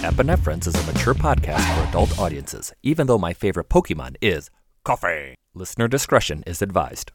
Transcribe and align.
Epinephrines 0.00 0.66
is 0.66 0.74
a 0.76 0.82
mature 0.90 1.12
podcast 1.12 1.60
for 1.74 1.86
adult 1.88 2.18
audiences, 2.18 2.72
even 2.82 3.06
though 3.06 3.18
my 3.18 3.34
favorite 3.34 3.68
Pokemon 3.68 4.16
is 4.22 4.48
coffee. 4.82 5.34
Listener 5.52 5.88
discretion 5.88 6.42
is 6.46 6.62
advised. 6.62 7.12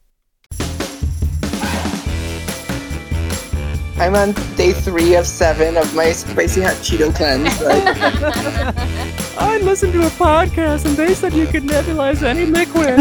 I'm 3.98 4.14
on 4.14 4.34
day 4.56 4.72
three 4.72 5.16
of 5.16 5.26
seven 5.26 5.78
of 5.78 5.96
my 5.96 6.12
spicy 6.12 6.62
hot 6.62 6.76
Cheeto 6.76 7.16
cleanse. 7.16 7.60
Like, 7.60 7.84
I 9.40 9.58
listened 9.64 9.94
to 9.94 10.06
a 10.06 10.10
podcast 10.12 10.86
and 10.86 10.96
they 10.96 11.16
said 11.16 11.34
you 11.34 11.48
could 11.48 11.64
nebulize 11.64 12.22
any 12.22 12.46
liquid. 12.46 13.00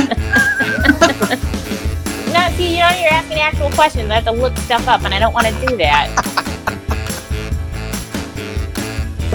No, 2.35 2.51
see, 2.57 2.73
you 2.73 2.81
know, 2.81 2.91
you're 2.91 3.13
asking 3.13 3.39
actual 3.39 3.71
questions. 3.71 4.11
I 4.11 4.15
have 4.17 4.25
to 4.25 4.33
look 4.33 4.57
stuff 4.57 4.89
up, 4.89 5.05
and 5.05 5.15
I 5.15 5.21
don't 5.21 5.33
want 5.33 5.47
to 5.47 5.67
do 5.69 5.77
that. 5.77 6.11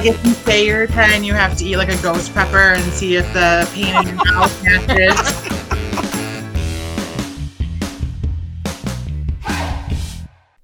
If 0.02 0.26
you 0.26 0.32
say 0.32 0.66
you're 0.66 0.88
10, 0.88 1.26
you 1.26 1.34
have 1.34 1.58
to 1.58 1.66
eat 1.66 1.76
like 1.76 1.90
a 1.90 2.02
ghost 2.02 2.34
pepper 2.34 2.58
and 2.58 2.94
see 2.94 3.18
if 3.18 3.34
the 3.34 3.70
pain 3.74 3.94
in 3.98 4.08
your 4.08 4.16
mouth 4.32 4.64
matches. 4.64 5.60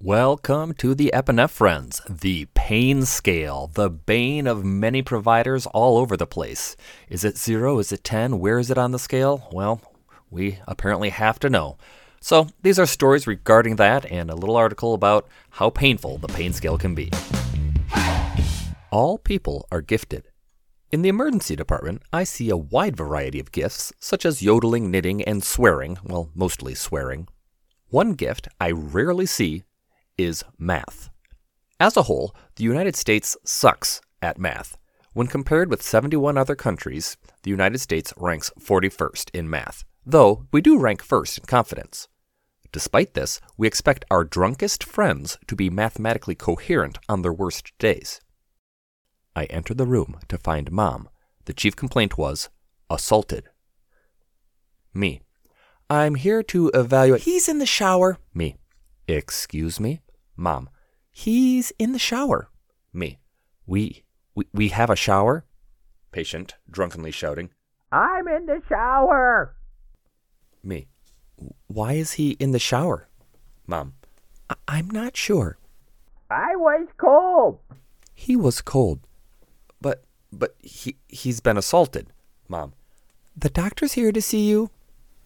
Welcome 0.00 0.72
to 0.78 0.94
the 0.94 1.10
Epinephrines, 1.12 2.00
the 2.08 2.46
pain 2.54 3.04
scale, 3.04 3.70
the 3.74 3.90
bane 3.90 4.46
of 4.46 4.64
many 4.64 5.02
providers 5.02 5.66
all 5.66 5.98
over 5.98 6.16
the 6.16 6.26
place. 6.26 6.74
Is 7.10 7.22
it 7.22 7.36
zero? 7.36 7.78
Is 7.78 7.92
it 7.92 8.04
10? 8.04 8.38
Where 8.38 8.58
is 8.58 8.70
it 8.70 8.78
on 8.78 8.92
the 8.92 8.98
scale? 8.98 9.50
Well, 9.52 9.82
we 10.30 10.60
apparently 10.66 11.10
have 11.10 11.38
to 11.40 11.50
know. 11.50 11.76
So, 12.22 12.48
these 12.62 12.78
are 12.78 12.86
stories 12.86 13.26
regarding 13.26 13.76
that 13.76 14.10
and 14.10 14.30
a 14.30 14.34
little 14.34 14.56
article 14.56 14.94
about 14.94 15.28
how 15.50 15.68
painful 15.68 16.16
the 16.16 16.28
pain 16.28 16.54
scale 16.54 16.78
can 16.78 16.94
be. 16.94 17.10
All 18.96 19.18
people 19.18 19.68
are 19.70 19.82
gifted. 19.82 20.30
In 20.90 21.02
the 21.02 21.10
emergency 21.10 21.54
department, 21.54 22.00
I 22.14 22.24
see 22.24 22.48
a 22.48 22.56
wide 22.56 22.96
variety 22.96 23.38
of 23.38 23.52
gifts, 23.52 23.92
such 23.98 24.24
as 24.24 24.40
yodeling, 24.40 24.90
knitting, 24.90 25.22
and 25.22 25.44
swearing, 25.44 25.98
well, 26.02 26.30
mostly 26.34 26.74
swearing. 26.74 27.28
One 27.90 28.14
gift 28.14 28.48
I 28.58 28.70
rarely 28.70 29.26
see 29.26 29.64
is 30.16 30.44
math. 30.56 31.10
As 31.78 31.98
a 31.98 32.04
whole, 32.04 32.34
the 32.54 32.64
United 32.64 32.96
States 32.96 33.36
sucks 33.44 34.00
at 34.22 34.38
math. 34.38 34.78
When 35.12 35.26
compared 35.26 35.68
with 35.68 35.82
71 35.82 36.38
other 36.38 36.56
countries, 36.56 37.18
the 37.42 37.50
United 37.50 37.80
States 37.80 38.14
ranks 38.16 38.50
41st 38.58 39.28
in 39.34 39.50
math, 39.50 39.84
though 40.06 40.46
we 40.52 40.62
do 40.62 40.78
rank 40.78 41.02
first 41.02 41.36
in 41.36 41.44
confidence. 41.44 42.08
Despite 42.72 43.12
this, 43.12 43.42
we 43.58 43.66
expect 43.66 44.06
our 44.10 44.24
drunkest 44.24 44.82
friends 44.82 45.36
to 45.48 45.54
be 45.54 45.68
mathematically 45.68 46.34
coherent 46.34 46.96
on 47.10 47.20
their 47.20 47.34
worst 47.34 47.76
days. 47.78 48.22
I 49.36 49.44
entered 49.44 49.76
the 49.76 49.86
room 49.86 50.18
to 50.28 50.38
find 50.38 50.72
Mom. 50.72 51.10
The 51.44 51.52
chief 51.52 51.76
complaint 51.76 52.16
was 52.16 52.48
assaulted. 52.88 53.44
Me. 54.94 55.20
I'm 55.90 56.14
here 56.14 56.42
to 56.44 56.70
evaluate. 56.72 57.22
He's 57.22 57.46
in 57.46 57.58
the 57.58 57.66
shower. 57.66 58.16
Me. 58.32 58.56
Excuse 59.06 59.78
me? 59.78 60.00
Mom. 60.36 60.70
He's 61.12 61.70
in 61.78 61.92
the 61.92 61.98
shower. 61.98 62.48
Me. 62.94 63.18
We, 63.66 64.04
we, 64.34 64.46
we 64.54 64.68
have 64.70 64.88
a 64.88 64.96
shower? 64.96 65.44
Patient, 66.12 66.54
drunkenly 66.70 67.10
shouting. 67.10 67.50
I'm 67.92 68.26
in 68.28 68.46
the 68.46 68.62
shower. 68.70 69.54
Me. 70.64 70.88
Why 71.66 71.92
is 71.92 72.12
he 72.12 72.30
in 72.40 72.52
the 72.52 72.58
shower? 72.58 73.06
Mom. 73.66 73.92
I- 74.48 74.56
I'm 74.66 74.88
not 74.88 75.14
sure. 75.14 75.58
I 76.30 76.56
was 76.56 76.88
cold. 76.96 77.58
He 78.14 78.34
was 78.34 78.62
cold. 78.62 79.05
But 80.38 80.54
but 80.60 80.68
he 80.68 80.96
he's 81.08 81.40
been 81.40 81.56
assaulted. 81.56 82.12
Mom. 82.48 82.74
The 83.36 83.50
doctor's 83.50 83.94
here 83.94 84.12
to 84.12 84.22
see 84.22 84.48
you. 84.48 84.70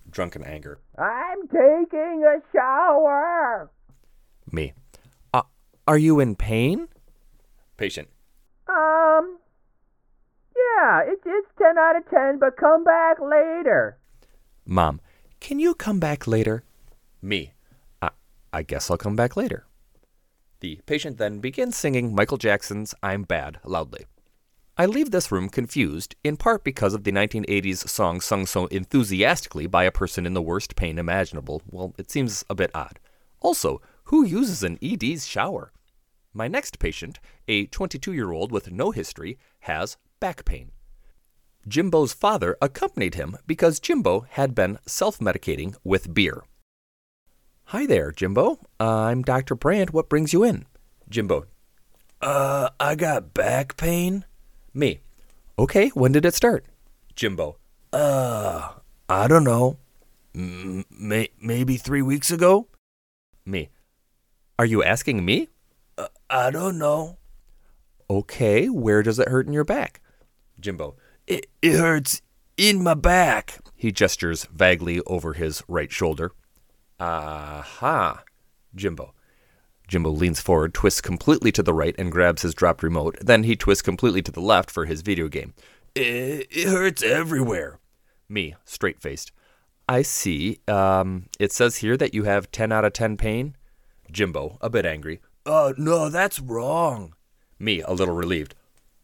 Drunken 0.08 0.42
anger. 0.42 0.78
I'm 0.98 1.42
taking 1.48 2.24
a 2.24 2.40
shower. 2.52 3.70
Me. 4.50 4.72
Uh, 5.32 5.42
are 5.86 5.98
you 5.98 6.20
in 6.20 6.34
pain? 6.36 6.88
Patient. 7.76 8.08
Um. 8.68 9.38
Yeah, 10.56 11.02
it's 11.06 11.22
it's 11.26 11.48
ten 11.58 11.78
out 11.78 11.96
of 11.96 12.08
ten, 12.08 12.38
but 12.38 12.56
come 12.56 12.84
back 12.84 13.18
later. 13.20 13.98
Mom. 14.64 15.00
Can 15.40 15.58
you 15.58 15.74
come 15.74 15.98
back 15.98 16.26
later? 16.26 16.62
Me. 17.22 17.54
I, 18.02 18.10
I 18.52 18.62
guess 18.62 18.90
I'll 18.90 18.98
come 18.98 19.16
back 19.16 19.36
later. 19.36 19.66
The 20.60 20.80
patient 20.84 21.16
then 21.16 21.40
begins 21.40 21.76
singing 21.76 22.14
Michael 22.14 22.36
Jackson's 22.36 22.94
I'm 23.02 23.22
Bad 23.22 23.58
loudly. 23.64 24.04
I 24.80 24.86
leave 24.86 25.10
this 25.10 25.30
room 25.30 25.50
confused, 25.50 26.16
in 26.24 26.38
part 26.38 26.64
because 26.64 26.94
of 26.94 27.04
the 27.04 27.12
1980s 27.12 27.86
song 27.86 28.22
sung 28.22 28.46
so 28.46 28.64
enthusiastically 28.68 29.66
by 29.66 29.84
a 29.84 29.92
person 29.92 30.24
in 30.24 30.32
the 30.32 30.40
worst 30.40 30.74
pain 30.74 30.96
imaginable. 30.96 31.60
Well, 31.70 31.94
it 31.98 32.10
seems 32.10 32.46
a 32.48 32.54
bit 32.54 32.70
odd. 32.74 32.98
Also, 33.42 33.82
who 34.04 34.24
uses 34.24 34.62
an 34.62 34.78
ED's 34.80 35.26
shower? 35.26 35.70
My 36.32 36.48
next 36.48 36.78
patient, 36.78 37.20
a 37.46 37.66
22 37.66 38.14
year 38.14 38.32
old 38.32 38.52
with 38.52 38.72
no 38.72 38.90
history, 38.90 39.36
has 39.58 39.98
back 40.18 40.46
pain. 40.46 40.70
Jimbo's 41.68 42.14
father 42.14 42.56
accompanied 42.62 43.16
him 43.16 43.36
because 43.46 43.80
Jimbo 43.80 44.20
had 44.30 44.54
been 44.54 44.78
self 44.86 45.18
medicating 45.18 45.76
with 45.84 46.14
beer. 46.14 46.42
Hi 47.64 47.84
there, 47.84 48.12
Jimbo. 48.12 48.60
I'm 48.80 49.24
Dr. 49.24 49.56
Brandt. 49.56 49.92
What 49.92 50.08
brings 50.08 50.32
you 50.32 50.42
in? 50.42 50.64
Jimbo. 51.10 51.44
Uh, 52.22 52.70
I 52.80 52.94
got 52.94 53.34
back 53.34 53.76
pain. 53.76 54.24
Me. 54.72 55.00
Okay, 55.58 55.88
when 55.90 56.12
did 56.12 56.24
it 56.24 56.34
start? 56.34 56.64
Jimbo. 57.14 57.56
Uh, 57.92 58.72
I 59.08 59.26
don't 59.28 59.44
know. 59.44 59.78
M- 60.34 60.84
may- 60.90 61.30
maybe 61.40 61.76
three 61.76 62.02
weeks 62.02 62.30
ago? 62.30 62.68
Me. 63.44 63.68
Are 64.58 64.64
you 64.64 64.82
asking 64.82 65.24
me? 65.24 65.48
Uh, 65.98 66.08
I 66.28 66.50
don't 66.50 66.78
know. 66.78 67.18
Okay, 68.08 68.68
where 68.68 69.02
does 69.02 69.18
it 69.18 69.28
hurt 69.28 69.46
in 69.46 69.52
your 69.52 69.64
back? 69.64 70.00
Jimbo. 70.58 70.96
It, 71.26 71.46
it 71.62 71.76
hurts 71.78 72.22
in 72.56 72.82
my 72.82 72.94
back. 72.94 73.58
He 73.74 73.92
gestures 73.92 74.44
vaguely 74.44 75.00
over 75.06 75.32
his 75.32 75.62
right 75.68 75.90
shoulder. 75.90 76.32
Aha. 76.98 78.22
Jimbo. 78.74 79.14
Jimbo 79.90 80.10
leans 80.10 80.40
forward, 80.40 80.72
twists 80.72 81.00
completely 81.00 81.50
to 81.50 81.64
the 81.64 81.74
right, 81.74 81.96
and 81.98 82.12
grabs 82.12 82.42
his 82.42 82.54
dropped 82.54 82.84
remote. 82.84 83.16
Then 83.20 83.42
he 83.42 83.56
twists 83.56 83.82
completely 83.82 84.22
to 84.22 84.30
the 84.30 84.40
left 84.40 84.70
for 84.70 84.84
his 84.84 85.02
video 85.02 85.26
game. 85.26 85.52
It, 85.96 86.46
it 86.48 86.68
hurts 86.68 87.02
everywhere. 87.02 87.80
Me, 88.28 88.54
straight 88.64 89.02
faced. 89.02 89.32
I 89.88 90.02
see. 90.02 90.60
Um, 90.68 91.26
it 91.40 91.50
says 91.50 91.78
here 91.78 91.96
that 91.96 92.14
you 92.14 92.22
have 92.22 92.52
10 92.52 92.70
out 92.70 92.84
of 92.84 92.92
10 92.92 93.16
pain. 93.16 93.56
Jimbo, 94.12 94.58
a 94.60 94.70
bit 94.70 94.86
angry. 94.86 95.20
Uh, 95.44 95.72
no, 95.76 96.08
that's 96.08 96.38
wrong. 96.38 97.14
Me, 97.58 97.82
a 97.82 97.90
little 97.92 98.14
relieved. 98.14 98.54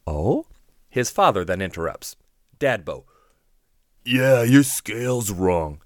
Oh? 0.06 0.47
His 0.88 1.10
father 1.10 1.44
then 1.44 1.60
interrupts. 1.60 2.14
Dadbo. 2.60 3.06
Yeah, 4.04 4.44
your 4.44 4.62
scale's 4.62 5.32
wrong. 5.32 5.82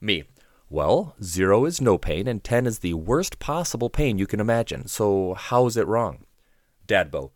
Me. 0.00 0.22
Well, 0.70 1.14
zero 1.22 1.64
is 1.66 1.80
no 1.80 1.98
pain, 1.98 2.26
and 2.26 2.42
ten 2.42 2.66
is 2.66 2.80
the 2.80 2.94
worst 2.94 3.38
possible 3.38 3.90
pain 3.90 4.18
you 4.18 4.26
can 4.26 4.40
imagine. 4.40 4.88
So 4.88 5.34
how 5.34 5.66
is 5.66 5.76
it 5.76 5.86
wrong? 5.86 6.24
Dadbo. 6.86 7.30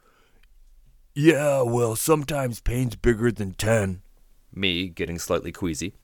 Yeah, 1.14 1.62
well, 1.62 1.96
sometimes 1.96 2.60
pain's 2.60 2.96
bigger 2.96 3.30
than 3.30 3.52
ten. 3.52 4.02
Me, 4.52 4.88
getting 4.88 5.18
slightly 5.18 5.52
queasy. 5.52 5.94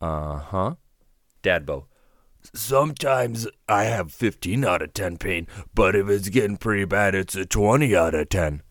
Uh 0.00 0.38
huh. 0.38 0.74
Dadbo. 1.42 1.86
Sometimes 2.54 3.48
I 3.68 3.84
have 3.84 4.12
15 4.12 4.64
out 4.64 4.82
of 4.82 4.94
10 4.94 5.16
pain, 5.16 5.48
but 5.74 5.96
if 5.96 6.08
it's 6.08 6.28
getting 6.28 6.56
pretty 6.56 6.84
bad, 6.84 7.14
it's 7.14 7.34
a 7.34 7.44
20 7.44 7.94
out 7.96 8.14
of 8.14 8.28
10. 8.28 8.62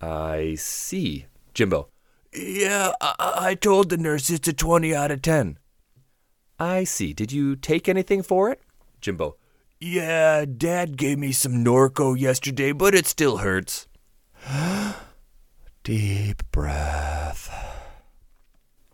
I 0.00 0.54
see. 0.56 1.26
Jimbo. 1.54 1.88
Yeah, 2.32 2.92
I, 3.00 3.34
I 3.38 3.54
told 3.54 3.88
the 3.88 3.96
nurse 3.96 4.30
it's 4.30 4.48
a 4.48 4.52
20 4.52 4.94
out 4.94 5.10
of 5.10 5.22
10. 5.22 5.58
I 6.58 6.84
see. 6.84 7.12
Did 7.12 7.32
you 7.32 7.56
take 7.56 7.88
anything 7.88 8.22
for 8.22 8.50
it? 8.50 8.60
Jimbo. 9.00 9.36
Yeah, 9.78 10.46
Dad 10.46 10.96
gave 10.96 11.18
me 11.18 11.32
some 11.32 11.64
Norco 11.64 12.18
yesterday, 12.18 12.72
but 12.72 12.94
it 12.94 13.06
still 13.06 13.38
hurts. 13.38 13.86
Deep 15.84 16.42
breath. 16.50 17.52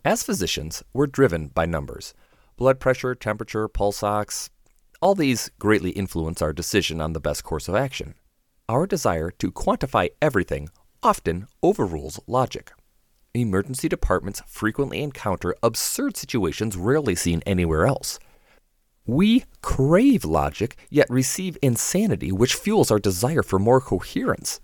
As 0.03 0.23
physicians, 0.23 0.83
we're 0.91 1.07
driven 1.07 1.47
by 1.47 1.65
numbers 1.65 2.13
blood 2.57 2.79
pressure, 2.79 3.15
temperature, 3.15 3.67
pulse 3.67 4.03
ox. 4.03 4.49
All 5.01 5.15
these 5.15 5.49
greatly 5.57 5.91
influence 5.91 6.41
our 6.41 6.53
decision 6.53 7.01
on 7.01 7.13
the 7.13 7.19
best 7.19 7.43
course 7.43 7.67
of 7.67 7.75
action. 7.75 8.15
Our 8.69 8.85
desire 8.85 9.31
to 9.31 9.51
quantify 9.51 10.09
everything 10.21 10.69
often 11.01 11.47
overrules 11.61 12.19
logic. 12.27 12.71
Emergency 13.35 13.89
departments 13.89 14.43
frequently 14.45 15.01
encounter 15.01 15.55
absurd 15.63 16.15
situations 16.15 16.77
rarely 16.77 17.15
seen 17.15 17.41
anywhere 17.47 17.87
else. 17.87 18.19
We 19.07 19.45
crave 19.63 20.23
logic, 20.23 20.77
yet 20.91 21.09
receive 21.09 21.57
insanity, 21.63 22.31
which 22.31 22.53
fuels 22.53 22.91
our 22.91 22.99
desire 22.99 23.41
for 23.41 23.57
more 23.57 23.81
coherence. 23.81 24.59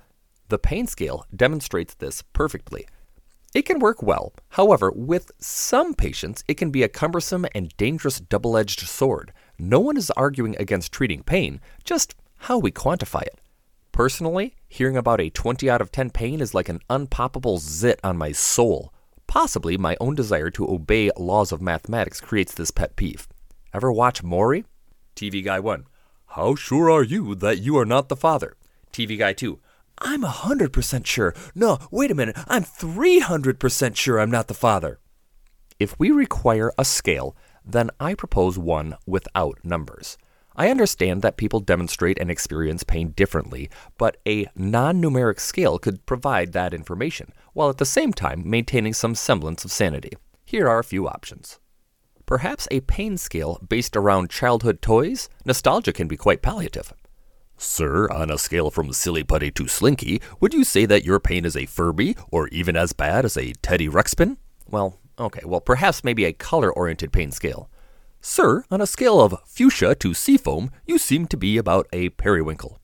The 0.49 0.59
pain 0.59 0.85
scale 0.85 1.25
demonstrates 1.35 1.95
this 1.95 2.21
perfectly. 2.31 2.87
It 3.55 3.63
can 3.63 3.79
work 3.79 4.03
well. 4.03 4.33
However, 4.49 4.91
with 4.91 5.31
some 5.39 5.95
patients, 5.95 6.43
it 6.47 6.57
can 6.57 6.69
be 6.69 6.83
a 6.83 6.87
cumbersome 6.87 7.47
and 7.55 7.75
dangerous 7.75 8.19
double 8.19 8.55
edged 8.55 8.81
sword. 8.81 9.33
No 9.57 9.79
one 9.79 9.97
is 9.97 10.11
arguing 10.11 10.55
against 10.59 10.91
treating 10.91 11.23
pain, 11.23 11.59
just 11.83 12.13
how 12.37 12.59
we 12.59 12.71
quantify 12.71 13.23
it. 13.23 13.39
Personally, 13.99 14.55
hearing 14.69 14.95
about 14.95 15.19
a 15.19 15.29
20 15.29 15.69
out 15.69 15.81
of 15.81 15.91
10 15.91 16.11
pain 16.11 16.39
is 16.39 16.53
like 16.53 16.69
an 16.69 16.79
unpoppable 16.89 17.59
zit 17.59 17.99
on 18.01 18.15
my 18.15 18.31
soul. 18.31 18.93
Possibly 19.27 19.75
my 19.75 19.97
own 19.99 20.15
desire 20.15 20.49
to 20.51 20.71
obey 20.71 21.11
laws 21.17 21.51
of 21.51 21.61
mathematics 21.61 22.21
creates 22.21 22.53
this 22.53 22.71
pet 22.71 22.95
peeve. 22.95 23.27
Ever 23.73 23.91
watch 23.91 24.23
Maury? 24.23 24.63
TV 25.17 25.43
Guy 25.43 25.59
1. 25.59 25.85
How 26.27 26.55
sure 26.55 26.89
are 26.89 27.03
you 27.03 27.35
that 27.35 27.59
you 27.59 27.77
are 27.77 27.83
not 27.83 28.07
the 28.07 28.15
father? 28.15 28.55
TV 28.93 29.19
Guy 29.19 29.33
2. 29.33 29.59
I'm 29.97 30.21
100% 30.23 31.05
sure. 31.05 31.35
No, 31.53 31.77
wait 31.91 32.09
a 32.09 32.15
minute. 32.15 32.37
I'm 32.47 32.63
300% 32.63 33.97
sure 33.97 34.17
I'm 34.17 34.31
not 34.31 34.47
the 34.47 34.53
father. 34.53 34.99
If 35.77 35.99
we 35.99 36.09
require 36.09 36.71
a 36.77 36.85
scale, 36.85 37.35
then 37.65 37.89
I 37.99 38.13
propose 38.13 38.57
one 38.57 38.95
without 39.05 39.59
numbers. 39.61 40.17
I 40.59 40.69
understand 40.69 41.21
that 41.21 41.37
people 41.37 41.61
demonstrate 41.61 42.19
and 42.19 42.29
experience 42.29 42.83
pain 42.83 43.11
differently, 43.11 43.69
but 43.97 44.17
a 44.27 44.45
non 44.57 45.01
numeric 45.01 45.39
scale 45.39 45.79
could 45.79 46.05
provide 46.05 46.51
that 46.51 46.73
information, 46.73 47.31
while 47.53 47.69
at 47.69 47.77
the 47.77 47.85
same 47.85 48.11
time 48.11 48.43
maintaining 48.45 48.93
some 48.93 49.15
semblance 49.15 49.63
of 49.63 49.71
sanity. 49.71 50.11
Here 50.45 50.67
are 50.67 50.79
a 50.79 50.83
few 50.83 51.07
options. 51.07 51.59
Perhaps 52.25 52.67
a 52.71 52.81
pain 52.81 53.15
scale 53.15 53.57
based 53.69 53.95
around 53.95 54.31
childhood 54.31 54.81
toys? 54.81 55.29
Nostalgia 55.45 55.93
can 55.93 56.09
be 56.09 56.17
quite 56.17 56.41
palliative. 56.41 56.91
Sir, 57.55 58.09
on 58.11 58.29
a 58.29 58.37
scale 58.37 58.69
from 58.69 58.91
silly 58.91 59.23
putty 59.23 59.51
to 59.51 59.65
slinky, 59.69 60.21
would 60.41 60.53
you 60.53 60.65
say 60.65 60.85
that 60.85 61.05
your 61.05 61.21
pain 61.21 61.45
is 61.45 61.55
a 61.55 61.67
Furby, 61.67 62.17
or 62.31 62.49
even 62.49 62.75
as 62.75 62.91
bad 62.91 63.23
as 63.23 63.37
a 63.37 63.53
Teddy 63.61 63.87
Ruxpin? 63.87 64.35
Well, 64.69 64.99
okay, 65.17 65.41
well, 65.45 65.61
perhaps 65.61 66.03
maybe 66.03 66.25
a 66.25 66.33
color 66.33 66.69
oriented 66.69 67.13
pain 67.13 67.31
scale. 67.31 67.69
Sir, 68.21 68.65
on 68.69 68.81
a 68.81 68.87
scale 68.87 69.21
of 69.21 69.35
fuchsia 69.45 69.95
to 69.95 70.13
seafoam, 70.13 70.71
you 70.85 70.97
seem 70.97 71.25
to 71.27 71.37
be 71.37 71.57
about 71.57 71.87
a 71.93 72.09
periwinkle. 72.09 72.79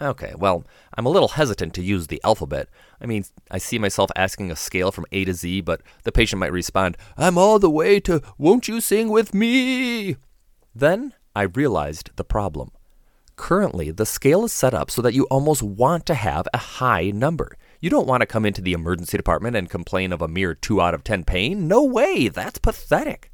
Okay, 0.00 0.32
well, 0.38 0.64
I'm 0.94 1.04
a 1.04 1.10
little 1.10 1.28
hesitant 1.28 1.74
to 1.74 1.82
use 1.82 2.06
the 2.06 2.20
alphabet. 2.24 2.68
I 3.00 3.04
mean, 3.04 3.24
I 3.50 3.58
see 3.58 3.78
myself 3.78 4.10
asking 4.16 4.50
a 4.50 4.56
scale 4.56 4.90
from 4.90 5.04
A 5.12 5.26
to 5.26 5.34
Z, 5.34 5.60
but 5.60 5.82
the 6.04 6.12
patient 6.12 6.40
might 6.40 6.52
respond, 6.52 6.96
I'm 7.18 7.36
all 7.36 7.58
the 7.58 7.68
way 7.68 8.00
to 8.00 8.22
Won't 8.38 8.68
You 8.68 8.80
Sing 8.80 9.10
With 9.10 9.34
Me? 9.34 10.16
Then 10.74 11.12
I 11.36 11.42
realized 11.42 12.12
the 12.16 12.24
problem. 12.24 12.70
Currently, 13.36 13.90
the 13.90 14.06
scale 14.06 14.44
is 14.44 14.52
set 14.52 14.72
up 14.72 14.90
so 14.90 15.02
that 15.02 15.14
you 15.14 15.24
almost 15.24 15.62
want 15.62 16.06
to 16.06 16.14
have 16.14 16.48
a 16.54 16.58
high 16.58 17.10
number. 17.10 17.56
You 17.80 17.90
don't 17.90 18.06
want 18.06 18.22
to 18.22 18.26
come 18.26 18.46
into 18.46 18.62
the 18.62 18.72
emergency 18.72 19.18
department 19.18 19.56
and 19.56 19.68
complain 19.68 20.12
of 20.12 20.22
a 20.22 20.28
mere 20.28 20.54
2 20.54 20.80
out 20.80 20.94
of 20.94 21.04
10 21.04 21.24
pain. 21.24 21.68
No 21.68 21.84
way, 21.84 22.28
that's 22.28 22.58
pathetic. 22.58 23.30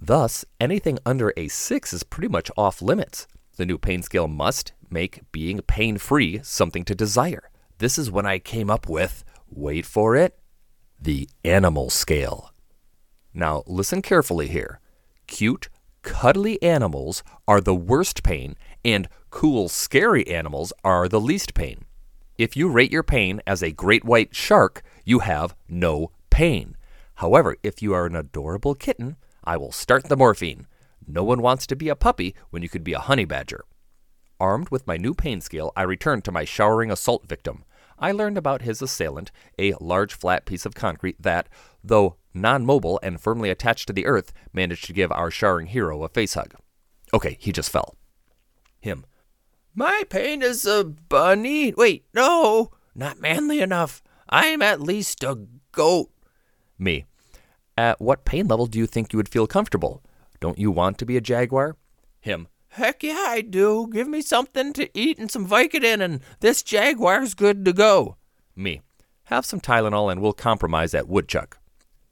Thus, 0.00 0.44
anything 0.60 0.98
under 1.04 1.32
a 1.36 1.48
6 1.48 1.92
is 1.92 2.02
pretty 2.02 2.28
much 2.28 2.50
off 2.56 2.80
limits. 2.80 3.26
The 3.56 3.66
new 3.66 3.78
pain 3.78 4.02
scale 4.02 4.28
must 4.28 4.72
make 4.90 5.20
being 5.32 5.60
pain 5.62 5.98
free 5.98 6.40
something 6.42 6.84
to 6.84 6.94
desire. 6.94 7.50
This 7.78 7.98
is 7.98 8.10
when 8.10 8.26
I 8.26 8.38
came 8.38 8.70
up 8.70 8.88
with, 8.88 9.24
wait 9.48 9.84
for 9.84 10.16
it, 10.16 10.38
the 11.00 11.28
animal 11.44 11.90
scale. 11.90 12.52
Now, 13.34 13.62
listen 13.66 14.02
carefully 14.02 14.48
here. 14.48 14.80
Cute, 15.26 15.68
cuddly 16.02 16.62
animals 16.62 17.22
are 17.46 17.60
the 17.60 17.74
worst 17.74 18.22
pain, 18.22 18.56
and 18.84 19.08
cool, 19.30 19.68
scary 19.68 20.26
animals 20.28 20.72
are 20.82 21.08
the 21.08 21.20
least 21.20 21.54
pain. 21.54 21.84
If 22.36 22.56
you 22.56 22.68
rate 22.68 22.92
your 22.92 23.02
pain 23.02 23.40
as 23.46 23.62
a 23.62 23.72
great 23.72 24.04
white 24.04 24.34
shark, 24.34 24.82
you 25.04 25.18
have 25.20 25.54
no 25.68 26.12
pain. 26.30 26.76
However, 27.16 27.56
if 27.62 27.82
you 27.82 27.92
are 27.94 28.06
an 28.06 28.14
adorable 28.14 28.74
kitten, 28.74 29.16
I 29.48 29.56
will 29.56 29.72
start 29.72 30.04
the 30.04 30.16
morphine. 30.16 30.66
No 31.06 31.24
one 31.24 31.40
wants 31.40 31.66
to 31.68 31.74
be 31.74 31.88
a 31.88 31.96
puppy 31.96 32.34
when 32.50 32.62
you 32.62 32.68
could 32.68 32.84
be 32.84 32.92
a 32.92 32.98
honey 32.98 33.24
badger. 33.24 33.64
Armed 34.38 34.68
with 34.68 34.86
my 34.86 34.98
new 34.98 35.14
pain 35.14 35.40
scale, 35.40 35.72
I 35.74 35.84
returned 35.84 36.26
to 36.26 36.30
my 36.30 36.44
showering 36.44 36.90
assault 36.90 37.26
victim. 37.26 37.64
I 37.98 38.12
learned 38.12 38.36
about 38.36 38.60
his 38.60 38.82
assailant, 38.82 39.32
a 39.58 39.72
large 39.80 40.12
flat 40.12 40.44
piece 40.44 40.66
of 40.66 40.74
concrete 40.74 41.22
that, 41.22 41.48
though 41.82 42.16
non 42.34 42.66
mobile 42.66 43.00
and 43.02 43.18
firmly 43.18 43.48
attached 43.48 43.86
to 43.86 43.94
the 43.94 44.04
earth, 44.04 44.34
managed 44.52 44.84
to 44.84 44.92
give 44.92 45.10
our 45.12 45.30
showering 45.30 45.68
hero 45.68 46.04
a 46.04 46.10
face 46.10 46.34
hug. 46.34 46.54
Okay, 47.14 47.38
he 47.40 47.50
just 47.50 47.70
fell. 47.70 47.96
Him. 48.80 49.06
My 49.74 50.02
pain 50.10 50.42
is 50.42 50.66
a 50.66 50.84
bunny. 50.84 51.72
Wait, 51.72 52.04
no, 52.12 52.72
not 52.94 53.18
manly 53.18 53.60
enough. 53.60 54.02
I'm 54.28 54.60
at 54.60 54.82
least 54.82 55.24
a 55.24 55.46
goat. 55.72 56.10
Me. 56.78 57.06
At 57.78 58.00
what 58.00 58.24
pain 58.24 58.48
level 58.48 58.66
do 58.66 58.76
you 58.76 58.88
think 58.88 59.12
you 59.12 59.18
would 59.18 59.28
feel 59.28 59.46
comfortable? 59.46 60.02
Don't 60.40 60.58
you 60.58 60.72
want 60.72 60.98
to 60.98 61.06
be 61.06 61.16
a 61.16 61.20
jaguar? 61.20 61.76
Him. 62.18 62.48
Heck 62.70 63.04
yeah, 63.04 63.26
I 63.28 63.40
do. 63.40 63.88
Give 63.92 64.08
me 64.08 64.20
something 64.20 64.72
to 64.72 64.90
eat 64.98 65.16
and 65.16 65.30
some 65.30 65.46
Vicodin, 65.46 66.00
and 66.02 66.20
this 66.40 66.64
jaguar's 66.64 67.34
good 67.34 67.64
to 67.64 67.72
go. 67.72 68.16
Me. 68.56 68.80
Have 69.26 69.46
some 69.46 69.60
Tylenol 69.60 70.10
and 70.10 70.20
we'll 70.20 70.32
compromise 70.32 70.92
at 70.92 71.06
Woodchuck. 71.06 71.60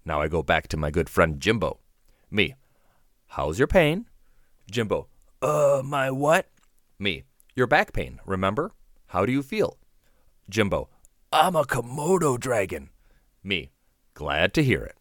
Now 0.05 0.23
I 0.23 0.29
go 0.29 0.41
back 0.41 0.69
to 0.69 0.77
my 0.77 0.93
good 0.93 1.11
friend 1.11 1.41
Jimbo. 1.41 1.81
Me. 2.31 2.55
How's 3.27 3.59
your 3.59 3.67
pain? 3.67 4.07
Jimbo. 4.71 5.09
Uh, 5.43 5.83
my 5.85 6.13
what? 6.13 6.47
Me. 6.97 7.25
Your 7.57 7.67
back 7.67 7.93
pain, 7.93 8.21
remember? 8.25 8.71
How 9.09 9.27
do 9.27 9.33
you 9.33 9.43
feel? 9.43 9.79
Jimbo. 10.49 10.91
I'm 11.33 11.57
a 11.57 11.65
Komodo 11.65 12.39
dragon. 12.39 12.91
Me. 13.43 13.73
Glad 14.15 14.55
to 14.55 14.63
hear 14.63 14.85
it. 14.85 14.95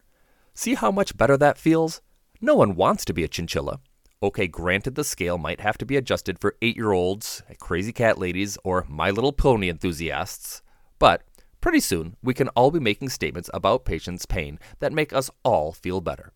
See 0.56 0.74
how 0.74 0.90
much 0.90 1.18
better 1.18 1.36
that 1.36 1.58
feels? 1.58 2.00
No 2.40 2.54
one 2.54 2.76
wants 2.76 3.04
to 3.04 3.12
be 3.12 3.22
a 3.22 3.28
chinchilla. 3.28 3.78
Okay, 4.22 4.46
granted, 4.46 4.94
the 4.94 5.04
scale 5.04 5.36
might 5.36 5.60
have 5.60 5.76
to 5.76 5.84
be 5.84 5.98
adjusted 5.98 6.38
for 6.38 6.56
eight 6.62 6.76
year 6.76 6.92
olds, 6.92 7.42
crazy 7.60 7.92
cat 7.92 8.18
ladies, 8.18 8.56
or 8.64 8.86
My 8.88 9.10
Little 9.10 9.34
Pony 9.34 9.68
enthusiasts, 9.68 10.62
but 10.98 11.24
pretty 11.60 11.80
soon 11.80 12.16
we 12.22 12.32
can 12.32 12.48
all 12.48 12.70
be 12.70 12.80
making 12.80 13.10
statements 13.10 13.50
about 13.52 13.84
patients' 13.84 14.24
pain 14.24 14.58
that 14.78 14.94
make 14.94 15.12
us 15.12 15.30
all 15.44 15.72
feel 15.72 16.00
better. 16.00 16.32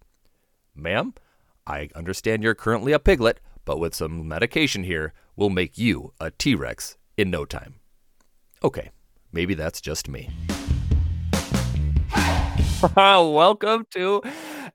Ma'am, 0.74 1.14
I 1.66 1.88
understand 1.94 2.42
you're 2.42 2.54
currently 2.54 2.92
a 2.92 2.98
piglet, 2.98 3.40
but 3.64 3.80
with 3.80 3.94
some 3.94 4.28
medication 4.28 4.84
here, 4.84 5.14
we'll 5.34 5.48
make 5.48 5.78
you 5.78 6.12
a 6.20 6.30
T 6.30 6.54
Rex 6.54 6.98
in 7.16 7.30
no 7.30 7.46
time. 7.46 7.76
Okay, 8.62 8.90
maybe 9.32 9.54
that's 9.54 9.80
just 9.80 10.10
me. 10.10 10.28
Welcome 12.96 13.86
to 13.90 14.22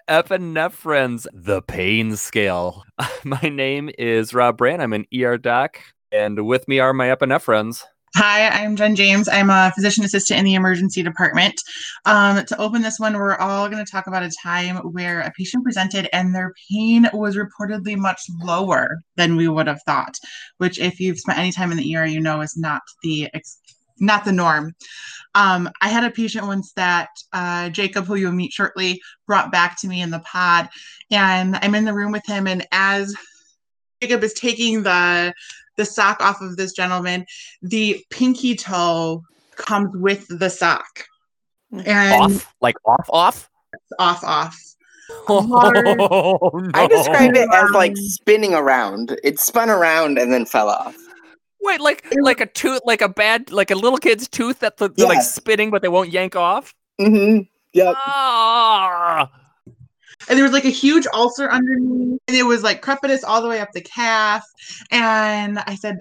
Epinephrines, 0.07 1.25
the 1.33 1.63
pain 1.63 2.15
scale. 2.15 2.83
My 3.23 3.41
name 3.41 3.89
is 3.97 4.31
Rob 4.31 4.57
Brandt. 4.57 4.83
I'm 4.83 4.93
an 4.93 5.05
ER 5.11 5.39
doc, 5.39 5.79
and 6.11 6.45
with 6.45 6.67
me 6.67 6.77
are 6.77 6.93
my 6.93 7.07
epinephrines. 7.07 7.83
Hi, 8.15 8.47
I'm 8.47 8.75
Jen 8.75 8.95
James. 8.95 9.27
I'm 9.27 9.49
a 9.49 9.71
physician 9.73 10.05
assistant 10.05 10.37
in 10.37 10.45
the 10.45 10.53
emergency 10.53 11.01
department. 11.01 11.59
Um, 12.05 12.45
to 12.45 12.61
open 12.61 12.83
this 12.83 12.99
one, 12.99 13.15
we're 13.17 13.37
all 13.37 13.69
going 13.69 13.83
to 13.83 13.91
talk 13.91 14.05
about 14.05 14.21
a 14.23 14.31
time 14.43 14.75
where 14.91 15.21
a 15.21 15.31
patient 15.35 15.63
presented 15.63 16.07
and 16.13 16.35
their 16.35 16.53
pain 16.71 17.09
was 17.11 17.35
reportedly 17.35 17.97
much 17.97 18.21
lower 18.39 18.99
than 19.17 19.35
we 19.35 19.47
would 19.47 19.65
have 19.65 19.81
thought, 19.83 20.13
which, 20.59 20.77
if 20.77 20.99
you've 20.99 21.17
spent 21.17 21.39
any 21.39 21.51
time 21.51 21.71
in 21.71 21.77
the 21.77 21.95
ER, 21.95 22.05
you 22.05 22.21
know 22.21 22.41
is 22.41 22.55
not 22.55 22.83
the 23.01 23.29
ex- 23.33 23.59
not 23.99 24.25
the 24.25 24.31
norm. 24.31 24.75
Um, 25.33 25.69
I 25.81 25.89
had 25.89 26.03
a 26.03 26.11
patient 26.11 26.47
once 26.47 26.71
that 26.73 27.09
uh, 27.33 27.69
Jacob, 27.69 28.05
who 28.05 28.15
you'll 28.15 28.31
meet 28.31 28.53
shortly, 28.53 29.01
brought 29.27 29.51
back 29.51 29.79
to 29.81 29.87
me 29.87 30.01
in 30.01 30.09
the 30.09 30.19
pod, 30.19 30.69
and 31.11 31.57
I'm 31.57 31.75
in 31.75 31.85
the 31.85 31.93
room 31.93 32.11
with 32.11 32.25
him, 32.25 32.47
and 32.47 32.65
as 32.71 33.13
Jacob 34.01 34.23
is 34.23 34.33
taking 34.33 34.83
the 34.83 35.33
the 35.77 35.85
sock 35.85 36.21
off 36.21 36.41
of 36.41 36.55
this 36.55 36.71
gentleman, 36.71 37.25
the 37.61 38.03
pinky 38.09 38.55
toe 38.55 39.23
comes 39.55 39.89
with 39.93 40.25
the 40.29 40.49
sock, 40.49 41.05
and 41.71 42.13
Off? 42.13 42.53
Like 42.61 42.75
off, 42.85 43.09
off? 43.09 43.49
off, 43.99 44.23
off. 44.23 44.61
Oh, 45.27 45.41
no. 45.41 46.71
I 46.73 46.87
described 46.87 47.37
it 47.37 47.47
as 47.53 47.69
like 47.71 47.95
spinning 47.95 48.55
around. 48.55 49.19
It 49.23 49.39
spun 49.39 49.69
around 49.69 50.17
and 50.17 50.33
then 50.33 50.45
fell 50.47 50.67
off. 50.67 50.95
Wait, 51.65 51.81
like 51.81 52.05
like 52.21 52.41
a 52.41 52.45
tooth, 52.45 52.81
like 52.85 53.01
a 53.01 53.09
bad, 53.09 53.51
like 53.51 53.71
a 53.71 53.75
little 53.75 53.97
kid's 53.97 54.27
tooth 54.27 54.59
that 54.59 54.77
they're 54.77 54.89
like 54.97 55.21
spitting, 55.21 55.71
but 55.71 55.81
they 55.81 55.87
won't 55.87 56.11
yank 56.11 56.35
off. 56.35 56.73
Mm-hmm. 57.01 57.41
Yep. 57.73 57.95
Ah! 57.97 59.31
and 60.29 60.37
there 60.37 60.43
was 60.43 60.53
like 60.53 60.65
a 60.65 60.69
huge 60.69 61.05
ulcer 61.13 61.49
underneath 61.49 62.19
and 62.27 62.37
it 62.37 62.43
was 62.43 62.63
like 62.63 62.81
crepitus 62.81 63.19
all 63.25 63.41
the 63.41 63.47
way 63.47 63.59
up 63.59 63.71
the 63.73 63.81
calf 63.81 64.43
and 64.91 65.59
i 65.59 65.75
said 65.75 65.97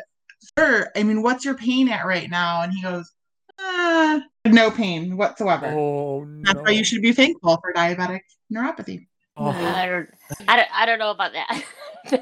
sir 0.56 0.90
i 0.97 1.02
mean 1.02 1.23
what's 1.23 1.44
your 1.44 1.54
pain 1.54 1.88
at 1.88 2.06
right 2.06 2.30
now 2.30 2.62
and 2.62 2.73
he 2.73 2.83
goes 2.83 3.12
uh, 3.59 4.21
no 4.47 4.71
pain 4.71 5.16
whatsoever 5.16 5.66
Oh 5.66 6.25
no! 6.25 6.42
that's 6.44 6.61
why 6.64 6.71
you 6.71 6.85
should 6.85 7.02
be 7.02 7.12
thankful 7.12 7.59
for 7.61 7.73
diabetic 7.73 8.21
neuropathy 8.52 9.06
Oh. 9.36 9.48
I 9.50 9.86
don't, 9.86 10.08
I 10.48 10.56
don't, 10.56 10.68
I 10.72 10.86
don't 10.86 10.98
know 10.98 11.10
about 11.10 11.32
that. 11.32 11.64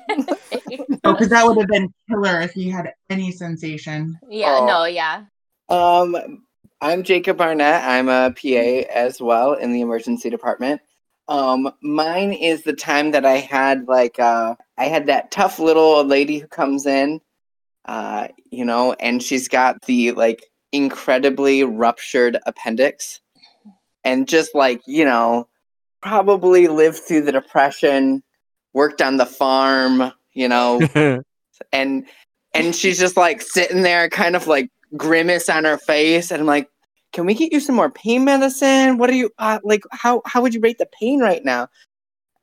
oh 1.04 1.12
because 1.12 1.28
that 1.28 1.44
would 1.44 1.58
have 1.58 1.68
been 1.68 1.92
killer 2.08 2.40
if 2.40 2.52
he 2.52 2.70
had 2.70 2.92
any 3.10 3.32
sensation 3.32 4.16
yeah, 4.30 4.58
Oh. 4.60 4.66
no, 4.66 4.84
yeah. 4.84 5.24
Um, 5.68 6.44
I'm 6.80 7.02
Jacob 7.02 7.36
Barnett. 7.36 7.84
I'm 7.84 8.08
a 8.08 8.30
PA 8.32 8.88
as 8.92 9.20
well 9.20 9.54
in 9.54 9.72
the 9.72 9.80
emergency 9.80 10.30
department. 10.30 10.80
Um, 11.28 11.72
mine 11.82 12.32
is 12.32 12.62
the 12.62 12.72
time 12.72 13.12
that 13.12 13.24
I 13.24 13.36
had 13.38 13.86
like 13.86 14.18
uh, 14.18 14.54
I 14.76 14.84
had 14.86 15.06
that 15.06 15.30
tough 15.30 15.58
little 15.58 15.82
old 15.82 16.08
lady 16.08 16.38
who 16.38 16.46
comes 16.48 16.86
in, 16.86 17.20
uh, 17.84 18.28
you 18.50 18.64
know, 18.64 18.94
and 18.94 19.22
she's 19.22 19.48
got 19.48 19.82
the 19.82 20.12
like 20.12 20.44
incredibly 20.72 21.62
ruptured 21.64 22.38
appendix, 22.46 23.20
and 24.04 24.26
just 24.28 24.54
like 24.54 24.82
you 24.86 25.04
know, 25.04 25.46
probably 26.02 26.68
lived 26.68 26.98
through 26.98 27.22
the 27.22 27.32
depression, 27.32 28.22
worked 28.72 29.00
on 29.00 29.16
the 29.16 29.26
farm, 29.26 30.12
you 30.32 30.48
know, 30.48 30.80
and 31.72 32.06
and 32.54 32.76
she's 32.76 32.98
just 32.98 33.16
like 33.16 33.40
sitting 33.40 33.82
there, 33.82 34.08
kind 34.10 34.36
of 34.36 34.46
like 34.46 34.70
grimace 34.96 35.48
on 35.48 35.64
her 35.64 35.78
face, 35.78 36.30
and 36.30 36.40
I'm 36.40 36.46
like, 36.46 36.68
can 37.12 37.26
we 37.26 37.34
get 37.34 37.52
you 37.52 37.60
some 37.60 37.74
more 37.74 37.90
pain 37.90 38.24
medicine? 38.24 38.98
What 38.98 39.10
are 39.10 39.14
you 39.14 39.30
uh, 39.38 39.60
like? 39.62 39.82
How 39.92 40.22
how 40.26 40.42
would 40.42 40.54
you 40.54 40.60
rate 40.60 40.78
the 40.78 40.88
pain 40.98 41.20
right 41.20 41.44
now? 41.44 41.68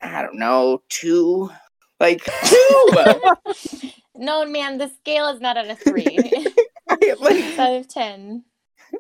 I 0.02 0.22
don't 0.22 0.40
know, 0.40 0.82
two, 0.90 1.50
like 2.00 2.24
two. 2.46 2.92
no, 4.16 4.46
man, 4.46 4.78
the 4.78 4.90
scale 5.00 5.28
is 5.28 5.42
not 5.42 5.58
at 5.58 5.70
a 5.70 5.76
three. 5.76 6.06
I, 6.90 7.16
like, 7.20 7.36
it's 7.36 7.60
out 7.60 7.74
of 7.74 7.88
ten. 7.88 8.46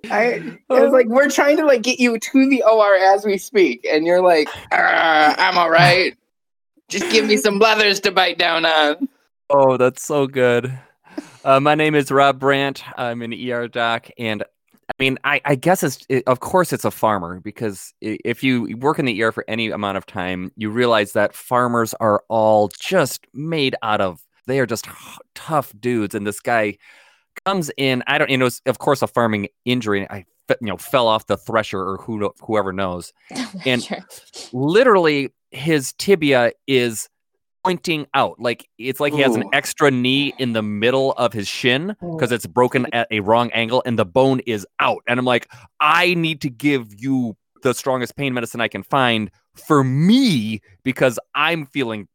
I, 0.10 0.58
I 0.69 0.81
was 0.81 0.91
like, 0.91 1.08
we're 1.08 1.29
trying 1.29 1.58
to 1.58 1.65
like 1.65 1.81
get 1.81 2.00
you 2.00 2.17
to 2.17 2.50
the 2.50 2.63
OR 2.63 2.96
as 2.96 3.25
we 3.25 3.38
speak, 3.38 3.88
and 3.89 4.05
you're 4.05 4.22
like, 4.22 4.50
"Uh, 4.72 5.36
I'm 5.38 5.58
all 5.58 5.69
right. 5.69 6.15
Just 6.88 7.12
give 7.12 7.25
me 7.25 7.38
some 7.38 7.60
leathers 7.60 8.00
to 8.01 8.12
bite 8.12 8.38
down 8.38 8.65
on. 8.65 9.08
Oh, 9.50 9.77
that's 9.77 10.03
so 10.03 10.27
good. 10.27 10.77
Uh, 11.43 11.60
my 11.60 11.75
name 11.75 11.96
is 11.96 12.12
Rob 12.12 12.39
Brandt. 12.39 12.84
I'm 12.98 13.22
an 13.22 13.34
ER 13.34 13.67
doc, 13.67 14.10
and 14.17 14.43
I 14.89 14.93
mean, 15.00 15.17
I, 15.24 15.39
I 15.46 15.55
guess 15.55 15.84
it's 15.84 16.05
it, 16.10 16.24
of 16.27 16.39
course 16.39 16.74
it's 16.74 16.86
a 16.86 16.91
farmer 16.91 17.39
because 17.39 17.93
if 18.01 18.43
you 18.43 18.75
work 18.77 19.00
in 19.00 19.05
the 19.05 19.24
ER 19.24 19.31
for 19.31 19.46
any 19.48 19.69
amount 19.69 19.98
of 19.98 20.05
time, 20.05 20.51
you 20.55 20.69
realize 20.69 21.13
that 21.13 21.36
farmers 21.36 21.93
are 22.00 22.24
all 22.27 22.69
just 22.79 23.25
made 23.34 23.75
out 23.84 24.01
of. 24.01 24.22
They 24.48 24.60
are 24.60 24.65
just 24.65 24.88
tough 25.36 25.72
dudes, 25.79 26.15
and 26.15 26.25
this 26.25 26.39
guy 26.39 26.77
comes 27.50 27.72
in. 27.77 28.03
I 28.08 28.18
don't, 28.18 28.29
you 28.29 28.38
know, 28.38 28.46
it's 28.46 28.62
of 28.65 28.79
course 28.79 29.01
a 29.01 29.08
farming 29.08 29.48
injury. 29.65 30.08
I 30.10 30.25
you 30.62 30.68
know 30.68 30.77
fell 30.77 31.08
off 31.08 31.27
the 31.27 31.38
thresher 31.38 31.82
or 31.82 31.98
who 31.98 32.32
whoever 32.41 32.72
knows. 32.74 33.13
And- 33.65 33.84
Sure. 33.84 33.98
Literally, 34.53 35.32
his 35.51 35.94
tibia 35.94 36.51
is 36.68 37.08
pointing 37.65 38.06
out 38.13 38.39
like 38.39 38.68
it's 38.77 39.00
like 39.01 39.13
he 39.13 39.20
has 39.20 39.36
an 39.36 39.44
extra 39.51 39.91
knee 39.91 40.34
in 40.39 40.53
the 40.53 40.62
middle 40.62 41.12
of 41.13 41.34
his 41.34 41.46
shin 41.48 41.94
because 42.00 42.32
it's 42.32 42.46
broken 42.48 42.88
at 42.94 43.06
a 43.12 43.20
wrong 43.20 43.51
angle 43.51 43.84
and 43.86 44.00
the 44.00 44.06
bone 44.06 44.39
is 44.48 44.65
out 44.79 45.03
and 45.08 45.20
i'm 45.20 45.25
like 45.25 45.46
i 45.82 46.13
need 46.13 46.39
to 46.39 46.50
give 46.50 46.88
you 47.01 47.36
the 47.63 47.74
strongest 47.74 48.15
pain 48.15 48.34
medicine 48.34 48.62
i 48.62 48.70
can 48.70 48.82
find 48.82 49.29
for 49.56 49.84
me 49.84 50.62
because 50.84 51.20
i'm 51.36 51.65
feeling 51.65 52.08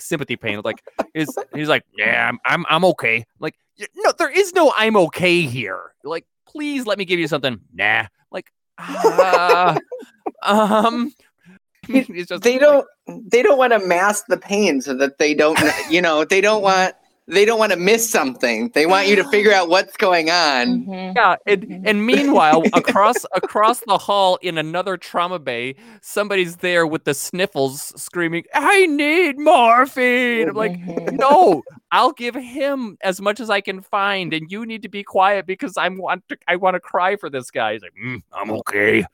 sympathy 0.00 0.34
pain 0.34 0.60
like 0.64 0.82
he's, 1.14 1.28
he's 1.54 1.68
like 1.68 1.84
yeah 1.96 2.28
I'm, 2.28 2.38
I'm 2.44 2.66
i'm 2.68 2.84
okay 2.86 3.24
like 3.38 3.54
"Y- 3.54 3.67
no 3.96 4.12
there 4.18 4.30
is 4.30 4.52
no 4.54 4.72
i'm 4.76 4.96
okay 4.96 5.42
here. 5.42 5.92
Like 6.04 6.24
please 6.48 6.86
let 6.86 6.98
me 6.98 7.04
give 7.04 7.18
you 7.18 7.28
something. 7.28 7.60
Nah. 7.72 8.06
Like 8.30 8.50
uh, 8.78 9.78
um 10.42 11.12
They 11.88 12.04
like, 12.04 12.60
don't 12.60 12.86
they 13.08 13.42
don't 13.42 13.56
want 13.56 13.72
to 13.72 13.78
mask 13.78 14.26
the 14.28 14.36
pain 14.36 14.80
so 14.80 14.94
that 14.94 15.18
they 15.18 15.32
don't 15.34 15.58
you 15.90 16.02
know 16.02 16.24
they 16.24 16.40
don't 16.40 16.62
want 16.62 16.94
they 17.28 17.44
don't 17.44 17.58
want 17.58 17.72
to 17.72 17.78
miss 17.78 18.08
something. 18.10 18.70
They 18.74 18.86
want 18.86 19.06
you 19.06 19.16
to 19.16 19.24
figure 19.28 19.52
out 19.52 19.68
what's 19.68 19.96
going 19.96 20.30
on. 20.30 20.86
Mhm. 20.86 21.14
Yeah, 21.14 21.36
and, 21.46 21.82
and 21.86 22.06
meanwhile, 22.06 22.64
across 22.72 23.24
across 23.34 23.80
the 23.80 23.98
hall 23.98 24.38
in 24.42 24.56
another 24.58 24.96
trauma 24.96 25.38
bay, 25.38 25.76
somebody's 26.00 26.56
there 26.56 26.86
with 26.86 27.04
the 27.04 27.14
sniffles, 27.14 27.92
screaming, 28.00 28.44
"I 28.54 28.86
need 28.86 29.38
morphine!" 29.38 30.48
I'm 30.48 30.54
like, 30.54 30.72
Mhm. 30.78 31.18
no, 31.18 31.62
I'll 31.92 32.12
give 32.12 32.34
him 32.34 32.96
as 33.02 33.20
much 33.20 33.40
as 33.40 33.50
I 33.50 33.60
can 33.60 33.82
find, 33.82 34.32
and 34.32 34.50
you 34.50 34.64
need 34.66 34.82
to 34.82 34.88
be 34.88 35.02
quiet 35.04 35.46
because 35.46 35.76
I'm 35.76 35.98
want 35.98 36.26
to. 36.30 36.38
I 36.48 36.56
want 36.56 36.74
to 36.74 36.80
cry 36.80 37.16
for 37.16 37.28
this 37.30 37.50
guy. 37.50 37.74
He's 37.74 37.82
like, 37.82 37.94
"Mm, 38.02 38.22
I'm 38.32 38.50
okay. 38.52 39.04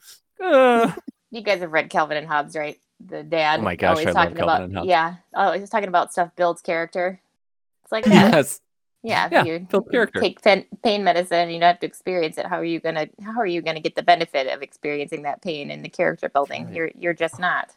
Uh, 0.40 0.92
You 1.30 1.40
guys 1.42 1.60
have 1.60 1.72
read 1.72 1.90
Calvin 1.90 2.16
and 2.16 2.28
Hobbes, 2.28 2.54
right? 2.54 2.78
The 3.04 3.24
dad. 3.24 3.58
Oh 3.58 3.62
my 3.64 3.74
gosh, 3.74 3.90
always 3.90 4.06
I 4.06 4.10
love 4.10 4.14
talking 4.14 4.36
Calvin 4.36 4.42
about, 4.54 4.62
and 4.62 4.76
Hobbes. 4.76 4.88
Yeah. 4.88 5.14
Oh, 5.34 5.52
he's 5.52 5.68
talking 5.68 5.88
about 5.88 6.12
stuff 6.12 6.30
builds 6.36 6.62
character. 6.62 7.20
It's 7.94 8.06
like 8.06 8.14
that. 8.22 8.32
yes, 8.34 8.60
Yeah, 9.02 9.26
if 9.26 9.32
Yeah, 9.32 9.44
you 9.44 9.58
build 9.60 9.90
character. 9.90 10.20
take 10.20 10.42
pain, 10.42 10.66
pain 10.82 11.04
medicine 11.04 11.50
you 11.50 11.60
don't 11.60 11.68
have 11.68 11.80
to 11.80 11.86
experience 11.86 12.38
it. 12.38 12.46
How 12.46 12.56
are 12.58 12.64
you 12.64 12.80
gonna 12.80 13.08
how 13.22 13.38
are 13.40 13.46
you 13.46 13.62
gonna 13.62 13.80
get 13.80 13.94
the 13.94 14.02
benefit 14.02 14.48
of 14.48 14.62
experiencing 14.62 15.22
that 15.22 15.42
pain 15.42 15.70
in 15.70 15.82
the 15.82 15.88
character 15.88 16.28
building? 16.28 16.66
Right. 16.66 16.74
You're 16.74 16.90
you're 16.98 17.14
just 17.14 17.38
not. 17.38 17.70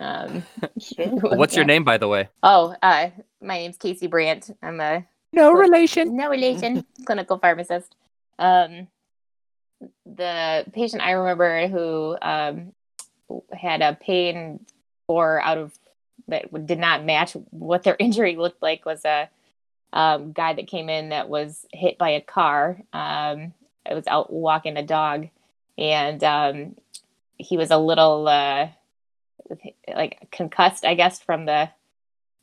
Um, 0.00 0.44
What's 0.96 1.54
your 1.54 1.64
name, 1.64 1.84
by 1.84 1.96
the 1.98 2.08
way? 2.08 2.28
Oh, 2.42 2.74
uh, 2.82 3.10
my 3.40 3.58
name's 3.58 3.76
Casey 3.76 4.08
Brandt. 4.08 4.50
I'm 4.62 4.80
a 4.80 5.04
No 5.32 5.52
relation. 5.52 6.16
no 6.16 6.28
relation 6.28 6.84
clinical 7.06 7.38
pharmacist. 7.38 7.94
Um, 8.38 8.88
the 10.06 10.64
patient 10.72 11.02
I 11.02 11.12
remember 11.12 11.68
who 11.68 12.16
um, 12.20 12.72
had 13.52 13.80
a 13.82 13.94
pain 13.94 14.64
or 15.06 15.40
out 15.40 15.58
of 15.58 15.72
that 16.28 16.66
did 16.66 16.78
not 16.78 17.04
match 17.04 17.32
what 17.50 17.82
their 17.82 17.96
injury 17.98 18.36
looked 18.36 18.62
like 18.62 18.84
was 18.86 19.04
a 19.04 19.28
um, 19.92 20.32
guy 20.32 20.54
that 20.54 20.68
came 20.68 20.88
in 20.88 21.10
that 21.10 21.28
was 21.28 21.66
hit 21.72 21.98
by 21.98 22.10
a 22.10 22.20
car. 22.20 22.78
Um, 22.92 23.52
I 23.88 23.94
was 23.94 24.06
out 24.06 24.32
walking 24.32 24.76
a 24.76 24.82
dog, 24.82 25.28
and 25.76 26.22
um, 26.24 26.76
he 27.36 27.56
was 27.56 27.70
a 27.70 27.76
little 27.78 28.28
uh, 28.28 28.68
like 29.88 30.28
concussed, 30.30 30.84
I 30.84 30.94
guess, 30.94 31.20
from 31.20 31.44
the 31.44 31.68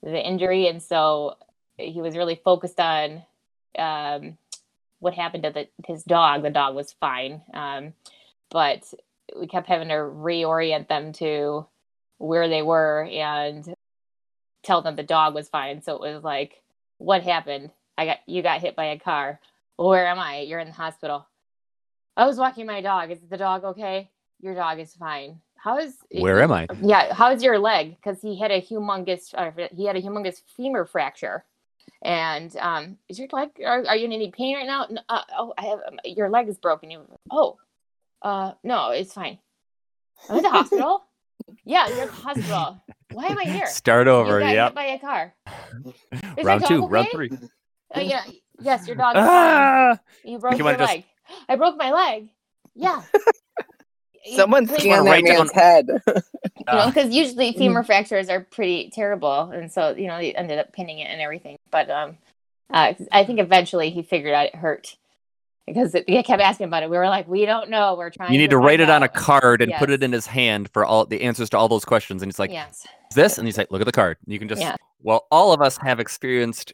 the 0.01 0.25
injury, 0.25 0.67
and 0.67 0.81
so 0.81 1.37
he 1.77 2.01
was 2.01 2.15
really 2.15 2.39
focused 2.43 2.79
on 2.79 3.23
um, 3.77 4.37
what 4.99 5.13
happened 5.13 5.43
to 5.43 5.51
the, 5.51 5.67
his 5.85 6.03
dog. 6.03 6.43
The 6.43 6.49
dog 6.49 6.75
was 6.75 6.93
fine, 6.93 7.41
um, 7.53 7.93
but 8.49 8.93
we 9.37 9.47
kept 9.47 9.67
having 9.67 9.89
to 9.89 9.95
reorient 9.95 10.87
them 10.87 11.13
to 11.13 11.65
where 12.17 12.49
they 12.49 12.61
were 12.61 13.07
and 13.11 13.73
tell 14.63 14.81
them 14.81 14.95
the 14.95 15.03
dog 15.03 15.33
was 15.33 15.49
fine. 15.49 15.81
So 15.81 16.03
it 16.03 16.13
was 16.13 16.23
like, 16.23 16.61
what 16.99 17.23
happened? 17.23 17.71
I 17.97 18.05
got 18.05 18.17
you 18.27 18.43
got 18.43 18.61
hit 18.61 18.75
by 18.75 18.85
a 18.85 18.99
car. 18.99 19.39
Where 19.77 20.05
am 20.05 20.19
I? 20.19 20.41
You're 20.41 20.59
in 20.59 20.67
the 20.67 20.73
hospital. 20.73 21.25
I 22.15 22.25
was 22.27 22.37
walking 22.37 22.67
my 22.67 22.81
dog. 22.81 23.09
Is 23.09 23.19
the 23.27 23.37
dog 23.37 23.63
okay? 23.63 24.11
Your 24.41 24.53
dog 24.53 24.79
is 24.79 24.93
fine. 24.93 25.39
How 25.55 25.79
is 25.79 25.95
Where 26.11 26.41
am 26.41 26.51
I? 26.51 26.67
yeah 26.81 27.13
how's 27.13 27.43
your 27.43 27.57
leg 27.59 27.95
because 27.97 28.21
he 28.21 28.39
had 28.39 28.51
a 28.51 28.61
humongous 28.61 29.33
uh, 29.33 29.51
he 29.75 29.85
had 29.85 29.95
a 29.95 30.01
humongous 30.01 30.41
femur 30.55 30.85
fracture 30.85 31.43
and 32.01 32.55
um 32.57 32.97
is 33.09 33.19
your 33.19 33.27
leg 33.33 33.49
are, 33.65 33.83
are 33.87 33.97
you 33.97 34.05
in 34.05 34.13
any 34.13 34.31
pain 34.31 34.55
right 34.55 34.67
now 34.67 34.83
"N- 34.85 34.99
uh, 35.09 35.21
oh 35.37 35.53
i 35.57 35.65
have 35.65 35.79
um, 35.85 35.99
your 36.05 36.29
leg 36.29 36.47
is 36.47 36.57
broken 36.57 36.91
you 36.91 37.01
oh 37.31 37.57
uh 38.21 38.53
no 38.63 38.91
it's 38.91 39.13
fine 39.13 39.39
i'm 40.29 40.37
at 40.37 40.43
the 40.43 40.49
hospital 40.59 41.03
yeah 41.65 41.87
you're 41.89 42.01
at 42.01 42.07
the 42.07 42.13
hospital 42.13 42.83
why 43.13 43.25
am 43.25 43.37
i 43.39 43.43
here 43.43 43.65
Start 43.67 44.07
over. 44.07 44.39
Yeah. 44.39 44.51
Yep. 44.51 44.67
hit 44.67 44.75
by 44.75 44.83
a 44.85 44.99
car 44.99 45.33
your 46.37 46.45
Round 46.45 46.65
two. 46.65 46.81
dog 46.81 46.91
Round 46.91 47.07
three. 47.11 47.29
uh, 47.95 47.99
yeah 48.01 48.23
yes 48.61 48.87
your 48.87 48.95
dog 48.95 49.13
Ah! 49.17 49.97
you 50.23 50.37
broke 50.39 50.53
you 50.53 50.57
your 50.59 50.65
wanna 50.65 50.77
just- 50.77 50.93
leg 50.93 51.03
i 51.47 51.55
broke 51.55 51.77
my 51.77 51.91
leg 51.91 52.29
yeah 52.75 53.01
Someone 54.35 54.67
Please- 54.67 54.81
scan 54.81 54.89
Wanna 54.89 55.03
that 55.05 55.11
write 55.11 55.23
man's 55.23 55.51
head. 55.53 55.85
you 55.87 56.13
know, 56.13 56.21
Ah. 56.67 56.87
because 56.87 57.15
usually 57.15 57.53
femur 57.53 57.83
fractures 57.83 58.27
are 58.29 58.41
pretty 58.41 58.91
terrible, 58.93 59.43
and 59.49 59.71
so 59.71 59.95
you 59.95 60.07
know 60.07 60.17
they 60.17 60.33
ended 60.35 60.59
up 60.59 60.73
pinning 60.73 60.99
it 60.99 61.05
and 61.05 61.21
everything. 61.21 61.57
But 61.71 61.89
um, 61.89 62.17
uh, 62.71 62.93
'cause 62.93 63.07
I 63.13 63.23
think 63.23 63.39
eventually 63.39 63.89
he 63.91 64.03
figured 64.03 64.33
out 64.33 64.47
it 64.47 64.55
hurt 64.55 64.97
because 65.73 65.95
it, 65.95 66.03
he 66.07 66.21
kept 66.23 66.41
asking 66.41 66.65
about 66.67 66.83
it. 66.83 66.89
We 66.89 66.97
were 66.97 67.07
like, 67.07 67.27
we 67.27 67.45
don't 67.45 67.69
know. 67.69 67.95
We're 67.95 68.09
trying. 68.09 68.31
You 68.33 68.37
need 68.37 68.49
to 68.49 68.57
find 68.57 68.65
write 68.65 68.79
it 68.81 68.89
on 68.89 69.03
a 69.03 69.07
card 69.09 69.61
and 69.61 69.71
put 69.79 69.89
it 69.89 70.03
in 70.03 70.11
his 70.11 70.25
hand 70.25 70.69
for 70.73 70.85
all 70.85 71.05
the 71.05 71.21
answers 71.21 71.49
to 71.51 71.57
all 71.57 71.67
those 71.69 71.85
questions. 71.85 72.21
And 72.21 72.29
he's 72.31 72.39
like, 72.39 72.51
yes, 72.51 72.85
this?" 73.15 73.37
And 73.37 73.47
he's 73.47 73.57
like, 73.57 73.71
"Look 73.71 73.81
at 73.81 73.85
the 73.85 73.91
card." 73.91 74.17
You 74.25 74.37
can 74.39 74.47
just. 74.47 74.61
Yeah. 74.61 74.75
Well, 75.01 75.27
all 75.31 75.53
of 75.53 75.61
us 75.61 75.77
have 75.77 75.99
experienced 75.99 76.73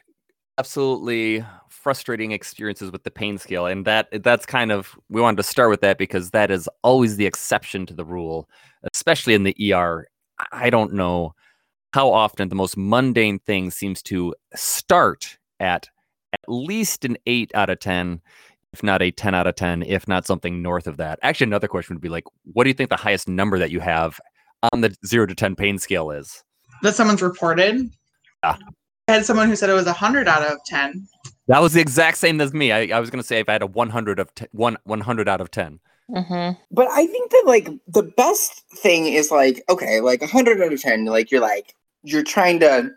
absolutely 0.58 1.44
frustrating 1.68 2.32
experiences 2.32 2.90
with 2.90 3.04
the 3.04 3.10
pain 3.10 3.38
scale, 3.38 3.66
and 3.66 3.84
that 3.84 4.08
that's 4.22 4.46
kind 4.46 4.72
of 4.72 4.96
we 5.08 5.20
wanted 5.20 5.36
to 5.36 5.42
start 5.42 5.70
with 5.70 5.80
that 5.82 5.98
because 5.98 6.30
that 6.30 6.50
is 6.50 6.68
always 6.82 7.16
the 7.16 7.26
exception 7.26 7.86
to 7.86 7.94
the 7.94 8.04
rule, 8.04 8.48
especially 8.94 9.34
in 9.34 9.44
the 9.44 9.54
ER. 9.72 10.06
I- 10.38 10.46
I 10.66 10.70
don't 10.70 10.92
know 10.92 11.34
how 11.94 12.12
often 12.12 12.48
the 12.50 12.54
most 12.54 12.76
mundane 12.76 13.38
thing 13.38 13.70
seems 13.70 14.02
to 14.02 14.34
start 14.54 15.38
at 15.60 15.88
at 16.34 16.40
least 16.48 17.04
an 17.06 17.16
eight 17.26 17.50
out 17.54 17.70
of 17.70 17.78
ten 17.80 18.20
if 18.76 18.82
not 18.82 19.00
a 19.00 19.10
10 19.10 19.34
out 19.34 19.46
of 19.46 19.54
10, 19.56 19.84
if 19.84 20.06
not 20.06 20.26
something 20.26 20.60
north 20.60 20.86
of 20.86 20.98
that. 20.98 21.18
Actually, 21.22 21.46
another 21.46 21.66
question 21.66 21.96
would 21.96 22.02
be 22.02 22.10
like, 22.10 22.24
what 22.52 22.64
do 22.64 22.70
you 22.70 22.74
think 22.74 22.90
the 22.90 22.96
highest 22.96 23.26
number 23.26 23.58
that 23.58 23.70
you 23.70 23.80
have 23.80 24.20
on 24.70 24.82
the 24.82 24.94
zero 25.06 25.24
to 25.24 25.34
10 25.34 25.56
pain 25.56 25.78
scale 25.78 26.10
is? 26.10 26.44
That 26.82 26.94
someone's 26.94 27.22
reported. 27.22 27.90
Yeah. 28.44 28.56
I 29.08 29.12
had 29.12 29.24
someone 29.24 29.48
who 29.48 29.56
said 29.56 29.70
it 29.70 29.72
was 29.72 29.86
100 29.86 30.28
out 30.28 30.42
of 30.42 30.58
10. 30.66 31.08
That 31.48 31.62
was 31.62 31.72
the 31.72 31.80
exact 31.80 32.18
same 32.18 32.38
as 32.42 32.52
me. 32.52 32.70
I, 32.70 32.94
I 32.94 33.00
was 33.00 33.08
going 33.08 33.22
to 33.22 33.26
say 33.26 33.38
if 33.38 33.48
I 33.48 33.52
had 33.52 33.62
a 33.62 33.66
100 33.66 34.18
of 34.18 34.34
t- 34.34 34.46
one, 34.52 34.76
100 34.84 35.26
out 35.26 35.40
of 35.40 35.50
10. 35.50 35.80
hmm 36.08 36.50
But 36.70 36.88
I 36.90 37.06
think 37.06 37.30
that 37.30 37.44
like 37.46 37.70
the 37.88 38.02
best 38.02 38.62
thing 38.82 39.06
is 39.06 39.30
like 39.30 39.64
okay, 39.70 40.00
like 40.00 40.20
a 40.20 40.26
hundred 40.26 40.60
out 40.60 40.72
of 40.72 40.80
ten, 40.80 41.04
like 41.06 41.30
you're 41.30 41.40
like 41.40 41.74
you're 42.02 42.22
trying 42.22 42.60
to 42.60 42.90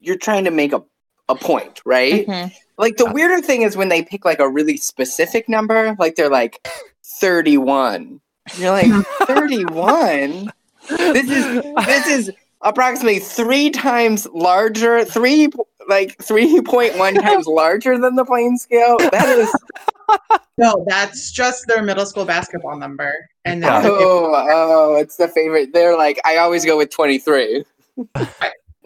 you're 0.00 0.18
trying 0.18 0.44
to 0.44 0.50
make 0.50 0.72
a 0.72 0.82
a 1.28 1.34
point, 1.36 1.80
right? 1.86 2.26
hmm 2.26 2.46
Like 2.80 2.96
the 2.96 3.06
uh, 3.06 3.12
weirder 3.12 3.42
thing 3.42 3.60
is 3.60 3.76
when 3.76 3.90
they 3.90 4.02
pick 4.02 4.24
like 4.24 4.40
a 4.40 4.48
really 4.48 4.78
specific 4.78 5.50
number, 5.50 5.94
like 5.98 6.16
they're 6.16 6.30
like 6.30 6.66
31. 7.04 8.22
You're 8.56 8.70
like 8.70 9.06
31. 9.26 10.50
This 10.88 11.30
is 11.30 11.62
this 11.84 12.06
is 12.06 12.32
approximately 12.62 13.18
three 13.18 13.68
times 13.68 14.26
larger, 14.32 15.04
three 15.04 15.48
like 15.90 16.16
3.1 16.18 16.96
times 17.22 17.46
larger 17.46 17.98
than 17.98 18.16
the 18.16 18.24
plane 18.24 18.56
scale. 18.56 18.96
That 18.96 19.28
is 19.28 19.54
No, 20.56 20.82
that's 20.88 21.32
just 21.32 21.66
their 21.66 21.82
middle 21.82 22.06
school 22.06 22.24
basketball 22.24 22.78
number. 22.78 23.14
And 23.44 23.62
that's 23.62 23.86
oh 23.86 24.32
oh, 24.34 24.96
it's 24.96 25.16
the 25.16 25.28
favorite. 25.28 25.74
They're 25.74 25.98
like 25.98 26.18
I 26.24 26.38
always 26.38 26.64
go 26.64 26.78
with 26.78 26.88
23. 26.88 27.62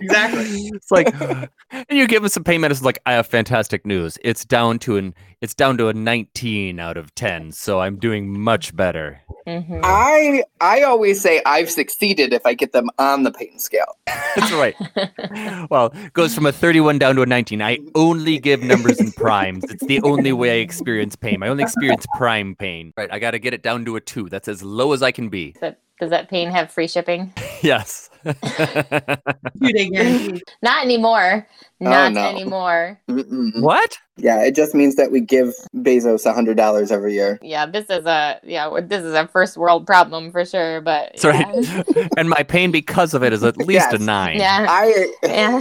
Exactly. 0.04 0.70
it's 0.74 0.90
like 0.90 1.08
and 1.70 1.86
you 1.90 2.06
give 2.06 2.22
them 2.22 2.28
some 2.28 2.44
pain 2.44 2.60
medicine 2.60 2.84
like 2.84 2.98
i 3.06 3.12
have 3.12 3.26
fantastic 3.26 3.86
news. 3.86 4.18
It's 4.22 4.44
down 4.44 4.78
to 4.80 4.96
an 4.96 5.14
it's 5.40 5.54
down 5.54 5.76
to 5.78 5.88
a 5.88 5.92
19 5.92 6.78
out 6.78 6.96
of 6.96 7.14
10 7.14 7.52
so 7.52 7.80
i'm 7.80 7.98
doing 7.98 8.38
much 8.38 8.74
better. 8.74 9.20
Hmm 9.46 9.80
I 9.82 10.42
I 10.60 10.82
always 10.82 11.20
say 11.20 11.42
I've 11.44 11.70
succeeded 11.70 12.32
if 12.32 12.46
I 12.46 12.54
get 12.54 12.72
them 12.72 12.88
on 12.98 13.24
the 13.24 13.32
pain 13.32 13.58
scale. 13.58 13.98
that's 14.06 14.52
right. 14.52 14.74
Well 15.70 15.92
goes 16.12 16.34
from 16.34 16.46
a 16.46 16.52
31 16.52 16.98
down 16.98 17.16
to 17.16 17.22
a 17.22 17.26
19 17.26 17.60
i 17.62 17.78
only 17.94 18.38
give 18.38 18.62
numbers 18.62 18.98
in 19.00 19.12
primes. 19.12 19.64
It's 19.64 19.84
the 19.86 20.00
only 20.02 20.32
way 20.32 20.58
i 20.58 20.62
experience 20.62 21.16
pain. 21.16 21.42
I 21.42 21.48
only 21.48 21.62
experience 21.64 22.06
prime 22.16 22.54
pain. 22.56 22.92
Right 22.96 23.12
i 23.12 23.18
gotta 23.18 23.38
get 23.38 23.54
it 23.54 23.62
down 23.62 23.84
to 23.86 23.96
a 23.96 24.00
2 24.00 24.28
that's 24.28 24.48
as 24.48 24.62
low 24.62 24.92
as 24.92 25.02
i 25.02 25.12
can 25.12 25.28
be. 25.28 25.52
Does 25.52 25.60
that, 25.60 25.80
does 26.00 26.10
that 26.10 26.30
pain 26.30 26.50
have 26.50 26.70
free 26.70 26.88
shipping? 26.88 27.32
yes 27.62 28.10
Two 28.24 29.72
day 29.72 29.88
guarantee. 29.90 30.42
Not 30.62 30.84
anymore. 30.84 31.46
Oh, 31.80 31.84
Not 31.90 32.12
no. 32.12 32.28
anymore. 32.28 32.98
Mm-mm. 33.10 33.60
what 33.60 33.98
Yeah, 34.16 34.42
it 34.42 34.54
just 34.54 34.74
means 34.74 34.94
that 34.96 35.10
we 35.10 35.20
give 35.20 35.52
Bezos 35.76 36.24
a 36.24 36.32
hundred 36.32 36.56
dollars 36.56 36.90
every 36.90 37.12
year. 37.14 37.38
Yeah, 37.42 37.66
this 37.66 37.90
is 37.90 38.06
a 38.06 38.40
yeah, 38.42 38.70
this 38.82 39.02
is 39.04 39.12
a 39.14 39.26
first 39.28 39.56
world 39.56 39.86
problem 39.86 40.30
for 40.32 40.44
sure. 40.44 40.80
But 40.80 41.12
that's 41.20 41.24
right 41.86 42.08
and 42.16 42.28
my 42.30 42.42
pain 42.42 42.70
because 42.70 43.12
of 43.12 43.22
it 43.22 43.32
is 43.32 43.42
at 43.44 43.56
least 43.58 43.88
a 43.92 43.98
Yes. 43.98 44.00
9 44.00 44.36
Yeah. 44.38 44.66
I 44.70 45.06
Yeah. 45.24 45.60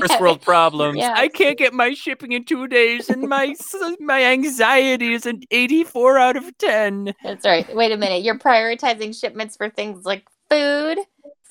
first 0.00 0.20
world 0.20 0.42
problems. 0.42 0.98
Yeah. 0.98 1.14
I 1.16 1.28
can't 1.28 1.56
get 1.56 1.72
my 1.72 1.94
shipping 1.94 2.32
in 2.32 2.44
two 2.44 2.66
days, 2.66 3.08
and 3.08 3.22
my 3.28 3.54
my 4.00 4.22
anxiety 4.24 5.14
is 5.14 5.24
an 5.26 5.40
eighty-four 5.50 6.18
out 6.18 6.36
of 6.36 6.56
ten. 6.58 7.14
That's 7.22 7.44
right. 7.46 7.74
Wait 7.74 7.92
a 7.92 7.96
minute. 7.96 8.22
You're 8.24 8.38
prioritizing 8.38 9.18
shipments 9.18 9.56
for 9.56 9.70
things 9.70 10.04
like 10.04 10.24
food 10.50 10.98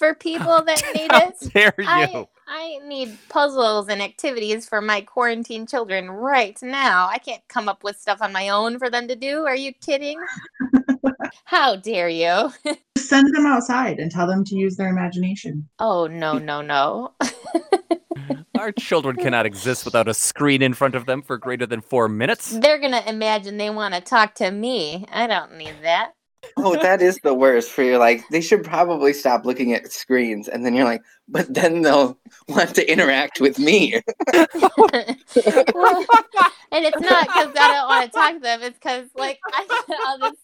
for 0.03 0.13
people 0.13 0.61
that 0.63 0.83
need 0.95 1.11
How 1.11 1.27
it. 1.27 1.53
dare 1.53 1.73
you? 1.77 1.85
I, 1.87 2.27
I 2.47 2.79
need 2.85 3.17
puzzles 3.29 3.87
and 3.87 4.01
activities 4.01 4.67
for 4.67 4.81
my 4.81 4.99
quarantine 5.01 5.65
children 5.65 6.11
right 6.11 6.61
now. 6.61 7.07
I 7.07 7.19
can't 7.19 7.41
come 7.47 7.69
up 7.69 7.83
with 7.83 7.97
stuff 7.97 8.21
on 8.21 8.33
my 8.33 8.49
own 8.49 8.79
for 8.79 8.89
them 8.89 9.07
to 9.07 9.15
do. 9.15 9.45
Are 9.45 9.55
you 9.55 9.73
kidding? 9.73 10.19
How 11.45 11.77
dare 11.77 12.09
you? 12.09 12.51
Send 12.97 13.33
them 13.33 13.45
outside 13.45 13.99
and 13.99 14.11
tell 14.11 14.27
them 14.27 14.43
to 14.45 14.55
use 14.55 14.75
their 14.75 14.89
imagination. 14.89 15.69
Oh, 15.79 16.07
no, 16.07 16.37
no, 16.37 16.61
no. 16.61 17.13
Our 18.57 18.71
children 18.73 19.15
cannot 19.15 19.45
exist 19.45 19.85
without 19.85 20.07
a 20.07 20.13
screen 20.13 20.61
in 20.61 20.73
front 20.73 20.95
of 20.95 21.05
them 21.05 21.21
for 21.21 21.37
greater 21.37 21.65
than 21.65 21.81
four 21.81 22.07
minutes. 22.09 22.57
They're 22.59 22.79
going 22.79 22.91
to 22.91 23.09
imagine 23.09 23.57
they 23.57 23.69
want 23.69 23.93
to 23.93 24.01
talk 24.01 24.35
to 24.35 24.51
me. 24.51 25.05
I 25.11 25.27
don't 25.27 25.57
need 25.57 25.75
that. 25.81 26.13
Oh 26.57 26.75
that 26.81 27.01
is 27.01 27.19
the 27.23 27.33
worst 27.33 27.71
for 27.71 27.83
you. 27.83 27.97
Like 27.97 28.27
they 28.29 28.41
should 28.41 28.63
probably 28.63 29.13
stop 29.13 29.45
looking 29.45 29.73
at 29.73 29.91
screens, 29.91 30.47
and 30.47 30.65
then 30.65 30.73
you're 30.73 30.85
like, 30.85 31.01
but 31.27 31.53
then 31.53 31.81
they'll 31.81 32.17
want 32.47 32.75
to 32.75 32.91
interact 32.91 33.39
with 33.39 33.59
me. 33.59 34.01
Well, 34.33 36.05
and 36.71 36.85
it's 36.85 36.99
not 36.99 37.27
because 37.27 37.53
I 37.59 37.71
don't 37.71 37.87
want 37.87 38.11
to 38.11 38.17
talk 38.17 38.33
to 38.33 38.39
them. 38.39 38.61
It's 38.63 38.77
because 38.77 39.07
like 39.15 39.39
I 39.53 39.65
got 39.67 39.89
all 40.07 40.19
this, 40.19 40.37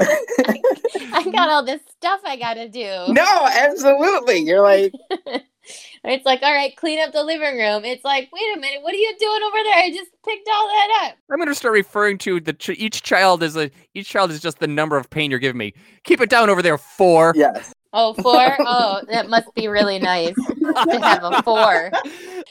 I 1.12 1.30
got 1.30 1.48
all 1.50 1.62
this 1.64 1.82
stuff 1.96 2.20
I 2.24 2.36
gotta 2.36 2.68
do. 2.68 3.12
no, 3.12 3.48
absolutely. 3.50 4.38
You're 4.38 4.62
like, 4.62 4.92
It's 6.04 6.24
like, 6.24 6.42
all 6.42 6.52
right, 6.52 6.74
clean 6.76 7.00
up 7.00 7.12
the 7.12 7.22
living 7.22 7.58
room. 7.58 7.84
It's 7.84 8.04
like, 8.04 8.30
wait 8.32 8.56
a 8.56 8.60
minute, 8.60 8.82
what 8.82 8.94
are 8.94 8.98
you 8.98 9.14
doing 9.18 9.42
over 9.42 9.56
there? 9.64 9.76
I 9.76 9.90
just 9.90 10.10
picked 10.24 10.48
all 10.48 10.68
that 10.68 11.04
up. 11.04 11.16
I'm 11.30 11.38
going 11.38 11.48
to 11.48 11.54
start 11.54 11.74
referring 11.74 12.18
to 12.18 12.40
the 12.40 12.52
ch- 12.52 12.70
each 12.70 13.02
child 13.02 13.42
as 13.42 13.56
a 13.56 13.70
each 13.94 14.08
child 14.08 14.30
is 14.30 14.40
just 14.40 14.58
the 14.58 14.68
number 14.68 14.96
of 14.96 15.10
pain 15.10 15.30
you're 15.30 15.40
giving 15.40 15.58
me. 15.58 15.74
Keep 16.04 16.20
it 16.20 16.30
down 16.30 16.50
over 16.50 16.62
there, 16.62 16.78
four. 16.78 17.32
yes. 17.36 17.72
Oh, 17.92 18.12
four? 18.14 18.56
Oh, 18.60 19.00
that 19.08 19.28
must 19.30 19.54
be 19.54 19.66
really 19.68 19.98
nice 19.98 20.34
to 20.34 21.00
have 21.00 21.24
a 21.24 21.42
four. 21.42 21.90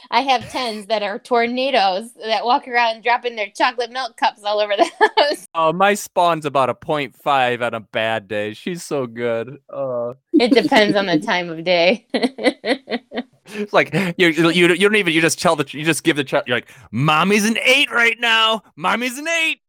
I 0.10 0.22
have 0.22 0.50
tens 0.52 0.88
that 0.88 1.04
are 1.04 1.20
tornadoes 1.20 2.12
that 2.26 2.44
walk 2.46 2.68
around 2.68 3.04
dropping 3.04 3.36
their 3.36 3.50
chocolate 3.56 3.92
milk 3.92 4.18
cups 4.18 4.44
all 4.44 4.60
over 4.60 4.76
the 4.76 4.90
house. 5.18 5.46
Oh, 5.54 5.74
my 5.74 5.94
spawn's 5.94 6.46
about 6.46 6.70
a 6.70 6.74
0.5 6.74 7.62
on 7.62 7.74
a 7.76 7.80
bad 7.80 8.28
day. 8.28 8.54
She's 8.54 8.84
so 8.84 9.06
good. 9.06 9.60
Uh, 9.72 10.14
It 10.34 10.54
depends 10.54 10.96
on 10.96 11.06
the 11.06 11.20
time 11.20 11.50
of 11.50 11.64
day. 11.64 12.08
it's 12.14 13.74
like 13.74 13.94
you, 14.18 14.28
you 14.30 14.50
you 14.50 14.68
you 14.74 14.78
don't 14.90 14.96
even 14.96 15.14
you 15.14 15.22
just 15.22 15.40
tell 15.40 15.56
the 15.56 15.66
you 15.72 15.86
just 15.86 16.04
give 16.04 16.16
the 16.16 16.24
child 16.24 16.44
you're 16.48 16.58
like 16.58 16.72
mommy's 16.92 17.46
an 17.46 17.58
eight 17.64 17.92
right 17.92 18.20
now. 18.20 18.64
Mommy's 18.76 19.18
an 19.18 19.28
eight. 19.28 19.62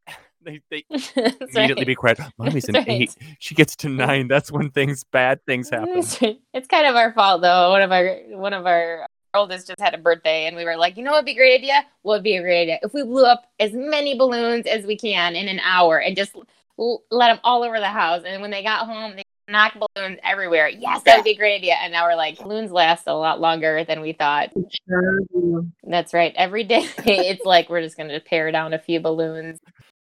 They 0.45 0.61
they 0.71 0.85
immediately 0.91 1.75
right. 1.83 1.87
be 1.87 1.95
quiet. 1.95 2.21
Mommy's 2.39 2.69
an 2.69 2.75
right. 2.75 2.89
eight. 2.89 3.17
She 3.39 3.55
gets 3.55 3.77
to 3.77 3.89
nine. 3.89 4.29
That's 4.29 4.53
when 4.53 4.71
things 4.71 5.05
bad 5.05 5.45
things 5.47 5.71
happen. 5.71 6.03
Right. 6.21 6.41
It's 6.55 6.69
kind 6.69 6.87
of 6.87 6.97
our 6.97 7.13
fault 7.13 7.43
though. 7.43 7.71
One 7.71 7.83
of 7.83 7.93
our 7.93 8.17
one 8.31 8.53
of 8.53 8.67
our 8.67 9.07
oldest 9.35 9.67
just 9.67 9.81
had 9.81 9.95
a 9.95 9.99
birthday 9.99 10.47
and 10.47 10.57
we 10.57 10.65
were 10.65 10.77
like, 10.77 10.97
you 10.97 11.03
know 11.03 11.13
what 11.13 11.19
would 11.19 11.27
be 11.27 11.33
a 11.33 11.37
great 11.37 11.59
idea? 11.59 11.85
What 12.03 12.17
would 12.17 12.23
be 12.23 12.37
a 12.37 12.43
great 12.43 12.63
idea? 12.63 12.79
If 12.83 12.95
we 12.95 13.03
blew 13.03 13.25
up 13.25 13.45
as 13.61 13.73
many 13.73 14.17
balloons 14.17 14.67
as 14.67 14.87
we 14.87 14.97
can 14.97 15.37
in 15.37 15.49
an 15.49 15.61
hour 15.61 16.01
and 16.01 16.17
just 16.17 16.35
l- 16.79 17.03
let 17.11 17.29
them 17.29 17.41
all 17.45 17.63
over 17.63 17.79
the 17.79 17.89
house. 17.89 18.23
And 18.27 18.41
when 18.41 18.51
they 18.51 18.63
got 18.63 18.87
home, 18.87 19.17
they 19.17 19.25
knocked 19.49 19.79
balloons 19.79 20.19
everywhere. 20.23 20.69
Yes, 20.69 21.03
that 21.03 21.17
would 21.17 21.25
be 21.25 21.33
a 21.33 21.37
great 21.37 21.57
idea. 21.57 21.75
And 21.83 21.93
now 21.93 22.07
we're 22.07 22.17
like, 22.17 22.39
balloons 22.39 22.71
last 22.71 23.07
a 23.07 23.15
lot 23.15 23.41
longer 23.41 23.85
than 23.85 24.01
we 24.01 24.13
thought. 24.13 24.51
Sure. 24.89 25.65
That's 25.85 26.15
right. 26.15 26.33
Every 26.37 26.65
day 26.65 26.87
it's 26.99 27.45
like 27.45 27.69
we're 27.69 27.83
just 27.83 27.97
gonna 27.97 28.21
pare 28.21 28.51
down 28.53 28.75
a 28.75 28.79
few 28.79 29.01
balloons. 29.01 29.61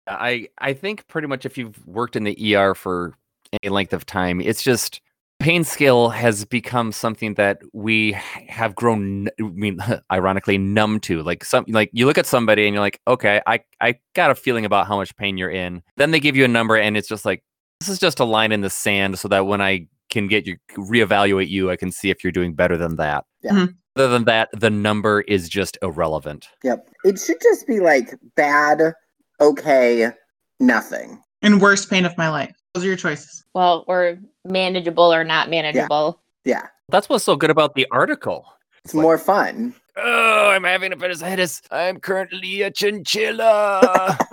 I 0.07 0.47
I 0.59 0.73
think 0.73 1.07
pretty 1.07 1.27
much 1.27 1.45
if 1.45 1.57
you've 1.57 1.85
worked 1.87 2.15
in 2.15 2.23
the 2.23 2.55
ER 2.55 2.75
for 2.75 3.13
any 3.51 3.69
length 3.69 3.93
of 3.93 4.05
time, 4.05 4.41
it's 4.41 4.63
just 4.63 5.01
pain 5.39 5.63
scale 5.63 6.09
has 6.09 6.45
become 6.45 6.91
something 6.91 7.33
that 7.35 7.59
we 7.73 8.13
have 8.47 8.75
grown. 8.75 9.27
I 9.39 9.43
mean, 9.43 9.79
ironically, 10.11 10.57
numb 10.57 10.99
to. 11.01 11.21
Like 11.21 11.43
some, 11.43 11.65
like 11.67 11.89
you 11.93 12.05
look 12.05 12.17
at 12.17 12.25
somebody 12.25 12.65
and 12.65 12.73
you're 12.73 12.81
like, 12.81 13.01
okay, 13.07 13.41
I 13.47 13.61
I 13.81 13.95
got 14.13 14.31
a 14.31 14.35
feeling 14.35 14.65
about 14.65 14.87
how 14.87 14.97
much 14.97 15.15
pain 15.17 15.37
you're 15.37 15.49
in. 15.49 15.83
Then 15.97 16.11
they 16.11 16.19
give 16.19 16.35
you 16.35 16.45
a 16.45 16.49
number, 16.49 16.77
and 16.77 16.97
it's 16.97 17.07
just 17.07 17.25
like 17.25 17.43
this 17.79 17.89
is 17.89 17.99
just 17.99 18.19
a 18.19 18.25
line 18.25 18.51
in 18.51 18.61
the 18.61 18.69
sand, 18.69 19.19
so 19.19 19.27
that 19.27 19.45
when 19.47 19.61
I 19.61 19.87
can 20.09 20.27
get 20.27 20.45
you 20.45 20.57
reevaluate 20.77 21.49
you, 21.49 21.71
I 21.71 21.75
can 21.75 21.91
see 21.91 22.09
if 22.09 22.23
you're 22.23 22.31
doing 22.31 22.53
better 22.53 22.77
than 22.77 22.95
that. 22.97 23.25
Yeah. 23.41 23.51
Mhm. 23.51 23.75
Other 23.97 24.09
than 24.09 24.25
that, 24.25 24.49
the 24.51 24.69
number 24.69 25.21
is 25.21 25.47
just 25.47 25.77
irrelevant. 25.81 26.49
Yep. 26.63 26.89
It 27.05 27.17
should 27.19 27.41
just 27.41 27.65
be 27.65 27.79
like 27.79 28.13
bad, 28.35 28.93
okay, 29.39 30.11
nothing. 30.59 31.21
And 31.41 31.61
worst 31.61 31.89
pain 31.89 32.05
of 32.05 32.17
my 32.17 32.29
life. 32.29 32.55
Those 32.73 32.83
are 32.83 32.87
your 32.87 32.95
choices. 32.95 33.43
Well, 33.53 33.85
or 33.87 34.17
manageable 34.43 35.13
or 35.13 35.23
not 35.23 35.49
manageable. 35.49 36.21
Yeah. 36.43 36.53
yeah. 36.53 36.67
That's 36.89 37.09
what's 37.09 37.23
so 37.23 37.35
good 37.35 37.49
about 37.49 37.75
the 37.75 37.87
article. 37.91 38.45
It's 38.83 38.93
more 38.93 39.17
fun. 39.17 39.73
Oh, 39.97 40.49
I'm 40.49 40.63
having 40.63 40.91
appendicitis. 40.91 41.61
I'm 41.71 41.99
currently 41.99 42.61
a 42.61 42.71
chinchilla. 42.71 44.17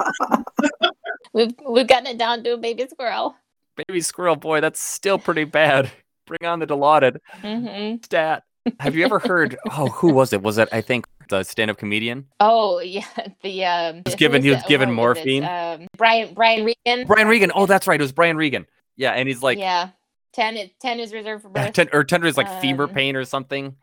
We've 1.33 1.55
we've 1.67 1.87
gotten 1.87 2.07
it 2.09 2.19
down 2.19 2.45
to 2.45 2.55
a 2.55 2.57
baby 2.59 2.87
squirrel. 2.91 3.35
Baby 3.77 4.03
squirrel 4.03 4.37
boy, 4.37 4.61
that's 4.61 4.81
still 4.81 5.19
pretty 5.19 5.45
bad. 5.45 5.91
Bring 6.27 6.45
on 6.45 6.59
the 6.59 6.67
Dilaudid 6.67 7.19
hmm 7.41 7.97
stat. 8.05 8.43
Have 8.81 8.94
you 8.94 9.05
ever 9.05 9.18
heard? 9.18 9.57
Oh, 9.77 9.88
who 9.88 10.12
was 10.12 10.33
it? 10.33 10.42
Was 10.42 10.59
it 10.59 10.68
I 10.72 10.81
think 10.81 11.07
the 11.29 11.42
stand-up 11.42 11.79
comedian 11.79 12.27
Oh 12.40 12.79
yeah, 12.85 13.05
the 13.42 13.64
um. 13.64 14.03
was 14.05 14.14
given- 14.14 14.42
who's 14.42 14.51
he 14.51 14.55
was 14.55 14.62
given 14.68 14.96
what 14.96 15.09
was 15.16 15.18
it? 15.18 15.40
morphine? 15.40 15.44
Um, 15.44 15.87
Brian 15.96 16.35
Brian 16.35 16.64
Regan. 16.64 17.07
Brian 17.07 17.29
Regan? 17.29 17.53
Oh, 17.55 17.66
that's 17.66 17.87
right. 17.87 18.01
It 18.01 18.05
was 18.05 18.12
Brian 18.12 18.37
Regan. 18.37 18.66
Yeah, 18.96 19.12
and 19.12 19.27
he's 19.29 19.42
like, 19.42 19.59
yeah, 19.59 19.90
ten 20.33 20.57
is 20.57 20.70
ten 20.81 21.01
is 21.01 21.12
reserved 21.12 21.42
for 21.42 21.48
birth. 21.51 21.72
ten, 21.72 21.88
or 21.92 22.05
tender 22.05 22.27
is 22.27 22.37
like 22.37 22.61
femur 22.61 22.85
Um, 22.85 22.90
pain 22.90 23.16
or 23.16 23.25
something. 23.25 23.75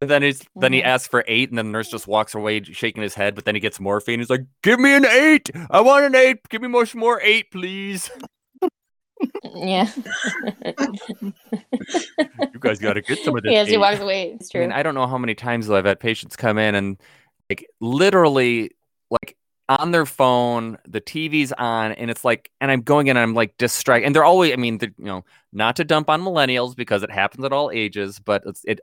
And 0.00 0.08
then 0.08 0.22
he's 0.22 0.42
then 0.54 0.72
he 0.72 0.80
Mhm. 0.80 0.84
asks 0.86 1.08
for 1.08 1.24
eight, 1.26 1.48
and 1.48 1.58
then 1.58 1.66
the 1.66 1.72
nurse 1.72 1.90
just 1.90 2.06
walks 2.06 2.34
away 2.34 2.62
shaking 2.62 3.02
his 3.02 3.14
head. 3.14 3.34
But 3.34 3.44
then 3.46 3.54
he 3.56 3.60
gets 3.60 3.80
morphine. 3.80 4.20
He's 4.20 4.30
like, 4.30 4.42
"Give 4.62 4.78
me 4.78 4.94
an 4.94 5.04
eight. 5.04 5.50
I 5.70 5.80
want 5.80 6.04
an 6.04 6.14
eight. 6.14 6.38
Give 6.50 6.62
me 6.62 6.68
much 6.68 6.94
more 6.94 7.20
eight, 7.22 7.50
please." 7.50 8.08
yeah. 9.54 9.90
You 12.52 12.60
guys 12.60 12.78
got 12.78 12.94
to 12.94 13.02
get 13.02 13.18
some 13.20 13.36
of 13.36 13.42
this. 13.44 13.52
yeah, 13.52 13.64
she 13.64 13.74
eight. 13.74 13.78
walks 13.78 14.00
away. 14.00 14.32
It's 14.32 14.50
I 14.50 14.52
true. 14.52 14.60
mean, 14.62 14.72
I 14.72 14.82
don't 14.82 14.94
know 14.94 15.06
how 15.06 15.18
many 15.18 15.34
times 15.34 15.70
I've 15.70 15.84
had 15.84 16.00
patients 16.00 16.36
come 16.36 16.58
in 16.58 16.74
and 16.74 16.96
like 17.48 17.66
literally 17.80 18.72
like 19.10 19.36
on 19.68 19.90
their 19.92 20.06
phone, 20.06 20.78
the 20.86 21.00
TV's 21.00 21.52
on, 21.52 21.92
and 21.92 22.10
it's 22.10 22.24
like, 22.24 22.50
and 22.60 22.70
I'm 22.70 22.80
going 22.82 23.06
in 23.08 23.16
and 23.16 23.22
I'm 23.22 23.34
like 23.34 23.56
distracted. 23.58 24.06
And 24.06 24.14
they're 24.14 24.24
always, 24.24 24.52
I 24.52 24.56
mean, 24.56 24.78
you 24.80 24.90
know, 24.98 25.24
not 25.52 25.76
to 25.76 25.84
dump 25.84 26.08
on 26.10 26.22
millennials 26.22 26.74
because 26.74 27.02
it 27.02 27.10
happens 27.10 27.44
at 27.44 27.52
all 27.52 27.70
ages, 27.70 28.18
but 28.18 28.44
it 28.64 28.80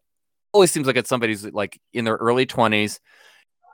always 0.54 0.72
seems 0.72 0.88
like 0.88 0.96
it's 0.96 1.10
somebody's 1.10 1.46
like 1.46 1.80
in 1.94 2.06
their 2.06 2.16
early 2.16 2.46
20s. 2.46 3.00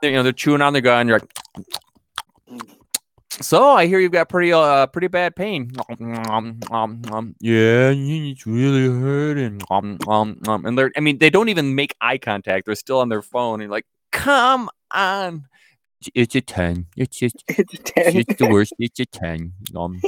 They're, 0.00 0.10
you 0.10 0.16
know, 0.16 0.22
they're 0.22 0.32
chewing 0.32 0.62
on 0.62 0.72
their 0.72 0.82
gun. 0.82 1.06
You're 1.06 1.20
like, 1.20 2.62
so 3.40 3.70
I 3.70 3.86
hear 3.86 3.98
you've 3.98 4.12
got 4.12 4.28
pretty 4.28 4.52
uh 4.52 4.86
pretty 4.88 5.08
bad 5.08 5.34
pain. 5.36 5.70
Um, 6.28 6.60
um, 6.70 7.02
um, 7.10 7.34
yeah, 7.40 7.92
it's 7.94 8.46
really 8.46 8.88
hurting. 8.88 9.60
Um, 9.70 9.98
um, 10.08 10.38
um, 10.46 10.66
and 10.66 10.76
they're 10.78 10.92
I 10.96 11.00
mean 11.00 11.18
they 11.18 11.30
don't 11.30 11.48
even 11.48 11.74
make 11.74 11.94
eye 12.00 12.18
contact. 12.18 12.66
They're 12.66 12.74
still 12.74 13.00
on 13.00 13.08
their 13.08 13.22
phone 13.22 13.60
and 13.60 13.70
like, 13.70 13.86
come 14.10 14.68
on. 14.92 15.46
It's 16.14 16.34
a 16.34 16.40
ten. 16.40 16.86
It's 16.96 17.16
just 17.18 17.44
It's 17.48 17.74
a 17.74 17.78
10. 17.78 18.16
it's 18.16 18.34
the 18.36 18.48
worst. 18.48 18.74
It's 18.78 18.98
a 19.00 19.06
ten. 19.06 19.52
Um, 19.76 20.00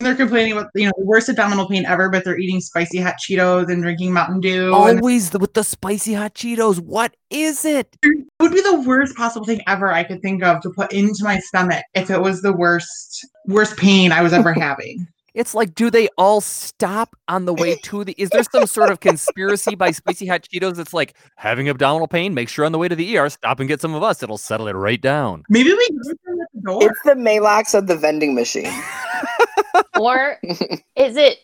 They're 0.00 0.14
complaining 0.14 0.52
about 0.52 0.70
you 0.76 0.86
know 0.86 0.92
the 0.96 1.04
worst 1.04 1.28
abdominal 1.28 1.68
pain 1.68 1.84
ever, 1.84 2.08
but 2.08 2.24
they're 2.24 2.38
eating 2.38 2.60
spicy 2.60 2.98
hot 2.98 3.16
Cheetos 3.18 3.68
and 3.68 3.82
drinking 3.82 4.12
Mountain 4.12 4.40
Dew. 4.40 4.66
and 4.66 4.98
always 5.00 5.30
the, 5.30 5.40
with 5.40 5.54
the 5.54 5.64
spicy 5.64 6.14
hot 6.14 6.34
Cheetos. 6.34 6.78
What 6.78 7.16
is 7.30 7.64
it? 7.64 7.96
it 8.04 8.26
would 8.38 8.52
be 8.52 8.60
the 8.60 8.80
worst 8.82 9.16
possible 9.16 9.44
thing 9.44 9.60
ever 9.66 9.92
I 9.92 10.04
could 10.04 10.22
think 10.22 10.44
of 10.44 10.62
to 10.62 10.70
put 10.70 10.92
into 10.92 11.24
my 11.24 11.40
stomach 11.40 11.84
if 11.94 12.10
it 12.10 12.22
was 12.22 12.42
the 12.42 12.52
worst 12.52 13.26
worst 13.46 13.76
pain 13.76 14.12
I 14.12 14.22
was 14.22 14.32
ever 14.32 14.52
having. 14.60 15.08
It's 15.34 15.52
like, 15.54 15.74
do 15.74 15.90
they 15.90 16.08
all 16.16 16.40
stop 16.40 17.16
on 17.26 17.44
the 17.44 17.54
way 17.54 17.74
to 17.76 18.04
the? 18.04 18.14
Is 18.18 18.30
there 18.30 18.44
some 18.44 18.66
sort 18.66 18.90
of 18.90 19.00
conspiracy 19.00 19.74
by 19.74 19.90
Spicy 19.90 20.26
Hot 20.26 20.42
Cheetos? 20.42 20.78
It's 20.78 20.94
like 20.94 21.16
having 21.34 21.68
abdominal 21.68 22.06
pain. 22.06 22.34
Make 22.34 22.48
sure 22.48 22.64
on 22.64 22.70
the 22.70 22.78
way 22.78 22.86
to 22.86 22.94
the 22.94 23.18
ER, 23.18 23.28
stop 23.28 23.58
and 23.58 23.68
get 23.68 23.80
some 23.80 23.94
of 23.94 24.02
us. 24.04 24.22
It'll 24.22 24.38
settle 24.38 24.68
it 24.68 24.72
right 24.72 25.00
down. 25.00 25.42
Maybe 25.48 25.72
we 25.72 25.88
give 25.88 26.18
them 26.24 26.40
at 26.40 26.48
the 26.54 26.60
door. 26.60 26.78
It's 26.82 27.00
the 27.04 27.14
Maalox 27.14 27.76
of 27.76 27.88
the 27.88 27.96
vending 27.96 28.36
machine. 28.36 28.72
or 29.98 30.38
is 30.96 31.16
it 31.16 31.38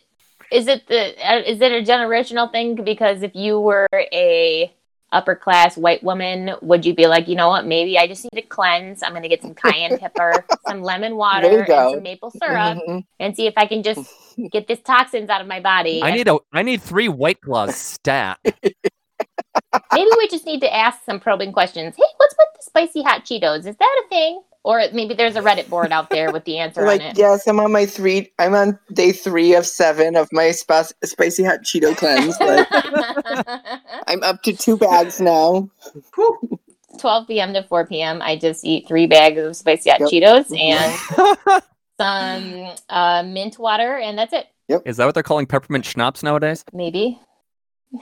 is 0.51 0.67
it 0.67 0.87
the 0.87 1.15
uh, 1.27 1.39
is 1.39 1.59
it 1.61 1.71
a 1.71 1.83
generational 1.89 2.51
thing? 2.51 2.75
Because 2.83 3.23
if 3.23 3.35
you 3.35 3.59
were 3.59 3.87
a 3.93 4.71
upper 5.11 5.35
class 5.35 5.77
white 5.77 6.03
woman 6.03 6.51
would 6.61 6.85
you 6.85 6.93
be 6.93 7.07
like 7.07 7.27
you 7.27 7.35
know 7.35 7.47
what? 7.47 7.65
Maybe 7.65 7.97
i 7.97 8.05
just 8.07 8.23
need 8.25 8.41
to 8.41 8.47
cleanse. 8.47 9.01
I'm 9.01 9.11
going 9.11 9.23
to 9.23 9.29
get 9.29 9.41
some 9.41 9.53
cayenne 9.53 9.97
pepper 9.99 10.45
some 10.67 10.81
lemon 10.81 11.15
water 11.15 11.59
and 11.61 11.67
some 11.93 12.03
maple 12.03 12.31
syrup 12.31 12.77
Mhm. 12.87 13.05
and 13.19 13.35
see 13.35 13.47
if 13.47 13.53
i 13.55 13.65
can 13.65 13.81
just 13.83 14.09
get 14.51 14.67
these 14.67 14.81
toxins 14.81 15.29
out 15.29 15.39
of 15.41 15.47
my 15.47 15.59
body. 15.61 16.01
I 16.03 16.11
need 16.11 16.27
a. 16.27 16.37
I 16.51 16.63
need 16.63 16.81
three 16.81 17.07
White 17.07 17.39
Claws 17.41 17.75
stat. 17.75 18.39
maybe 18.43 20.09
we 20.17 20.27
just 20.27 20.45
need 20.45 20.59
to 20.61 20.73
ask 20.73 21.03
some 21.05 21.19
probing 21.19 21.53
questions. 21.53 21.95
Hey 21.95 22.03
what's 22.17 22.35
with 22.37 22.47
the 22.57 22.63
spicy 22.63 23.01
hot 23.03 23.23
cheetos? 23.25 23.65
Is 23.65 23.75
that 23.77 24.01
a 24.05 24.09
thing 24.09 24.41
or 24.65 24.81
maybe 24.93 25.13
there's 25.13 25.35
a 25.35 25.41
reddit 25.41 25.69
board 25.69 25.91
out 25.91 26.09
there 26.09 26.31
with 26.31 26.43
the 26.45 26.57
answer 26.57 26.81
like 26.85 26.99
on 26.99 27.07
it 27.07 27.17
yes, 27.17 27.47
I'm 27.47 27.59
on 27.59 27.71
my 27.71 27.85
three. 27.85 28.31
I'm 28.39 28.55
on 28.55 28.77
day 28.91 29.11
three 29.11 29.53
of 29.53 29.65
seven 29.65 30.15
of 30.17 30.27
my 30.31 30.51
spa- 30.51 30.87
spicy 31.03 31.43
hot 31.43 31.61
Cheeto 31.61 31.95
cleanse. 31.95 32.37
But 32.39 32.67
I'm 34.07 34.23
up 34.23 34.41
to 34.41 34.53
two 34.53 34.75
bags 34.75 35.21
now. 35.21 35.69
12 36.99 37.27
p.m. 37.27 37.53
to 37.53 37.61
4 37.63 37.85
p.m. 37.87 38.21
I 38.21 38.37
just 38.37 38.65
eat 38.65 38.87
three 38.87 39.05
bags 39.05 39.37
of 39.37 39.55
spicy 39.55 39.91
hot 39.91 39.99
Yep. 39.99 40.09
Cheetos 40.09 40.57
and 40.57 41.63
some 41.99 42.75
uh, 42.89 43.21
mint 43.23 43.59
water, 43.59 43.97
and 43.97 44.17
that's 44.17 44.33
it. 44.33 44.47
Is 44.85 44.97
that 44.97 45.05
what 45.05 45.13
they're 45.13 45.23
calling 45.23 45.45
peppermint 45.45 45.85
schnapps 45.85 46.23
nowadays? 46.23 46.65
Maybe. 46.73 47.19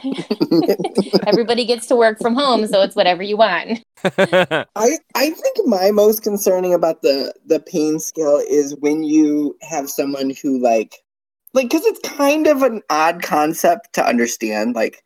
Everybody 1.27 1.65
gets 1.65 1.87
to 1.87 1.95
work 1.95 2.19
from 2.19 2.35
home, 2.35 2.67
so 2.67 2.81
it's 2.81 2.95
whatever 2.95 3.23
you 3.23 3.37
want. 3.37 3.83
I 4.03 4.97
I 5.15 5.29
think 5.29 5.57
my 5.65 5.91
most 5.91 6.23
concerning 6.23 6.73
about 6.73 7.01
the 7.01 7.33
the 7.45 7.59
pain 7.59 7.99
scale 7.99 8.41
is 8.49 8.75
when 8.77 9.03
you 9.03 9.57
have 9.61 9.89
someone 9.89 10.31
who 10.41 10.59
like 10.59 11.03
like 11.53 11.69
because 11.69 11.85
it's 11.85 12.09
kind 12.09 12.47
of 12.47 12.63
an 12.63 12.81
odd 12.89 13.21
concept 13.21 13.93
to 13.93 14.05
understand 14.05 14.75
like 14.75 15.03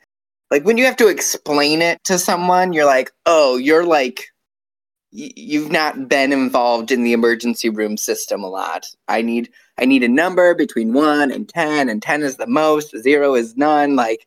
like 0.50 0.64
when 0.66 0.78
you 0.78 0.86
have 0.86 0.98
to 0.98 1.08
explain 1.08 1.82
it 1.82 2.04
to 2.06 2.18
someone 2.18 2.74
you're 2.74 2.86
like 2.86 3.12
oh 3.26 3.58
you're 3.58 3.86
like 3.86 4.26
y- 5.12 5.32
you've 5.36 5.72
not 5.72 6.08
been 6.08 6.32
involved 6.32 6.92
in 6.92 7.04
the 7.04 7.14
emergency 7.14 7.70
room 7.70 7.98
system 7.98 8.44
a 8.44 8.50
lot 8.50 8.86
i 9.08 9.22
need 9.22 9.50
i 9.78 9.86
need 9.86 10.04
a 10.04 10.08
number 10.08 10.56
between 10.56 10.94
1 10.94 11.32
and 11.32 11.50
10 11.50 11.90
and 11.90 12.02
10 12.02 12.24
is 12.24 12.38
the 12.38 12.48
most 12.48 12.98
0 12.98 13.36
is 13.36 13.58
none 13.58 13.96
like 13.96 14.26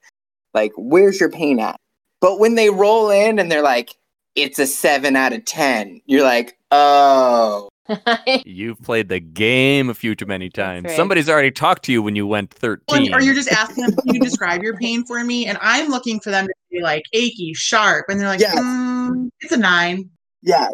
like 0.55 0.73
where's 0.77 1.21
your 1.21 1.31
pain 1.31 1.61
at 1.61 1.77
but 2.21 2.39
when 2.39 2.55
they 2.55 2.71
roll 2.71 3.11
in 3.11 3.39
and 3.39 3.51
they're 3.51 3.63
like 3.63 3.95
it's 4.35 4.59
a 4.59 4.67
7 4.67 5.17
out 5.17 5.33
of 5.33 5.45
10 5.45 6.01
you're 6.07 6.23
like 6.25 6.57
oh 6.71 7.69
You've 8.45 8.81
played 8.83 9.09
the 9.09 9.19
game 9.19 9.91
a 9.91 9.95
few 9.95 10.15
too 10.15 10.27
many 10.27 10.49
times. 10.49 10.85
right. 10.85 10.97
Somebody's 10.97 11.29
already 11.29 11.51
talked 11.51 11.85
to 11.87 11.93
you 11.93 12.03
when 12.03 12.15
you 12.15 12.25
went 12.27 12.53
13. 12.55 13.13
or 13.13 13.21
you're 13.21 13.35
just 13.35 13.51
asking 13.51 13.85
them, 13.85 13.97
can 13.97 14.15
you 14.15 14.21
describe 14.21 14.63
your 14.63 14.77
pain 14.77 15.05
for 15.05 15.25
me? 15.25 15.47
And 15.47 15.59
I'm 15.61 15.89
looking 15.89 16.21
for 16.21 16.31
them 16.31 16.47
to 16.47 16.55
be 16.71 16.81
like 16.83 17.03
achy, 17.13 17.53
sharp, 17.55 18.07
and 18.09 18.21
they're 18.21 18.29
like, 18.29 18.39
Yes. 18.39 18.57
mm, 18.57 19.29
it's 19.41 19.53
a 19.53 19.57
nine. 19.57 20.09
yeah 20.43 20.69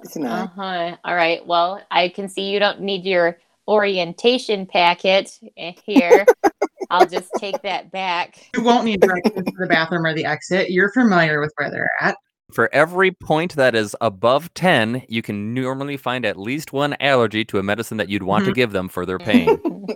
it's 0.00 0.16
not 0.16 0.50
uh-huh. 0.56 0.96
All 1.04 1.14
right. 1.14 1.46
Well, 1.46 1.80
I 1.90 2.08
can 2.08 2.28
see 2.28 2.50
you 2.50 2.58
don't 2.58 2.80
need 2.80 3.04
your 3.04 3.38
orientation 3.68 4.66
packet 4.66 5.38
eh, 5.56 5.72
here. 5.84 6.26
I'll 6.90 7.06
just 7.06 7.30
take 7.38 7.60
that 7.62 7.90
back. 7.90 8.48
You 8.54 8.62
won't 8.62 8.84
need 8.84 9.00
directions 9.00 9.44
to 9.46 9.52
the 9.58 9.66
bathroom 9.66 10.04
or 10.06 10.14
the 10.14 10.24
exit. 10.24 10.70
You're 10.70 10.92
familiar 10.92 11.40
with 11.40 11.52
where 11.56 11.70
they're 11.70 11.90
at. 12.00 12.16
For 12.52 12.72
every 12.72 13.10
point 13.10 13.56
that 13.56 13.74
is 13.74 13.96
above 14.00 14.54
10, 14.54 15.02
you 15.08 15.20
can 15.20 15.52
normally 15.52 15.96
find 15.96 16.24
at 16.24 16.38
least 16.38 16.72
one 16.72 16.94
allergy 17.00 17.44
to 17.46 17.58
a 17.58 17.62
medicine 17.62 17.96
that 17.96 18.08
you'd 18.08 18.22
want 18.22 18.44
to 18.44 18.52
Mhm. 18.52 18.54
give 18.54 18.70
them 18.72 18.88
for 18.88 19.04
their 19.04 19.18
pain. 19.18 19.58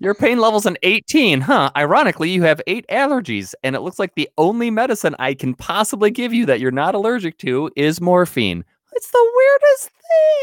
Your 0.00 0.14
pain 0.14 0.38
level's 0.38 0.66
an 0.66 0.76
18, 0.82 1.40
huh? 1.42 1.70
Ironically, 1.76 2.28
you 2.30 2.42
have 2.42 2.60
eight 2.66 2.84
allergies, 2.90 3.54
and 3.62 3.74
it 3.74 3.80
looks 3.80 3.98
like 3.98 4.14
the 4.16 4.28
only 4.36 4.70
medicine 4.70 5.14
I 5.18 5.32
can 5.34 5.54
possibly 5.54 6.10
give 6.10 6.32
you 6.34 6.44
that 6.46 6.60
you're 6.60 6.70
not 6.70 6.94
allergic 6.94 7.38
to 7.38 7.70
is 7.76 8.00
morphine. 8.00 8.64
It's 8.92 9.10
the 9.10 9.32
weirdest 9.36 9.90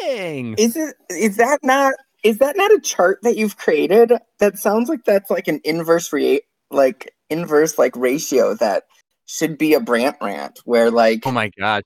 thing. 0.02 0.56
Is 0.58 0.76
it 0.76 0.96
is 1.10 1.38
that 1.38 1.60
not 1.64 1.94
is 2.24 2.38
that 2.40 2.58
not 2.58 2.72
a 2.72 2.80
chart 2.80 3.20
that 3.24 3.38
you've 3.38 3.58
created? 3.58 4.14
That 4.40 4.58
sounds 4.58 4.90
like 4.90 5.04
that's 5.06 5.30
like 5.30 5.48
an 5.48 5.62
inverse 5.64 6.12
re- 6.14 6.42
like 6.70 7.14
inverse 7.30 7.78
like 7.78 7.96
ratio 7.96 8.54
that 8.56 8.84
should 9.26 9.58
be 9.58 9.74
a 9.74 9.80
Brant 9.80 10.18
rant 10.22 10.60
where 10.66 10.92
like 10.92 11.22
Oh 11.26 11.32
my 11.32 11.50
gosh. 11.58 11.84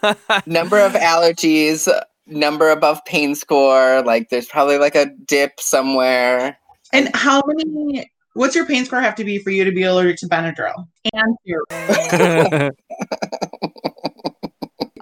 number 0.46 0.80
of 0.80 0.92
allergies, 0.92 1.88
number 2.26 2.70
above 2.70 3.04
pain 3.04 3.34
score, 3.34 4.02
like 4.02 4.30
there's 4.30 4.46
probably 4.46 4.78
like 4.78 4.94
a 4.94 5.06
dip 5.26 5.60
somewhere. 5.60 6.58
And 6.92 7.14
how 7.14 7.42
many? 7.46 8.10
What's 8.34 8.56
your 8.56 8.66
pain 8.66 8.84
score 8.84 9.00
have 9.00 9.14
to 9.16 9.24
be 9.24 9.38
for 9.38 9.50
you 9.50 9.64
to 9.64 9.70
be 9.70 9.84
allergic 9.84 10.16
to 10.18 10.26
Benadryl? 10.26 10.88
And 11.12 11.36
your 11.44 11.64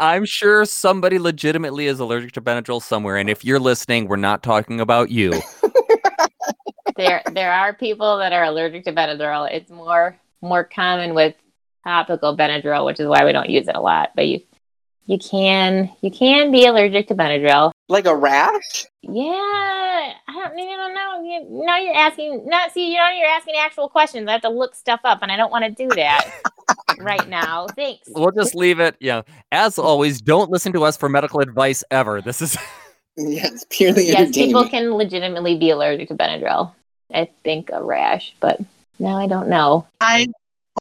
I'm 0.03 0.25
sure 0.25 0.65
somebody 0.65 1.21
legitimately 1.21 1.87
is 1.87 2.01
allergic 2.01 2.33
to 2.33 2.41
Benadryl 2.41 2.83
somewhere, 2.83 3.19
and 3.19 3.31
if 3.31 3.45
you're 3.45 3.61
listening, 3.61 4.09
we're 4.09 4.17
not 4.17 4.43
talking 4.43 4.81
about 4.81 5.13
you. 5.13 5.41
there 6.97 7.23
there 7.31 7.53
are 7.53 7.73
people 7.73 8.19
that 8.19 8.33
are 8.33 8.43
allergic 8.43 8.83
to 8.87 8.93
Benadryl. 8.93 9.49
It's 9.49 9.71
more 9.71 10.19
more 10.41 10.65
common 10.65 11.15
with 11.15 11.37
topical 11.85 12.37
Benadryl, 12.37 12.85
which 12.85 12.99
is 12.99 13.07
why 13.07 13.25
we 13.25 13.31
don't 13.31 13.49
use 13.49 13.69
it 13.69 13.77
a 13.77 13.81
lot. 13.81 14.11
But 14.17 14.27
you 14.27 14.41
you 15.07 15.19
can 15.19 15.89
you 16.01 16.11
can 16.11 16.51
be 16.51 16.67
allergic 16.67 17.07
to 17.07 17.15
Benadryl. 17.15 17.71
Like 17.89 18.07
a 18.07 18.17
rash? 18.17 18.85
Yeah, 19.03 19.23
I 19.33 20.15
don't, 20.27 20.59
you 20.59 20.77
don't 20.77 20.95
know. 20.95 21.23
You, 21.23 21.65
now 21.65 21.79
you're 21.79 21.95
asking. 21.95 22.49
Not 22.49 22.73
see. 22.73 22.91
You 22.91 22.99
know 22.99 23.09
you're 23.11 23.29
asking 23.29 23.55
actual 23.57 23.89
questions. 23.89 24.27
I 24.27 24.33
have 24.33 24.43
to 24.43 24.49
look 24.49 24.75
stuff 24.75 25.03
up, 25.05 25.21
and 25.23 25.31
I 25.31 25.37
don't 25.37 25.53
want 25.53 25.65
to 25.65 25.71
do 25.71 25.95
that 25.95 26.29
right 27.05 27.29
now. 27.29 27.67
Thanks. 27.77 28.09
We'll 28.09 28.31
just 28.31 28.55
leave 28.55 28.81
it. 28.81 28.97
Yeah. 29.01 29.23
As 29.51 29.77
mm. 29.77 29.85
always, 29.85 30.21
don't 30.21 30.51
listen 30.51 30.73
to 30.73 30.85
us 30.85 30.97
for 30.97 31.09
medical 31.09 31.41
advice 31.41 31.85
ever. 31.91 32.21
This 32.21 32.43
is 32.43 32.57
Yes, 33.17 33.67
purely 33.69 34.07
yes, 34.07 34.35
people 34.35 34.67
can 34.67 34.95
legitimately 34.95 35.59
be 35.59 35.71
allergic 35.71 36.09
to 36.09 36.15
Benadryl. 36.15 36.73
I 37.13 37.29
think 37.45 37.71
a 37.71 37.83
rash, 37.83 38.35
but 38.41 38.59
now 38.99 39.19
I 39.19 39.27
don't 39.27 39.49
know. 39.49 39.87
I 40.01 40.29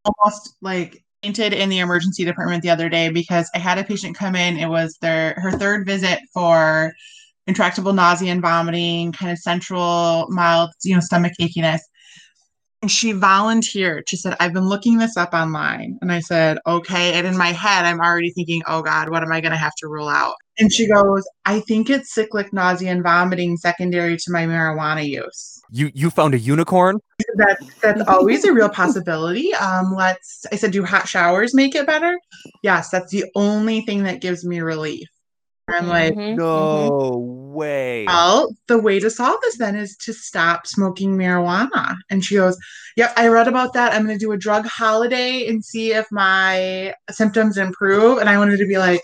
almost 0.05 0.55
like 0.61 1.03
fainted 1.21 1.51
in 1.51 1.67
the 1.67 1.79
emergency 1.79 2.23
department 2.23 2.63
the 2.63 2.69
other 2.69 2.87
day 2.87 3.09
because 3.09 3.49
I 3.53 3.59
had 3.59 3.77
a 3.77 3.83
patient 3.83 4.15
come 4.15 4.35
in. 4.35 4.57
It 4.57 4.69
was 4.69 4.97
their 5.01 5.33
her 5.37 5.51
third 5.51 5.85
visit 5.85 6.19
for 6.33 6.93
intractable 7.47 7.91
nausea 7.91 8.31
and 8.31 8.41
vomiting, 8.41 9.11
kind 9.11 9.31
of 9.31 9.37
central 9.37 10.27
mild, 10.29 10.71
you 10.83 10.95
know, 10.95 11.01
stomach 11.01 11.33
achiness. 11.41 11.79
And 12.81 12.89
she 12.89 13.11
volunteered. 13.11 14.09
She 14.09 14.17
said, 14.17 14.35
I've 14.39 14.53
been 14.53 14.67
looking 14.67 14.97
this 14.97 15.15
up 15.15 15.33
online. 15.33 15.99
And 16.01 16.11
I 16.11 16.19
said, 16.19 16.57
okay. 16.65 17.13
And 17.13 17.27
in 17.27 17.37
my 17.37 17.51
head, 17.51 17.85
I'm 17.85 17.99
already 17.99 18.31
thinking, 18.31 18.63
oh 18.67 18.81
God, 18.81 19.09
what 19.09 19.21
am 19.21 19.31
I 19.31 19.39
going 19.39 19.51
to 19.51 19.57
have 19.57 19.75
to 19.79 19.87
rule 19.87 20.07
out? 20.07 20.33
And 20.57 20.73
she 20.73 20.87
goes, 20.87 21.23
I 21.45 21.59
think 21.61 21.89
it's 21.89 22.13
cyclic 22.13 22.51
nausea 22.51 22.91
and 22.91 23.03
vomiting 23.03 23.57
secondary 23.57 24.17
to 24.17 24.31
my 24.31 24.45
marijuana 24.45 25.07
use. 25.07 25.61
You 25.71 25.91
you 25.93 26.09
found 26.09 26.33
a 26.33 26.39
unicorn? 26.39 26.99
That 27.35 27.57
that's 27.81 28.01
always 28.07 28.43
a 28.43 28.53
real 28.53 28.69
possibility. 28.69 29.53
Um, 29.55 29.93
let's 29.95 30.45
I 30.51 30.55
said, 30.55 30.71
do 30.71 30.83
hot 30.83 31.07
showers 31.07 31.53
make 31.53 31.73
it 31.75 31.87
better? 31.87 32.19
Yes, 32.63 32.89
that's 32.89 33.11
the 33.11 33.25
only 33.35 33.81
thing 33.81 34.03
that 34.03 34.21
gives 34.21 34.43
me 34.43 34.59
relief. 34.59 35.07
I'm 35.69 35.87
like, 35.87 36.13
Mhm, 36.13 36.37
mhm. 36.37 37.40
No 37.51 37.57
way. 37.57 38.05
well, 38.05 38.55
the 38.67 38.79
way 38.79 38.99
to 38.99 39.09
solve 39.09 39.39
this 39.43 39.57
then 39.57 39.75
is 39.75 39.97
to 39.97 40.13
stop 40.13 40.67
smoking 40.67 41.17
marijuana. 41.17 41.95
And 42.09 42.23
she 42.23 42.35
goes, 42.35 42.57
Yep, 42.97 43.13
I 43.17 43.27
read 43.27 43.47
about 43.47 43.73
that. 43.73 43.93
I'm 43.93 44.05
going 44.05 44.17
to 44.17 44.25
do 44.25 44.31
a 44.31 44.37
drug 44.37 44.65
holiday 44.65 45.47
and 45.47 45.63
see 45.63 45.93
if 45.93 46.11
my 46.11 46.93
symptoms 47.09 47.57
improve. 47.57 48.17
And 48.17 48.29
I 48.29 48.37
wanted 48.37 48.57
to 48.57 48.67
be 48.67 48.77
like, 48.77 49.01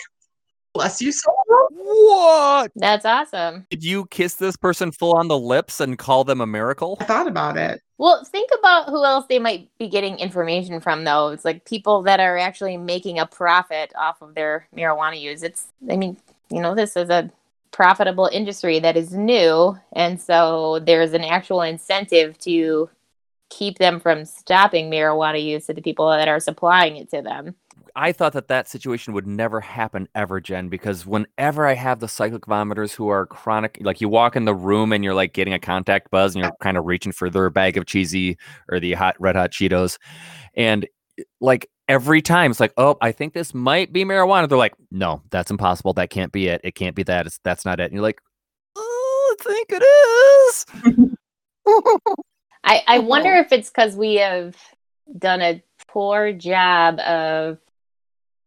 Bless 0.73 1.01
you, 1.01 1.11
soul. 1.11 1.33
What? 1.69 2.71
That's 2.75 3.05
awesome. 3.05 3.65
Did 3.71 3.83
you 3.83 4.05
kiss 4.07 4.35
this 4.35 4.55
person 4.55 4.91
full 4.91 5.13
on 5.13 5.27
the 5.27 5.37
lips 5.37 5.79
and 5.79 5.97
call 5.97 6.23
them 6.23 6.39
a 6.39 6.45
miracle? 6.45 6.97
I 6.99 7.05
thought 7.05 7.27
about 7.27 7.57
it. 7.57 7.81
Well, 7.97 8.23
think 8.25 8.51
about 8.59 8.89
who 8.89 9.03
else 9.03 9.25
they 9.27 9.39
might 9.39 9.69
be 9.79 9.87
getting 9.87 10.19
information 10.19 10.79
from, 10.79 11.03
though. 11.03 11.29
It's 11.29 11.43
like 11.43 11.65
people 11.65 12.03
that 12.03 12.19
are 12.19 12.37
actually 12.37 12.77
making 12.77 13.17
a 13.17 13.25
profit 13.25 13.91
off 13.97 14.21
of 14.21 14.35
their 14.35 14.67
marijuana 14.75 15.19
use. 15.19 15.41
It's, 15.41 15.67
I 15.89 15.97
mean, 15.97 16.15
you 16.51 16.61
know, 16.61 16.75
this 16.75 16.95
is 16.95 17.09
a 17.09 17.31
profitable 17.77 18.27
industry 18.33 18.79
that 18.79 18.97
is 18.97 19.13
new. 19.13 19.77
And 19.93 20.19
so 20.19 20.79
there's 20.79 21.13
an 21.13 21.23
actual 21.23 21.61
incentive 21.61 22.35
to 22.39 22.89
keep 23.51 23.77
them 23.77 23.99
from 23.99 24.25
stopping 24.25 24.89
marijuana 24.89 25.41
use 25.41 25.67
to 25.67 25.75
the 25.75 25.81
people 25.83 26.09
that 26.09 26.27
are 26.27 26.39
supplying 26.39 26.97
it 26.97 27.07
to 27.11 27.21
them. 27.21 27.53
I 27.95 28.13
thought 28.13 28.33
that 28.33 28.47
that 28.47 28.67
situation 28.67 29.13
would 29.13 29.27
never 29.27 29.61
happen 29.61 30.09
ever, 30.15 30.41
Jen, 30.41 30.69
because 30.69 31.05
whenever 31.05 31.67
I 31.67 31.75
have 31.75 31.99
the 31.99 32.07
cyclic 32.07 32.47
vomiters 32.47 32.95
who 32.95 33.09
are 33.09 33.27
chronic, 33.27 33.77
like 33.81 34.01
you 34.01 34.09
walk 34.09 34.35
in 34.35 34.45
the 34.45 34.55
room 34.55 34.91
and 34.91 35.03
you're 35.03 35.13
like 35.13 35.33
getting 35.33 35.53
a 35.53 35.59
contact 35.59 36.09
buzz 36.09 36.33
and 36.33 36.43
you're 36.43 36.53
kind 36.59 36.77
of 36.77 36.85
reaching 36.87 37.11
for 37.11 37.29
their 37.29 37.51
bag 37.51 37.77
of 37.77 37.85
cheesy 37.85 38.39
or 38.71 38.79
the 38.79 38.93
hot 38.93 39.15
red 39.19 39.35
hot 39.35 39.51
Cheetos, 39.51 39.99
and 40.55 40.87
like 41.41 41.69
every 41.87 42.21
time 42.21 42.51
it's 42.51 42.59
like, 42.59 42.73
oh, 42.77 42.97
I 43.01 43.11
think 43.11 43.33
this 43.33 43.53
might 43.53 43.93
be 43.93 44.03
marijuana. 44.03 44.49
They're 44.49 44.57
like, 44.57 44.75
no, 44.91 45.21
that's 45.29 45.51
impossible. 45.51 45.93
That 45.93 46.09
can't 46.09 46.31
be 46.31 46.47
it. 46.47 46.61
It 46.63 46.75
can't 46.75 46.95
be 46.95 47.03
that. 47.03 47.25
It's 47.25 47.39
that's 47.43 47.65
not 47.65 47.79
it. 47.79 47.85
And 47.85 47.93
you're 47.93 48.01
like, 48.01 48.21
oh, 48.75 49.35
I 49.39 49.43
think 49.43 49.67
it 49.71 49.83
is. 49.83 50.65
I, 52.63 52.83
I 52.87 52.99
wonder 52.99 53.33
if 53.35 53.51
it's 53.51 53.69
because 53.69 53.95
we 53.95 54.15
have 54.15 54.55
done 55.17 55.41
a 55.41 55.63
poor 55.87 56.33
job 56.33 56.99
of 56.99 57.59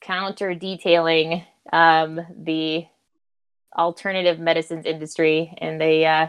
counter 0.00 0.54
detailing 0.54 1.44
um, 1.72 2.20
the 2.36 2.86
alternative 3.76 4.38
medicines 4.38 4.84
industry 4.84 5.54
and 5.58 5.80
the 5.80 6.04
uh, 6.04 6.28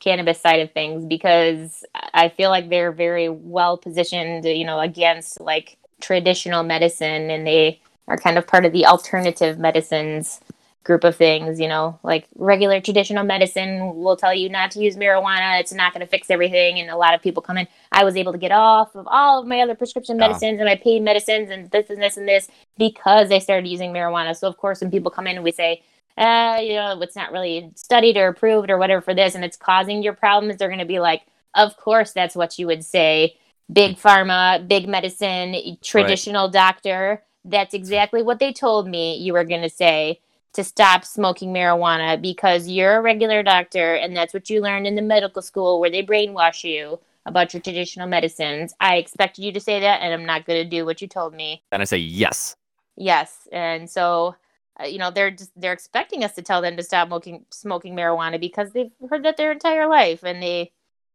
cannabis 0.00 0.40
side 0.40 0.60
of 0.60 0.72
things 0.72 1.04
because 1.06 1.84
I 2.12 2.28
feel 2.28 2.50
like 2.50 2.68
they're 2.68 2.92
very 2.92 3.28
well 3.28 3.78
positioned, 3.78 4.44
you 4.44 4.66
know, 4.66 4.80
against 4.80 5.40
like 5.40 5.78
traditional 6.02 6.62
medicine 6.64 7.30
and 7.30 7.46
they 7.46 7.80
are 8.08 8.18
kind 8.18 8.38
of 8.38 8.46
part 8.46 8.66
of 8.66 8.72
the 8.72 8.86
alternative 8.86 9.58
medicines 9.58 10.40
group 10.84 11.04
of 11.04 11.16
things, 11.16 11.60
you 11.60 11.68
know, 11.68 11.98
like 12.02 12.26
regular 12.36 12.80
traditional 12.80 13.24
medicine 13.24 13.94
will 13.96 14.16
tell 14.16 14.34
you 14.34 14.48
not 14.48 14.72
to 14.72 14.80
use 14.80 14.96
marijuana. 14.96 15.60
It's 15.60 15.72
not 15.72 15.94
going 15.94 16.00
to 16.04 16.08
fix 16.10 16.28
everything. 16.30 16.80
And 16.80 16.90
a 16.90 16.96
lot 16.96 17.14
of 17.14 17.22
people 17.22 17.42
come 17.42 17.56
in. 17.58 17.68
I 17.92 18.04
was 18.04 18.16
able 18.16 18.32
to 18.32 18.38
get 18.38 18.52
off 18.52 18.94
of 18.96 19.06
all 19.08 19.40
of 19.40 19.46
my 19.46 19.60
other 19.60 19.76
prescription 19.76 20.16
Yeah. 20.18 20.26
medicines 20.28 20.58
and 20.60 20.68
my 20.68 20.76
pain 20.76 21.04
medicines 21.04 21.50
and 21.50 21.70
this 21.70 21.88
and 21.88 22.02
this 22.02 22.16
and 22.16 22.28
this 22.28 22.48
because 22.78 23.30
I 23.30 23.38
started 23.38 23.68
using 23.68 23.92
marijuana. 23.92 24.36
So, 24.36 24.48
of 24.48 24.56
course, 24.56 24.80
when 24.80 24.90
people 24.90 25.12
come 25.12 25.28
in 25.28 25.36
and 25.36 25.44
we 25.44 25.52
say, 25.52 25.82
uh, 26.18 26.58
you 26.60 26.74
know, 26.74 27.00
it's 27.00 27.16
not 27.16 27.32
really 27.32 27.70
studied 27.76 28.16
or 28.16 28.28
approved 28.28 28.70
or 28.70 28.76
whatever 28.78 29.00
for 29.00 29.14
this 29.14 29.36
and 29.36 29.44
it's 29.44 29.56
causing 29.56 30.02
your 30.02 30.14
problems, 30.14 30.56
they're 30.56 30.68
going 30.68 30.80
to 30.80 30.84
be 30.84 31.00
like, 31.00 31.22
of 31.54 31.76
course, 31.76 32.12
that's 32.12 32.34
what 32.34 32.58
you 32.58 32.66
would 32.66 32.84
say. 32.84 33.36
Big 33.70 33.96
pharma, 33.96 34.66
big 34.66 34.88
medicine, 34.88 35.76
traditional 35.82 36.48
doctor. 36.48 37.22
That's 37.44 37.74
exactly 37.74 38.22
what 38.22 38.38
they 38.38 38.52
told 38.52 38.88
me 38.88 39.16
you 39.18 39.32
were 39.32 39.44
going 39.44 39.62
to 39.62 39.68
say 39.68 40.20
to 40.52 40.62
stop 40.62 41.04
smoking 41.04 41.52
marijuana 41.52 42.20
because 42.20 42.68
you're 42.68 42.98
a 42.98 43.02
regular 43.02 43.42
doctor 43.42 43.94
and 43.94 44.16
that's 44.16 44.34
what 44.34 44.50
you 44.50 44.60
learned 44.60 44.86
in 44.86 44.94
the 44.94 45.02
medical 45.02 45.42
school 45.42 45.80
where 45.80 45.90
they 45.90 46.02
brainwash 46.02 46.62
you 46.62 46.98
about 47.24 47.54
your 47.54 47.62
traditional 47.62 48.06
medicines. 48.06 48.74
I 48.80 48.96
expected 48.96 49.44
you 49.44 49.52
to 49.52 49.60
say 49.60 49.80
that 49.80 50.02
and 50.02 50.12
I'm 50.12 50.26
not 50.26 50.44
going 50.44 50.62
to 50.62 50.68
do 50.68 50.84
what 50.84 51.00
you 51.00 51.08
told 51.08 51.34
me. 51.34 51.62
And 51.72 51.80
I 51.80 51.84
say 51.84 51.98
yes. 51.98 52.56
Yes. 52.96 53.48
And 53.50 53.88
so 53.88 54.36
uh, 54.80 54.84
you 54.84 54.98
know 54.98 55.10
they're 55.10 55.30
just 55.30 55.50
they're 55.56 55.72
expecting 55.72 56.24
us 56.24 56.34
to 56.34 56.42
tell 56.42 56.62
them 56.62 56.76
to 56.76 56.82
stop 56.82 57.08
smoking 57.08 57.44
smoking 57.50 57.94
marijuana 57.94 58.40
because 58.40 58.72
they've 58.72 58.90
heard 59.10 59.24
that 59.24 59.36
their 59.36 59.52
entire 59.52 59.86
life 59.86 60.24
and 60.24 60.42
they 60.42 60.72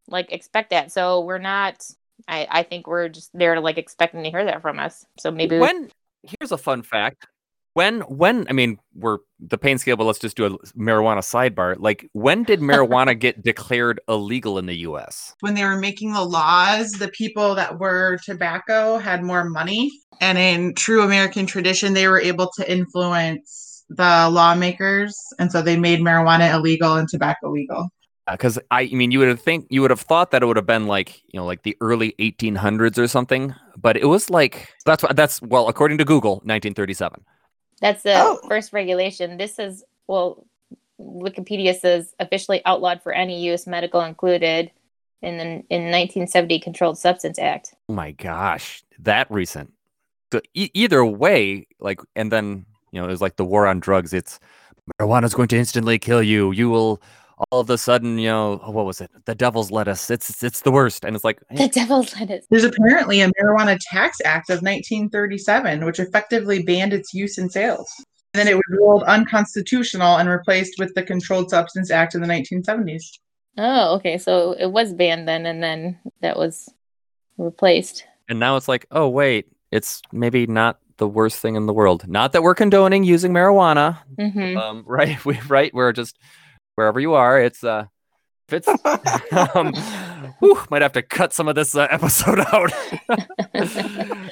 like 0.07 0.31
expect 0.31 0.69
that. 0.69 0.91
So 0.91 1.21
we're 1.21 1.37
not 1.37 1.87
I 2.27 2.47
I 2.49 2.63
think 2.63 2.87
we're 2.87 3.09
just 3.09 3.31
they're 3.33 3.59
like 3.59 3.77
expecting 3.77 4.23
to 4.23 4.29
hear 4.29 4.45
that 4.45 4.61
from 4.61 4.79
us. 4.79 5.05
So 5.19 5.31
maybe 5.31 5.55
we- 5.55 5.61
when 5.61 5.89
here's 6.23 6.51
a 6.51 6.57
fun 6.57 6.81
fact 6.81 7.27
when 7.77 8.01
when 8.01 8.47
i 8.49 8.53
mean 8.53 8.79
we're 8.95 9.19
the 9.39 9.57
pain 9.57 9.77
scale 9.77 9.95
but 9.95 10.03
let's 10.03 10.17
just 10.17 10.35
do 10.35 10.45
a 10.45 10.49
marijuana 10.75 11.19
sidebar 11.19 11.75
like 11.77 12.09
when 12.13 12.43
did 12.43 12.59
marijuana 12.59 13.17
get 13.25 13.43
declared 13.43 14.01
illegal 14.09 14.57
in 14.57 14.65
the 14.65 14.75
us 14.75 15.35
When 15.41 15.53
they 15.53 15.63
were 15.63 15.77
making 15.77 16.13
the 16.13 16.23
laws, 16.23 16.89
the 16.93 17.09
people 17.09 17.53
that 17.53 17.77
were 17.79 18.17
tobacco 18.25 18.97
had 18.97 19.23
more 19.23 19.43
money. 19.47 19.91
And 20.19 20.39
in 20.39 20.73
true 20.73 21.03
American 21.03 21.45
tradition, 21.45 21.93
they 21.93 22.07
were 22.07 22.19
able 22.19 22.49
to 22.57 22.71
influence 22.71 23.85
the 23.89 24.27
lawmakers. 24.31 25.15
And 25.37 25.51
so 25.51 25.61
they 25.61 25.77
made 25.77 25.99
marijuana 25.99 26.51
illegal 26.51 26.95
and 26.95 27.07
tobacco 27.07 27.51
legal. 27.51 27.89
Uh, 28.27 28.33
because 28.33 28.59
I, 28.71 28.81
I 28.81 28.89
mean 28.93 29.11
you 29.11 29.19
would 29.19 29.29
have 29.29 29.39
think 29.41 29.67
you 29.69 29.81
would 29.81 29.89
have 29.91 30.01
thought 30.01 30.31
that 30.31 30.43
it 30.43 30.45
would 30.45 30.57
have 30.57 30.65
been 30.65 30.85
like 30.87 31.23
you 31.31 31.39
know 31.39 31.45
like 31.45 31.63
the 31.63 31.77
early 31.81 32.13
1800s 32.19 32.97
or 32.97 33.07
something 33.07 33.55
but 33.77 33.95
it 33.95 34.05
was 34.05 34.29
like 34.29 34.67
that's 34.85 35.01
what 35.03 35.15
that's 35.15 35.41
well 35.41 35.67
according 35.69 35.97
to 35.99 36.05
google 36.05 36.35
1937 36.43 37.23
That's 37.81 38.03
the 38.03 38.15
Oh. 38.17 38.39
first 38.47 38.73
regulation. 38.73 39.37
This 39.37 39.59
is 39.59 39.83
well, 40.07 40.45
Wikipedia 40.99 41.77
says 41.79 42.13
officially 42.19 42.61
outlawed 42.65 43.03
for 43.03 43.11
any 43.13 43.39
use, 43.43 43.67
medical 43.67 44.01
included, 44.01 44.71
in 45.21 45.37
the 45.37 45.43
in 45.69 45.91
1970 45.91 46.59
Controlled 46.59 46.97
Substance 46.97 47.37
Act. 47.39 47.73
oh 47.89 47.93
my 47.93 48.11
gosh 48.11 48.83
that 48.99 49.29
recent 49.31 49.71
so 50.33 50.41
e- 50.53 50.71
either 50.73 51.05
way 51.05 51.65
like 51.79 51.99
and 52.15 52.31
then 52.31 52.65
you 52.91 52.99
know 52.99 53.07
it 53.07 53.11
was 53.11 53.21
like 53.21 53.35
the 53.37 53.45
war 53.45 53.67
on 53.67 53.79
drugs 53.79 54.11
it's 54.13 54.39
marijuana 54.99 55.25
is 55.25 55.33
going 55.33 55.47
to 55.47 55.57
instantly 55.57 55.97
kill 55.99 56.21
you 56.23 56.51
you 56.51 56.67
will 56.69 56.99
all 57.51 57.59
of 57.59 57.69
a 57.69 57.77
sudden 57.77 58.17
you 58.17 58.27
know 58.27 58.59
oh, 58.63 58.71
what 58.71 58.85
was 58.85 58.99
it 59.01 59.11
the 59.25 59.35
devil's 59.35 59.69
lettuce 59.71 60.09
it's 60.09 60.43
it's 60.43 60.61
the 60.61 60.71
worst 60.71 61.05
and 61.05 61.15
it's 61.15 61.23
like 61.23 61.39
The 61.51 61.67
devil's 61.67 62.13
lettuce. 62.19 62.45
There's 62.49 62.63
apparently 62.63 63.21
a 63.21 63.29
Marijuana 63.33 63.77
Tax 63.91 64.17
Act 64.25 64.49
of 64.49 64.61
1937, 64.63 65.85
which 65.85 65.99
effectively 65.99 66.63
banned 66.63 66.93
its 66.93 67.13
use 67.13 67.37
and 67.37 67.51
sales. 67.51 67.87
And 68.33 68.39
then 68.39 68.47
it 68.47 68.55
was 68.55 68.63
ruled 68.69 69.03
unconstitutional 69.03 70.17
and 70.17 70.27
replaced 70.29 70.75
with 70.79 70.93
the 70.95 71.03
Controlled 71.03 71.49
Substance 71.49 71.91
Act 71.91 72.13
in 72.15 72.21
the 72.21 72.27
1970s. 72.27 73.03
Oh, 73.57 73.95
okay. 73.95 74.17
So 74.17 74.51
it 74.53 74.67
was 74.71 74.93
banned 74.93 75.27
then, 75.27 75.45
and 75.45 75.63
then 75.63 75.99
that 76.21 76.37
was 76.37 76.69
replaced. 77.37 78.03
and 78.29 78.39
now 78.39 78.55
it's 78.55 78.67
like 78.67 78.85
oh 78.91 79.07
wait 79.07 79.47
it's 79.71 80.01
maybe 80.11 80.47
not 80.47 80.79
the 80.97 81.07
worst 81.07 81.39
thing 81.39 81.55
in 81.55 81.65
the 81.67 81.73
world 81.73 82.07
not 82.07 82.31
that 82.33 82.41
we're 82.41 82.55
condoning 82.55 83.03
using 83.03 83.31
marijuana 83.31 83.97
hmm 84.19 84.57
um 84.57 84.83
right 84.87 85.23
we 85.23 85.39
right 85.47 85.71
we're 85.73 85.91
just 85.93 86.17
wherever 86.77 86.99
you 86.99 87.15
are 87.15 87.41
it's 87.41 87.63
uh 87.63 87.85
if 88.47 88.53
it's 88.53 88.67
um 89.55 89.73
whew, 90.39 90.63
might 90.69 90.83
have 90.83 90.93
to 90.93 91.01
cut 91.01 91.33
some 91.33 91.47
of 91.47 91.55
this 91.55 91.75
uh, 91.75 91.87
episode 91.91 92.39
out 92.39 92.71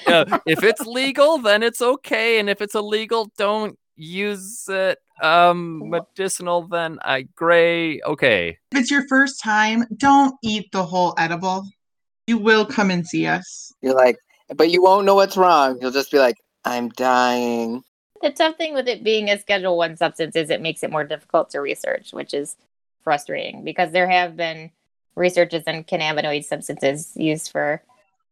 Yeah, 0.07 0.37
if 0.45 0.63
it's 0.63 0.85
legal 0.85 1.39
then 1.39 1.63
it's 1.63 1.81
okay 1.81 2.39
and 2.39 2.47
if 2.47 2.61
it's 2.61 2.75
illegal 2.75 3.31
don't 3.35 3.77
use 3.95 4.65
it 4.69 4.99
um 5.23 5.89
medicinal 5.89 6.67
then 6.67 6.99
i 7.01 7.23
gray 7.35 7.99
okay 8.01 8.57
If 8.71 8.79
it's 8.79 8.91
your 8.91 9.07
first 9.07 9.41
time, 9.41 9.85
don't 9.97 10.35
eat 10.43 10.71
the 10.71 10.83
whole 10.83 11.15
edible. 11.17 11.65
You 12.27 12.37
will 12.37 12.65
come 12.65 12.91
and 12.91 13.07
see 13.07 13.25
us. 13.25 13.71
You're 13.81 13.95
like, 13.95 14.17
but 14.55 14.69
you 14.69 14.83
won't 14.83 15.05
know 15.05 15.15
what's 15.15 15.37
wrong. 15.37 15.77
You'll 15.79 15.91
just 15.91 16.11
be 16.11 16.19
like, 16.19 16.35
I'm 16.65 16.89
dying. 16.89 17.83
The 18.21 18.31
tough 18.31 18.55
thing 18.57 18.73
with 18.73 18.87
it 18.87 19.03
being 19.03 19.29
a 19.29 19.37
Schedule 19.39 19.77
One 19.77 19.97
substance 19.97 20.35
is 20.35 20.49
it 20.49 20.61
makes 20.61 20.83
it 20.83 20.91
more 20.91 21.03
difficult 21.03 21.49
to 21.51 21.59
research, 21.59 22.13
which 22.13 22.33
is 22.33 22.55
frustrating 23.03 23.63
because 23.63 23.91
there 23.91 24.09
have 24.09 24.35
been 24.35 24.71
researches 25.15 25.63
in 25.67 25.83
cannabinoid 25.83 26.43
substances 26.43 27.11
used 27.15 27.51
for 27.51 27.81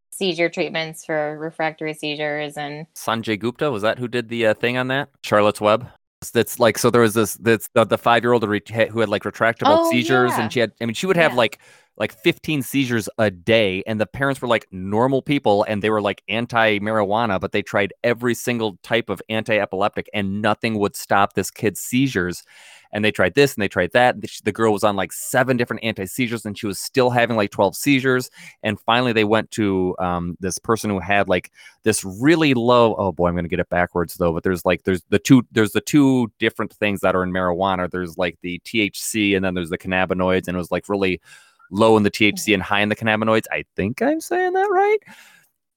seizure 0.09 0.49
treatments 0.49 1.05
for 1.05 1.37
refractory 1.39 1.93
seizures 1.93 2.55
and 2.57 2.85
Sanjay 2.95 3.39
Gupta 3.39 3.71
was 3.71 3.81
that 3.81 3.97
who 3.97 4.07
did 4.07 4.29
the 4.29 4.47
uh, 4.47 4.53
thing 4.53 4.77
on 4.77 4.87
that? 4.89 5.09
Charlotte's 5.23 5.59
Web. 5.61 5.87
That's 6.33 6.57
like 6.59 6.77
so. 6.77 6.89
There 6.89 7.01
was 7.01 7.13
this. 7.13 7.35
That's 7.35 7.67
the, 7.73 7.83
the 7.83 7.97
five 7.97 8.23
year 8.23 8.31
old 8.31 8.43
who 8.43 8.51
had 8.53 9.09
like 9.09 9.23
retractable 9.23 9.79
Oh, 9.79 9.91
seizures, 9.91 10.31
yeah. 10.31 10.41
and 10.41 10.53
she 10.53 10.61
had. 10.61 10.71
I 10.79 10.85
mean, 10.85 10.93
she 10.93 11.05
would 11.05 11.17
have 11.17 11.31
Yeah. 11.33 11.37
like 11.37 11.59
like 11.97 12.11
15 12.11 12.63
seizures 12.63 13.07
a 13.17 13.29
day 13.29 13.83
and 13.85 14.01
the 14.01 14.05
parents 14.05 14.41
were 14.41 14.47
like 14.47 14.65
normal 14.71 15.21
people 15.21 15.63
and 15.63 15.81
they 15.81 15.91
were 15.91 16.01
like 16.01 16.23
anti-marijuana 16.27 17.39
but 17.39 17.51
they 17.51 17.61
tried 17.61 17.93
every 18.03 18.33
single 18.33 18.77
type 18.83 19.09
of 19.09 19.21
anti-epileptic 19.29 20.09
and 20.13 20.41
nothing 20.41 20.79
would 20.79 20.95
stop 20.95 21.33
this 21.33 21.51
kid's 21.51 21.79
seizures. 21.79 22.43
And 22.95 23.03
they 23.03 23.11
tried 23.11 23.33
this 23.33 23.55
and 23.55 23.63
they 23.63 23.67
tried 23.67 23.91
that 23.93 24.17
the, 24.43 24.51
girl 24.51 24.71
was 24.71 24.83
on 24.83 24.95
like 24.95 25.11
seven 25.11 25.57
different 25.57 25.83
anti-seizures 25.83 26.45
and 26.45 26.55
she 26.55 26.67
was 26.67 26.79
still 26.79 27.09
having 27.09 27.35
like 27.35 27.49
12 27.49 27.75
seizures. 27.75 28.29
And 28.61 28.79
finally 28.79 29.13
they 29.13 29.23
went 29.23 29.49
to 29.51 29.95
um, 29.97 30.37
this 30.39 30.59
person 30.59 30.91
who 30.91 30.99
had 30.99 31.27
like 31.27 31.51
this 31.83 32.03
really 32.03 32.53
low 32.53 32.95
oh 32.95 33.11
boy 33.11 33.27
i'm 33.27 33.35
to 33.35 33.47
get 33.47 33.59
it 33.59 33.69
backwards 33.69 34.13
though 34.15 34.31
but 34.31 34.43
there's 34.43 34.63
like 34.63 34.83
there's 34.83 35.01
the 35.09 35.19
two 35.19 35.43
there's 35.51 35.71
the 35.71 35.81
two 35.81 36.31
different 36.39 36.71
things 36.71 37.01
that 37.01 37.15
are 37.15 37.23
in 37.23 37.31
marijuana. 37.31 37.89
There's 37.89 38.17
like 38.17 38.37
the 38.41 38.61
thc 38.65 39.35
and 39.35 39.43
then 39.43 39.53
there's 39.53 39.69
the 39.69 39.77
cannabinoids 39.77 40.47
and 40.47 40.55
it 40.55 40.57
was 40.57 40.71
like 40.71 40.87
really 40.87 41.19
low 41.73 41.97
in 41.97 42.03
the 42.03 42.11
THC 42.11 42.53
and 42.53 42.63
high 42.63 42.81
in 42.81 42.89
the 42.89 42.95
cannabinoids. 42.95 43.45
I 43.51 43.65
think 43.75 44.01
I'm 44.01 44.21
saying 44.21 44.53
that 44.53 44.69
right. 44.71 44.99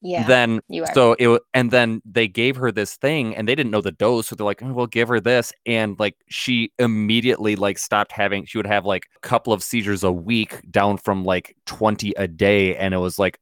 Yeah. 0.02 0.24
then 0.26 0.60
you 0.68 0.84
are. 0.84 0.92
so 0.94 1.14
it 1.18 1.26
wa- 1.26 1.38
and 1.54 1.70
then 1.70 2.00
they 2.04 2.28
gave 2.28 2.54
her 2.56 2.70
this 2.70 2.96
thing 2.96 3.34
and 3.34 3.48
they 3.48 3.54
didn't 3.56 3.72
know 3.72 3.80
the 3.80 3.90
dose 3.90 4.28
so 4.28 4.36
they're 4.36 4.44
like 4.44 4.62
oh, 4.62 4.72
we'll 4.72 4.86
give 4.86 5.08
her 5.08 5.18
this 5.20 5.52
and 5.64 5.98
like 5.98 6.14
she 6.28 6.70
immediately 6.78 7.56
like 7.56 7.76
stopped 7.78 8.12
having 8.12 8.44
she 8.44 8.58
would 8.58 8.66
have 8.66 8.84
like 8.84 9.06
a 9.16 9.20
couple 9.26 9.52
of 9.54 9.64
seizures 9.64 10.04
a 10.04 10.12
week 10.12 10.60
down 10.70 10.98
from 10.98 11.24
like 11.24 11.56
20 11.64 12.12
a 12.18 12.28
day 12.28 12.76
and 12.76 12.92
it 12.94 12.98
was 12.98 13.18
like 13.18 13.38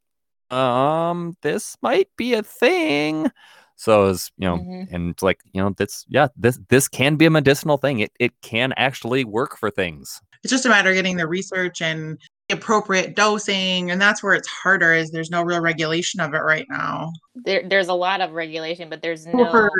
um 0.50 1.36
this 1.42 1.76
might 1.82 2.08
be 2.16 2.34
a 2.34 2.42
thing 2.42 3.30
so 3.76 4.04
it 4.04 4.06
was 4.06 4.30
you 4.38 4.48
know 4.48 4.56
Mhm. 4.58 4.92
and 4.92 5.22
like 5.22 5.40
you 5.52 5.60
know 5.60 5.70
this 5.76 6.04
yeah 6.08 6.28
this 6.36 6.58
this 6.68 6.86
can 6.88 7.16
be 7.16 7.26
a 7.26 7.30
medicinal 7.30 7.76
thing 7.76 7.98
it 7.98 8.12
it 8.20 8.32
can 8.42 8.72
actually 8.76 9.24
work 9.24 9.58
for 9.58 9.70
things 9.70 10.20
It's 10.44 10.52
just 10.52 10.66
a 10.66 10.68
matter 10.68 10.90
of 10.90 10.94
getting 10.94 11.16
the 11.16 11.26
research 11.26 11.82
and 11.82 12.12
the 12.12 12.18
appropriate 12.50 13.16
dosing, 13.16 13.90
and 13.90 14.00
that's 14.00 14.22
where 14.22 14.34
it's 14.34 14.48
harder. 14.48 14.92
Is 14.94 15.10
there's 15.10 15.30
no 15.30 15.42
real 15.42 15.60
regulation 15.60 16.20
of 16.20 16.34
it 16.34 16.38
right 16.38 16.66
now 16.68 17.10
there, 17.34 17.62
there's 17.68 17.88
a 17.88 17.94
lot 17.94 18.20
of 18.20 18.32
regulation, 18.32 18.88
but 18.90 19.02
there's 19.02 19.26
no. 19.26 19.50
for 19.50 19.70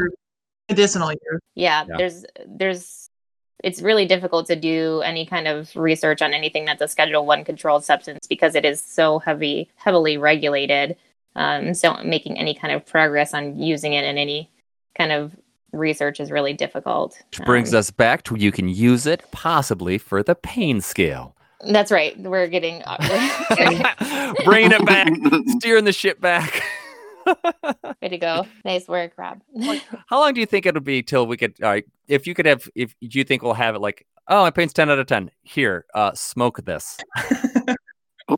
medicinal 0.68 1.10
use. 1.12 1.40
yeah, 1.54 1.84
Yeah. 1.88 1.96
there's 1.98 2.24
there's 2.46 3.10
it's 3.62 3.80
really 3.80 4.06
difficult 4.06 4.46
to 4.46 4.56
do 4.56 5.00
any 5.04 5.24
kind 5.24 5.46
of 5.48 5.74
research 5.76 6.20
on 6.20 6.34
anything 6.34 6.64
that's 6.64 6.82
a 6.82 6.88
schedule 6.88 7.24
one 7.24 7.44
controlled 7.44 7.84
substance 7.84 8.26
because 8.26 8.54
it 8.54 8.64
is 8.64 8.80
so 8.80 9.18
heavy 9.18 9.70
heavily 9.76 10.16
regulated 10.16 10.96
um, 11.36 11.74
so 11.74 11.94
making 12.04 12.38
any 12.38 12.54
kind 12.54 12.72
of 12.74 12.84
progress 12.86 13.34
on 13.34 13.58
using 13.58 13.92
it 13.92 14.04
in 14.04 14.16
any 14.18 14.50
kind 14.96 15.12
of 15.12 15.36
research 15.72 16.18
is 16.20 16.30
really 16.30 16.52
difficult 16.52 17.18
which 17.30 17.44
brings 17.46 17.74
Um, 17.74 17.78
us 17.80 17.90
back 17.90 18.22
to 18.24 18.36
you 18.36 18.50
can 18.52 18.68
use 18.68 19.06
it 19.06 19.22
possibly 19.32 19.98
for 19.98 20.22
the 20.22 20.34
pain 20.34 20.80
scale 20.80 21.36
that's 21.66 21.90
right. 21.90 22.18
We're 22.18 22.48
getting 22.48 22.82
uh, 22.86 24.34
bringing 24.44 24.72
it 24.72 24.84
back. 24.84 25.12
Steering 25.58 25.84
the 25.84 25.92
ship 25.92 26.20
back. 26.20 26.62
Way 28.02 28.08
to 28.08 28.18
go. 28.18 28.46
Nice 28.64 28.86
work 28.86 29.12
rob. 29.16 29.40
How 30.08 30.20
long 30.20 30.34
do 30.34 30.40
you 30.40 30.46
think 30.46 30.66
it'll 30.66 30.82
be 30.82 31.02
till 31.02 31.26
we 31.26 31.36
could 31.36 31.54
all 31.62 31.70
right 31.70 31.84
if 32.06 32.26
you 32.26 32.34
could 32.34 32.46
have 32.46 32.68
if 32.74 32.94
do 33.00 33.18
you 33.18 33.24
think 33.24 33.42
we'll 33.42 33.54
have 33.54 33.74
it 33.74 33.80
like 33.80 34.06
oh 34.28 34.42
my 34.42 34.50
pain's 34.50 34.72
10 34.74 34.90
out 34.90 34.98
of 34.98 35.06
10 35.06 35.30
here 35.42 35.86
uh 35.94 36.12
smoke 36.14 36.62
this. 36.64 36.98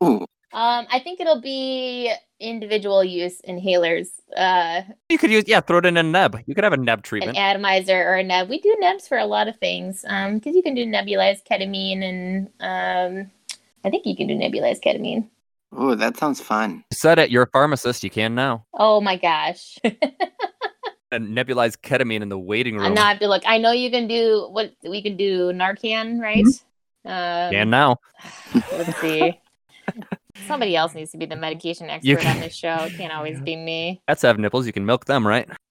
Ooh, 0.03 0.27
um 0.57 0.87
i 0.91 0.99
think 0.99 1.21
it'll 1.21 1.41
be 1.41 2.13
individual 2.41 3.05
use 3.05 3.41
inhalers 3.49 4.09
uh 4.37 4.83
you 5.09 5.19
could 5.19 5.31
use 5.31 5.45
yeah 5.47 5.61
throw 5.61 5.79
it 5.79 5.87
in 5.87 5.97
a 5.97 6.03
neb 6.03 6.37
you 6.47 6.55
could 6.55 6.65
have 6.65 6.73
a 6.73 6.77
neb 6.77 7.03
treatment, 7.03 7.37
an 7.37 7.37
treatment 7.37 7.57
atomizer 7.57 7.97
or 7.97 8.17
a 8.17 8.23
neb. 8.23 8.49
We 8.49 8.61
do 8.61 8.77
nebs 8.81 9.09
for 9.09 9.19
a 9.19 9.27
lot 9.27 9.49
of 9.49 9.57
things 9.57 10.03
because 10.03 10.55
you 10.55 10.63
can 10.63 10.75
do 10.75 10.85
nebulized 10.85 11.47
ketamine 11.51 12.03
and 12.03 12.49
um, 12.61 13.31
I 13.85 13.91
think 13.91 14.07
you 14.07 14.17
can 14.17 14.27
do 14.27 14.35
nebulized 14.35 14.83
ketamine. 14.83 15.29
Oh, 15.73 15.95
that 15.95 16.17
sounds 16.17 16.41
fun. 16.41 16.85
said 16.93 17.19
it 17.19 17.31
you're 17.31 17.45
a 17.45 17.51
pharmacist 17.51 18.05
you 18.05 18.11
can 18.11 18.35
now 18.35 18.67
Oh 18.75 19.01
my 19.01 19.17
gosh! 19.17 19.79
and 21.11 21.37
nebulized 21.37 21.79
ketamine 21.79 22.21
in 22.21 22.29
the 22.29 22.39
waiting 22.39 22.77
room 22.77 22.87
And 22.87 22.95
now 22.95 23.09
I'm 23.09 23.19
not 23.21 23.29
look. 23.29 23.43
I 23.47 23.59
know 23.59 23.73
you 23.73 23.91
can 23.91 24.09
do 24.09 24.49
what 24.51 24.75
we 24.83 25.03
can 25.03 25.17
do 25.17 25.53
Narcan, 25.53 26.21
right? 26.21 26.45
Um, 27.05 27.55
and 27.55 27.71
now 27.71 27.99
let's 28.73 29.01
see. 29.01 29.41
Somebody 30.47 30.77
else 30.77 30.95
needs 30.95 31.11
to 31.13 31.19
be 31.19 31.27
the 31.27 31.37
medication 31.37 31.89
expert 31.91 32.23
You 32.23 32.29
on 32.29 32.41
this 32.41 32.55
show. 32.55 32.75
It 32.81 32.93
can't 32.97 33.13
always 33.13 33.41
be 33.49 33.57
me. 33.57 34.03
that's 34.07 34.23
have 34.23 34.39
nipples 34.39 34.67
you 34.67 34.73
can 34.73 34.87
milk 34.87 35.07
them 35.07 35.27
right 35.27 35.49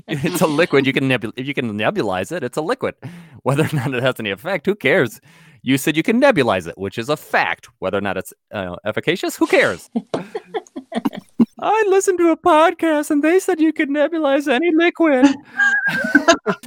it's 0.08 0.40
a 0.40 0.46
liquid. 0.46 0.86
You 0.86 0.92
can 0.92 1.04
nebul- 1.04 1.32
if 1.36 1.46
you 1.46 1.54
can 1.54 1.72
nebulize 1.78 2.32
it, 2.32 2.42
it's 2.42 2.56
a 2.56 2.62
liquid. 2.62 2.94
Whether 3.42 3.64
or 3.64 3.74
not 3.74 3.94
it 3.94 4.02
has 4.02 4.16
any 4.18 4.30
effect, 4.30 4.66
who 4.66 4.74
cares? 4.74 5.20
You 5.62 5.76
said 5.78 5.96
you 5.96 6.02
can 6.02 6.20
nebulize 6.20 6.66
it, 6.68 6.78
which 6.78 6.98
is 6.98 7.08
a 7.08 7.16
fact. 7.16 7.68
Whether 7.78 7.98
or 7.98 8.00
not 8.00 8.16
it's 8.16 8.32
uh, 8.52 8.76
efficacious, 8.84 9.36
who 9.36 9.46
cares? 9.46 9.90
I 11.60 11.84
listened 11.88 12.18
to 12.18 12.30
a 12.30 12.36
podcast 12.36 13.10
and 13.10 13.22
they 13.24 13.40
said 13.40 13.60
you 13.60 13.72
could 13.72 13.88
nebulize 13.88 14.46
any 14.46 14.70
liquid. 14.74 15.26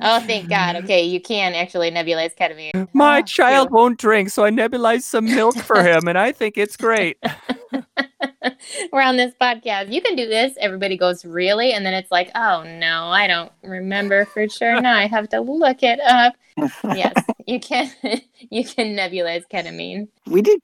Oh, 0.02 0.20
thank 0.22 0.50
God. 0.50 0.76
Okay, 0.78 1.04
you 1.04 1.20
can 1.22 1.54
actually 1.54 1.92
nebulize 1.92 2.36
ketamine. 2.36 2.88
My 2.94 3.20
Ah, 3.20 3.22
child 3.22 3.70
phew. 3.70 3.76
won't 3.78 3.98
drink, 4.00 4.30
so 4.30 4.44
I 4.46 4.52
nebulized 4.52 5.04
some 5.04 5.26
milk 5.26 5.56
for 5.58 5.82
him, 5.90 6.08
and 6.08 6.18
I 6.18 6.32
think 6.32 6.58
it's 6.58 6.78
great. 6.78 7.18
We're 8.92 9.02
on 9.02 9.18
this 9.18 9.34
podcast. 9.40 9.92
You 9.92 10.02
can 10.02 10.16
do 10.16 10.28
this. 10.28 10.54
Everybody 10.60 10.98
goes, 10.98 11.24
really? 11.26 11.74
And 11.74 11.86
then 11.86 11.94
it's 11.94 12.12
like, 12.12 12.30
oh 12.36 12.64
no, 12.64 13.06
I 13.08 13.28
don't 13.28 13.52
remember 13.64 14.26
for 14.26 14.48
sure. 14.50 14.80
Now 14.82 14.96
I 14.98 15.08
have 15.08 15.30
to 15.30 15.42
look 15.42 15.84
it 15.84 16.00
up. 16.02 16.34
Yes, 16.84 17.14
you 17.48 17.60
can. 17.60 17.90
you 18.50 18.64
can 18.66 18.96
nebulize 18.96 19.44
ketamine. 19.52 20.08
we 20.28 20.42
did 20.42 20.60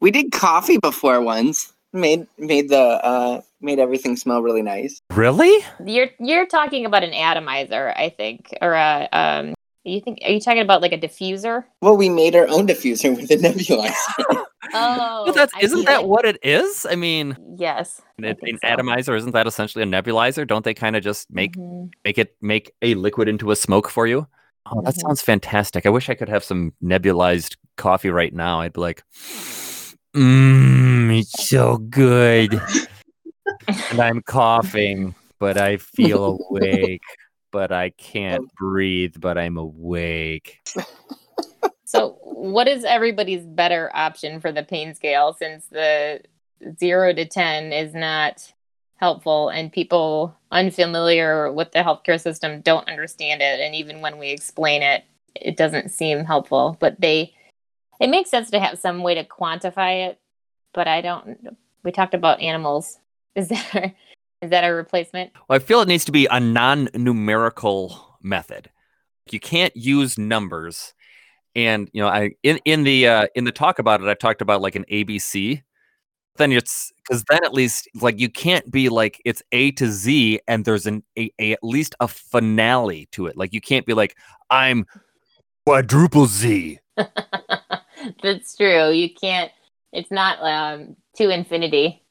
we 0.00 0.10
did 0.10 0.32
coffee 0.32 0.78
before 0.78 1.20
once. 1.20 1.72
Made 1.92 2.26
made 2.38 2.68
the 2.70 2.78
uh 2.80 3.40
made 3.62 3.78
everything 3.78 4.16
smell 4.16 4.42
really 4.42 4.62
nice. 4.62 5.00
Really? 5.10 5.64
You're 5.86 6.08
you're 6.18 6.46
talking 6.46 6.84
about 6.86 7.02
an 7.04 7.12
atomizer, 7.14 7.92
I 7.96 8.08
think, 8.10 8.50
or 8.60 8.74
a 8.74 9.08
um. 9.12 9.54
You 9.84 10.00
think? 10.00 10.20
Are 10.24 10.30
you 10.30 10.38
talking 10.40 10.62
about 10.62 10.80
like 10.80 10.92
a 10.92 10.98
diffuser? 10.98 11.64
Well, 11.80 11.96
we 11.96 12.08
made 12.08 12.36
our 12.36 12.46
own 12.48 12.68
diffuser 12.68 13.16
with 13.16 13.28
a 13.30 13.36
nebulizer. 13.38 14.44
Oh, 14.74 15.24
Well, 15.26 15.32
that's 15.34 15.52
isn't 15.60 15.84
that 15.86 16.02
it. 16.02 16.08
what 16.08 16.24
it 16.24 16.38
is? 16.42 16.86
I 16.88 16.94
mean, 16.94 17.36
Yes. 17.58 18.00
An, 18.16 18.24
an 18.24 18.36
so. 18.62 18.68
atomizer 18.68 19.14
isn't 19.16 19.32
that 19.32 19.46
essentially 19.46 19.82
a 19.82 19.86
nebulizer? 19.86 20.46
Don't 20.46 20.64
they 20.64 20.72
kind 20.72 20.94
of 20.96 21.02
just 21.02 21.28
make 21.30 21.56
Mhm. 21.56 21.90
make 22.04 22.16
it 22.16 22.36
make 22.40 22.72
a 22.80 22.94
liquid 22.94 23.28
into 23.28 23.50
a 23.50 23.56
smoke 23.56 23.90
for 23.90 24.06
you. 24.06 24.26
Oh, 24.70 24.80
that 24.82 24.94
Mhm. 24.94 25.00
sounds 25.00 25.20
fantastic. 25.20 25.84
I 25.84 25.90
wish 25.90 26.08
I 26.08 26.14
could 26.14 26.28
have 26.30 26.44
some 26.44 26.72
nebulized 26.82 27.56
coffee 27.76 28.08
right 28.10 28.32
now. 28.32 28.60
I'd 28.60 28.72
be 28.72 28.80
like, 28.80 29.02
mmm, 30.14 31.18
it's 31.18 31.48
so 31.48 31.76
good. 31.78 32.58
and 33.90 34.00
I'm 34.00 34.22
coughing, 34.22 35.14
but 35.38 35.58
I 35.58 35.76
feel 35.76 36.38
awake. 36.50 37.02
But 37.50 37.70
I 37.70 37.90
can't 37.90 38.50
breathe, 38.54 39.16
but 39.18 39.36
I'm 39.36 39.58
awake. 39.58 40.60
So, 41.92 42.16
what 42.22 42.68
is 42.68 42.84
everybody's 42.84 43.44
better 43.44 43.90
option 43.92 44.40
for 44.40 44.50
the 44.50 44.62
pain 44.62 44.94
scale 44.94 45.34
since 45.34 45.66
the 45.66 46.22
zero 46.78 47.12
to 47.12 47.26
10 47.26 47.74
is 47.74 47.92
not 47.92 48.50
helpful 48.96 49.50
and 49.50 49.70
people 49.70 50.34
unfamiliar 50.50 51.52
with 51.52 51.72
the 51.72 51.80
healthcare 51.80 52.18
system 52.18 52.62
don't 52.62 52.88
understand 52.88 53.42
it? 53.42 53.60
And 53.60 53.74
even 53.74 54.00
when 54.00 54.18
we 54.18 54.30
explain 54.30 54.82
it, 54.82 55.04
it 55.34 55.58
doesn't 55.58 55.90
seem 55.90 56.24
helpful. 56.24 56.78
But 56.80 56.98
they, 56.98 57.34
it 58.00 58.08
makes 58.08 58.30
sense 58.30 58.50
to 58.52 58.58
have 58.58 58.78
some 58.78 59.02
way 59.02 59.14
to 59.16 59.24
quantify 59.24 60.08
it. 60.08 60.18
But 60.72 60.88
I 60.88 61.02
don't, 61.02 61.58
we 61.82 61.92
talked 61.92 62.14
about 62.14 62.40
animals. 62.40 62.98
Is 63.34 63.48
that, 63.48 63.94
is 64.42 64.50
that 64.50 64.64
a 64.64 64.72
replacement? 64.72 65.32
Well, 65.48 65.56
I 65.56 65.58
feel 65.58 65.80
it 65.80 65.88
needs 65.88 66.04
to 66.06 66.12
be 66.12 66.26
a 66.26 66.40
non-numerical 66.40 68.18
method. 68.22 68.70
You 69.30 69.40
can't 69.40 69.74
use 69.76 70.18
numbers. 70.18 70.94
And 71.54 71.90
you 71.92 72.02
know, 72.02 72.08
I 72.08 72.32
in 72.42 72.58
in 72.64 72.84
the 72.84 73.06
uh, 73.06 73.26
in 73.34 73.44
the 73.44 73.52
talk 73.52 73.78
about 73.78 74.00
it, 74.00 74.08
I 74.08 74.14
talked 74.14 74.40
about 74.40 74.62
like 74.62 74.74
an 74.74 74.84
ABC. 74.90 75.62
Then 76.36 76.50
it's 76.50 76.90
because 76.96 77.24
then 77.24 77.44
at 77.44 77.52
least 77.52 77.88
like 77.94 78.18
you 78.18 78.30
can't 78.30 78.70
be 78.70 78.88
like 78.88 79.20
it's 79.24 79.42
A 79.52 79.70
to 79.72 79.86
Z 79.86 80.40
and 80.48 80.64
there's 80.64 80.86
an 80.86 81.02
a, 81.18 81.30
a 81.38 81.52
at 81.52 81.62
least 81.62 81.94
a 82.00 82.08
finale 82.08 83.06
to 83.12 83.26
it. 83.26 83.36
Like 83.36 83.52
you 83.52 83.60
can't 83.60 83.84
be 83.84 83.92
like 83.92 84.16
I'm 84.50 84.86
quadruple 85.66 86.26
Z. 86.26 86.78
That's 88.22 88.56
true. 88.56 88.90
You 88.90 89.08
can't, 89.14 89.50
it's 89.92 90.10
not 90.10 90.38
um, 90.40 90.96
to 91.16 91.30
infinity. 91.30 92.01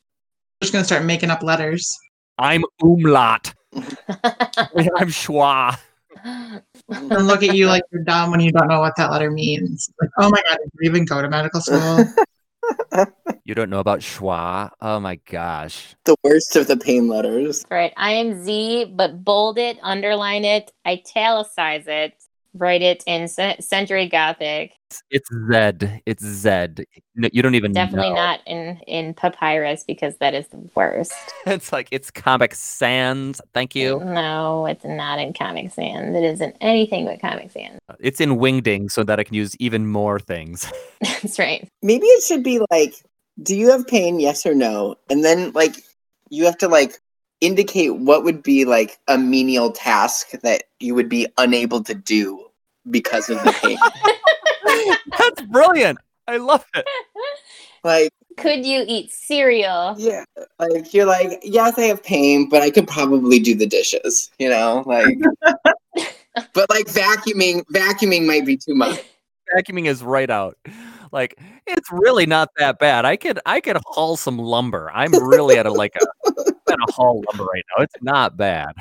Just 0.62 0.74
gonna 0.74 0.86
start 0.86 1.04
making 1.04 1.30
up 1.30 1.44
letters. 1.44 1.98
I'm 2.38 2.64
umlaut. 2.82 3.54
I'm 3.76 5.10
schwa. 5.10 5.78
And 6.24 7.28
look 7.28 7.42
at 7.44 7.56
you 7.56 7.68
like 7.68 7.84
you're 7.92 8.04
dumb 8.04 8.32
when 8.32 8.40
you 8.42 8.52
don't 8.52 8.68
know 8.68 8.80
what 8.80 8.96
that 8.98 9.12
letter 9.12 9.32
means. 9.32 9.90
Like, 10.00 10.10
oh 10.18 10.30
my 10.30 10.42
god, 10.48 10.58
did 10.64 10.72
you 10.80 10.90
even 10.90 11.06
go 11.06 11.22
to 11.22 11.30
medical 11.30 11.62
school? 11.62 12.06
You 13.44 13.56
don't 13.56 13.72
know 13.72 13.80
about 13.80 14.00
schwa? 14.02 14.70
Oh 14.82 15.00
my 15.00 15.16
gosh. 15.30 15.96
the 16.06 16.16
worst 16.24 16.56
of 16.56 16.68
the 16.68 16.78
pain 16.78 17.08
letters. 17.08 17.66
Right. 17.72 17.92
I 17.98 18.12
am 18.12 18.44
Z, 18.44 18.94
but 18.96 19.26
bold 19.26 19.58
it, 19.58 19.80
underline 19.82 20.46
it, 20.46 20.72
italicize 20.88 21.86
it, 21.88 22.14
write 22.54 22.82
it 22.84 23.04
in 23.08 23.28
ce- 23.28 23.60
century 23.60 24.08
Gothic. 24.08 24.74
It's 25.10 25.30
Zed. 25.50 26.02
It's 26.06 26.24
Zed. 26.26 26.86
No, 27.16 27.30
you 27.32 27.42
don't 27.42 27.56
even 27.56 27.74
Definitely 27.74 28.10
know. 28.10 28.16
not 28.16 28.40
in 28.46 28.80
in 28.88 29.14
Papyrus 29.14 29.84
because 29.84 30.18
that 30.18 30.34
is 30.34 30.48
the 30.48 30.70
worst. 30.76 31.14
It's 31.46 31.72
like 31.72 31.88
it's 31.92 32.12
Comic 32.12 32.56
Sans. 32.56 33.42
Thank 33.54 33.76
you. 33.76 34.00
No, 34.00 34.66
it's 34.66 34.86
not 34.86 35.20
in 35.20 35.34
Comic 35.34 35.72
Sans. 35.72 36.16
It 36.16 36.24
isn't 36.24 36.56
anything 36.62 37.06
but 37.06 37.20
Comic 37.20 37.52
Sans. 37.52 37.80
Uh, 37.90 37.96
it's 38.00 38.22
in 38.22 38.38
Wingding 38.38 38.90
so 38.92 39.04
that 39.04 39.20
I 39.20 39.24
can 39.24 39.36
use 39.36 39.56
even 39.58 39.88
more 39.88 40.20
things. 40.20 40.72
That's 41.02 41.40
right. 41.40 41.68
Maybe 41.82 42.06
it 42.06 42.24
should 42.24 42.44
be 42.44 42.60
like, 42.72 42.96
do 43.42 43.56
you 43.56 43.70
have 43.72 43.88
pain? 43.88 44.20
Yes 44.20 44.46
or 44.46 44.54
no? 44.54 44.96
And 45.10 45.24
then 45.24 45.52
like 45.54 45.76
you 46.30 46.46
have 46.46 46.58
to 46.60 46.68
like 46.68 47.00
indicate 47.42 47.96
what 47.96 48.24
would 48.24 48.44
be 48.44 48.66
like 48.66 49.00
a 49.08 49.18
menial 49.18 49.72
task 49.72 50.32
that 50.44 50.64
you 50.80 50.96
would 50.96 51.10
be 51.10 51.28
unable 51.38 51.84
to 51.84 51.94
do 51.96 52.46
because 52.90 53.30
of 53.30 53.44
the 53.44 53.52
pain. 53.62 53.78
That's 55.18 55.42
brilliant. 55.44 56.00
I 56.28 56.38
love 56.38 56.66
it. 56.76 56.86
like, 57.84 58.12
Could 58.38 58.66
you 58.66 58.86
eat 58.88 59.12
cereal? 59.12 59.96
yeah, 59.98 60.24
like 60.60 60.94
you're 60.94 61.06
like, 61.06 61.40
yes, 61.44 61.78
I 61.78 61.84
have 61.84 62.04
pain, 62.04 62.48
but 62.50 62.62
I 62.62 62.70
could 62.70 62.88
probably 62.88 63.40
do 63.40 63.56
the 63.56 63.68
dishes, 63.68 64.32
you 64.40 64.50
know, 64.50 64.84
like 64.86 65.18
but 66.54 66.70
like 66.70 66.86
vacuuming 66.86 67.64
vacuuming 67.74 68.26
might 68.26 68.46
be 68.46 68.56
too 68.58 68.76
much. 68.76 69.02
Vacuuming 69.56 69.88
is 69.88 70.04
right 70.04 70.30
out. 70.30 70.58
Like 71.12 71.38
it's 71.68 71.92
really 71.92 72.26
not 72.26 72.50
that 72.58 72.80
bad. 72.80 73.04
I 73.04 73.18
could 73.18 73.40
I 73.46 73.60
could 73.60 73.78
haul 73.86 74.16
some 74.16 74.38
lumber. 74.38 74.90
I'm 74.94 75.12
really 75.12 75.58
at 75.58 75.66
a 75.66 75.72
like 75.72 75.94
a 75.96 76.40
at 76.72 76.78
a 76.88 76.92
haul 76.94 77.24
lumber 77.30 77.44
right 77.44 77.64
now. 77.76 77.84
It's 77.84 78.02
not 78.02 78.38
bad. 78.38 78.74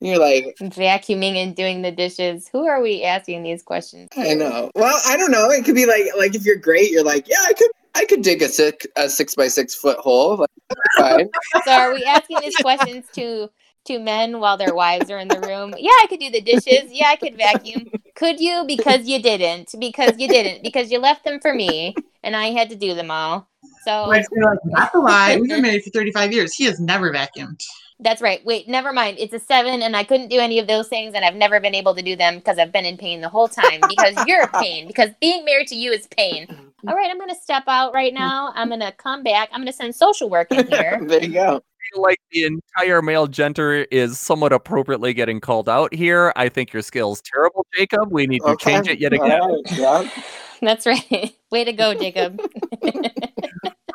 You're 0.00 0.18
like, 0.18 0.56
Vacuuming 0.60 1.36
and 1.36 1.56
doing 1.56 1.82
the 1.82 1.90
dishes. 1.90 2.48
Who 2.52 2.66
are 2.66 2.80
we 2.80 3.02
asking 3.02 3.42
these 3.42 3.62
questions? 3.62 4.08
to? 4.10 4.20
I 4.20 4.34
know. 4.34 4.70
Well, 4.74 5.00
I 5.06 5.16
don't 5.16 5.32
know. 5.32 5.50
It 5.50 5.64
could 5.64 5.74
be 5.74 5.86
like 5.86 6.04
like 6.16 6.34
if 6.34 6.44
you're 6.44 6.56
great, 6.56 6.90
you're 6.90 7.04
like, 7.04 7.28
yeah, 7.28 7.42
I 7.46 7.52
could 7.52 7.70
I 7.94 8.04
could 8.04 8.22
dig 8.22 8.42
a 8.42 8.48
six 8.48 8.86
a 8.96 9.08
six 9.08 9.34
by 9.34 9.48
six 9.48 9.74
foot 9.74 9.98
hole. 9.98 10.36
Like, 10.36 10.50
fine. 10.96 11.28
So 11.64 11.72
are 11.72 11.92
we 11.92 12.04
asking 12.04 12.38
these 12.42 12.56
questions 12.56 13.06
to 13.14 13.50
to 13.86 13.98
men 13.98 14.38
while 14.38 14.56
their 14.56 14.74
wives 14.74 15.10
are 15.10 15.18
in 15.18 15.28
the 15.28 15.40
room? 15.40 15.74
Yeah, 15.76 15.90
I 15.90 16.06
could 16.08 16.20
do 16.20 16.30
the 16.30 16.42
dishes. 16.42 16.90
Yeah, 16.92 17.08
I 17.08 17.16
could 17.16 17.36
vacuum. 17.36 17.86
Could 18.14 18.38
you? 18.38 18.64
Because 18.66 19.08
you 19.08 19.20
didn't. 19.20 19.74
Because 19.80 20.16
you 20.18 20.28
didn't. 20.28 20.62
Because 20.62 20.92
you 20.92 20.98
left 20.98 21.24
them 21.24 21.40
for 21.40 21.54
me, 21.54 21.94
and 22.22 22.36
I 22.36 22.48
had 22.48 22.70
to 22.70 22.76
do 22.76 22.94
them 22.94 23.10
all. 23.10 23.48
So 23.84 24.04
Like, 24.04 24.26
they're 24.30 24.44
like, 24.44 24.58
that's 24.64 24.94
a 24.94 24.98
lie. 24.98 25.36
We've 25.38 25.48
been 25.48 25.62
married 25.62 25.82
for 25.82 25.90
35 25.90 26.32
years. 26.32 26.54
He 26.54 26.64
has 26.64 26.78
never 26.78 27.12
vacuumed. 27.12 27.62
That's 28.00 28.22
right. 28.22 28.44
Wait, 28.44 28.68
never 28.68 28.92
mind. 28.92 29.18
It's 29.18 29.34
a 29.34 29.40
seven, 29.40 29.82
and 29.82 29.96
I 29.96 30.04
couldn't 30.04 30.28
do 30.28 30.38
any 30.38 30.58
of 30.58 30.68
those 30.68 30.88
things, 30.88 31.14
and 31.14 31.24
I've 31.24 31.34
never 31.34 31.58
been 31.58 31.74
able 31.74 31.94
to 31.96 32.02
do 32.02 32.14
them 32.14 32.36
because 32.36 32.58
I've 32.58 32.72
been 32.72 32.84
in 32.84 32.96
pain 32.96 33.20
the 33.20 33.28
whole 33.28 33.48
time. 33.48 33.80
Because 33.88 34.14
you're 34.26 34.42
a 34.42 34.60
pain. 34.60 34.86
Because 34.86 35.10
being 35.20 35.44
married 35.44 35.66
to 35.68 35.74
you 35.74 35.90
is 35.90 36.06
pain. 36.08 36.46
Mm-hmm. 36.46 36.88
All 36.88 36.94
right, 36.94 37.10
I'm 37.10 37.18
gonna 37.18 37.34
step 37.34 37.64
out 37.66 37.92
right 37.92 38.14
now. 38.14 38.52
I'm 38.54 38.68
gonna 38.68 38.92
come 38.92 39.24
back. 39.24 39.48
I'm 39.52 39.60
gonna 39.60 39.72
send 39.72 39.94
social 39.94 40.30
work 40.30 40.52
in 40.52 40.66
here. 40.68 41.00
there 41.06 41.22
you 41.22 41.32
go. 41.32 41.62
Like 41.96 42.20
the 42.30 42.44
entire 42.44 43.00
male 43.02 43.26
gender 43.26 43.86
is 43.90 44.20
somewhat 44.20 44.52
appropriately 44.52 45.14
getting 45.14 45.40
called 45.40 45.68
out 45.68 45.92
here. 45.92 46.32
I 46.36 46.50
think 46.50 46.72
your 46.72 46.82
skill's 46.82 47.22
terrible, 47.22 47.66
Jacob. 47.74 48.12
We 48.12 48.26
need 48.26 48.42
to 48.46 48.56
change 48.60 48.88
it 48.88 49.00
yet 49.00 49.12
again. 49.12 49.40
All 49.40 49.62
right, 49.62 49.78
yeah. 49.78 50.10
That's 50.60 50.86
right. 50.86 51.34
Way 51.50 51.64
to 51.64 51.72
go, 51.72 51.94
Jacob. 51.94 52.40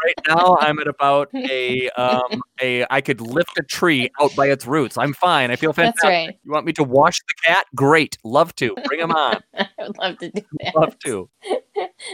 Right 0.03 0.15
now 0.27 0.57
I'm 0.59 0.79
at 0.79 0.87
about 0.87 1.29
a 1.33 1.89
um 1.91 2.41
a 2.61 2.85
I 2.89 3.01
could 3.01 3.21
lift 3.21 3.57
a 3.57 3.63
tree 3.63 4.09
out 4.21 4.35
by 4.35 4.47
its 4.47 4.65
roots. 4.65 4.97
I'm 4.97 5.13
fine. 5.13 5.51
I 5.51 5.55
feel 5.55 5.73
fantastic. 5.73 6.01
That's 6.01 6.27
right. 6.27 6.39
You 6.43 6.51
want 6.51 6.65
me 6.65 6.73
to 6.73 6.83
wash 6.83 7.19
the 7.27 7.33
cat? 7.45 7.65
Great. 7.75 8.17
Love 8.23 8.55
to. 8.55 8.75
Bring 8.85 8.99
him 8.99 9.11
on. 9.11 9.41
I 9.57 9.67
would 9.79 9.97
love 9.97 10.17
to 10.19 10.29
do 10.31 10.41
that. 10.59 10.75
Love 10.75 10.99
to. 10.99 11.29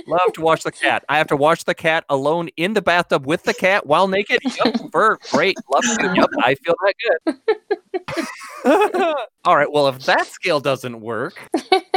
Love 0.07 0.33
to 0.33 0.41
wash 0.41 0.63
the 0.63 0.71
cat. 0.71 1.03
I 1.09 1.17
have 1.17 1.27
to 1.27 1.35
wash 1.35 1.63
the 1.63 1.75
cat 1.75 2.05
alone 2.09 2.49
in 2.57 2.73
the 2.73 2.81
bathtub 2.81 3.25
with 3.25 3.43
the 3.43 3.53
cat 3.53 3.85
while 3.85 4.07
naked. 4.07 4.39
Yep, 4.43 4.91
fur. 4.91 5.17
Great. 5.31 5.57
Love 5.71 5.83
to. 5.83 6.13
Yep, 6.15 6.29
I 6.43 6.55
feel 6.55 6.75
that 6.83 6.93
good. 7.05 7.39
All 9.45 9.55
right. 9.55 9.71
Well, 9.71 9.87
if 9.87 9.99
that 10.05 10.27
scale 10.27 10.59
doesn't 10.59 10.99
work, 10.99 11.39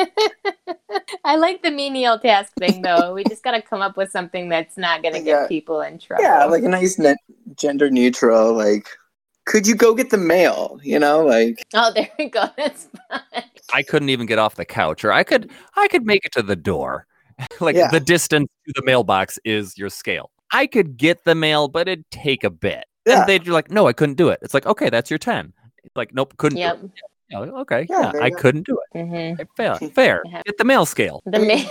I 1.24 1.36
like 1.36 1.62
the 1.62 1.70
menial 1.70 2.18
task 2.18 2.52
thing 2.58 2.82
though. 2.82 3.14
We 3.14 3.24
just 3.24 3.42
got 3.44 3.52
to 3.52 3.62
come 3.62 3.80
up 3.80 3.96
with 3.96 4.10
something 4.10 4.48
that's 4.48 4.76
not 4.76 5.02
going 5.02 5.14
to 5.14 5.20
Yeah. 5.20 5.40
get 5.42 5.48
people 5.48 5.80
in 5.80 5.98
trouble. 5.98 6.22
Yeah, 6.24 6.44
like 6.46 6.64
a 6.64 6.68
nice 6.68 6.98
net 6.98 7.16
gender 7.56 7.90
neutral, 7.90 8.52
like 8.54 8.88
could 9.44 9.66
you 9.66 9.74
go 9.74 9.92
get 9.94 10.10
the 10.10 10.18
mail? 10.18 10.78
You 10.82 10.98
know, 10.98 11.24
like 11.24 11.62
oh, 11.74 11.92
there 11.94 12.08
we 12.18 12.28
go. 12.28 12.44
That's 12.56 12.88
fine. 13.10 13.42
I 13.72 13.82
couldn't 13.82 14.10
even 14.10 14.26
get 14.26 14.38
off 14.38 14.54
the 14.54 14.64
couch, 14.64 15.04
or 15.04 15.12
I 15.12 15.24
could 15.24 15.50
I 15.76 15.88
could 15.88 16.04
make 16.06 16.24
it 16.24 16.32
to 16.32 16.42
the 16.42 16.56
door. 16.56 17.06
like 17.60 17.74
Yeah. 17.76 17.88
the 17.90 18.00
distance 18.00 18.48
to 18.66 18.72
the 18.76 18.82
mailbox 18.84 19.38
is 19.44 19.76
your 19.78 19.88
scale. 19.90 20.30
I 20.52 20.66
could 20.66 20.96
get 20.96 21.24
the 21.24 21.34
mail, 21.34 21.66
but 21.68 21.88
it'd 21.88 22.08
take 22.10 22.44
a 22.44 22.50
bit. 22.50 22.84
Yeah. 23.06 23.20
And 23.20 23.28
they'd 23.28 23.42
be 23.44 23.50
like, 23.50 23.70
no, 23.70 23.88
I 23.88 23.92
couldn't 23.92 24.14
do 24.16 24.28
it. 24.28 24.38
It's 24.42 24.54
like, 24.54 24.66
okay, 24.66 24.90
that's 24.90 25.10
your 25.10 25.18
10. 25.18 25.52
It's 25.82 25.96
like, 25.96 26.14
nope, 26.14 26.36
couldn't 26.36 26.58
Yep. 26.58 26.82
Do 27.32 27.42
it. 27.42 27.46
Yeah, 27.52 27.60
okay, 27.60 27.86
Yeah, 27.90 28.12
yeah, 28.14 28.20
I 28.22 28.30
go. 28.30 28.36
couldn't 28.36 28.66
do 28.66 28.78
it. 28.94 28.98
hmm 29.06 29.14
Okay, 29.40 29.46
Fair, 29.56 29.76
fair. 29.94 30.22
Get 30.44 30.58
the 30.58 30.64
male 30.64 30.86
scale. 30.86 31.22
The 31.26 31.36
I 31.36 31.38
mean- 31.40 31.48
male. 31.48 31.70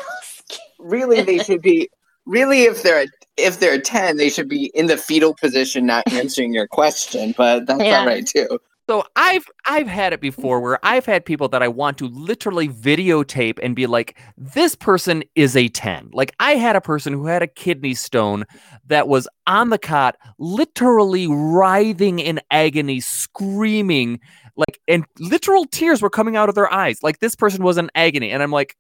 really 0.80 1.22
they 1.22 1.38
should 1.39 1.62
be 1.62 1.89
really 2.26 2.64
if 2.64 2.84
they're 2.84 3.05
if 3.38 3.59
they're 3.59 3.80
10 3.80 4.18
they 4.18 4.30
should 4.30 4.49
be 4.49 4.66
in 4.74 4.88
the 4.88 4.97
fetal 4.97 5.34
position 5.36 5.86
not 5.86 6.03
answering 6.14 6.53
your 6.53 6.68
question 6.68 7.34
but 7.38 7.66
that's 7.68 7.82
Yeah. 7.84 7.99
all 7.99 8.05
right 8.05 8.26
too 8.26 8.59
So 8.89 9.03
I've 9.16 9.45
I've 9.66 9.88
had 9.88 10.12
it 10.12 10.20
before 10.22 10.59
where 10.59 10.78
I've 10.84 11.05
had 11.05 11.24
people 11.24 11.47
that 11.49 11.62
I 11.64 11.68
want 11.70 11.97
to 11.99 12.07
literally 12.07 12.68
videotape 12.68 13.57
and 13.64 13.74
be 13.76 13.88
like, 13.88 14.18
this 14.38 14.76
person 14.76 15.24
is 15.36 15.55
a 15.55 15.70
10. 15.70 16.09
Like 16.12 16.34
I 16.41 16.55
had 16.55 16.76
a 16.76 16.82
person 16.82 17.14
who 17.14 17.26
had 17.28 17.41
a 17.43 17.47
kidney 17.47 17.93
stone 17.93 18.43
that 18.88 19.07
was 19.07 19.28
on 19.47 19.70
the 19.70 19.78
cot, 19.78 20.18
literally 20.39 21.28
writhing 21.30 22.20
in 22.20 22.41
agony, 22.49 22.99
screaming, 22.99 24.20
like 24.68 24.80
and 24.88 25.05
literal 25.20 25.66
tears 25.66 26.01
were 26.01 26.09
coming 26.09 26.36
out 26.36 26.49
of 26.49 26.55
their 26.55 26.72
eyes. 26.72 26.99
Like 27.03 27.20
this 27.20 27.36
person 27.36 27.64
was 27.64 27.78
in 27.78 27.91
agony. 27.95 28.32
And 28.32 28.41
I'm 28.41 28.51
like, 28.51 28.76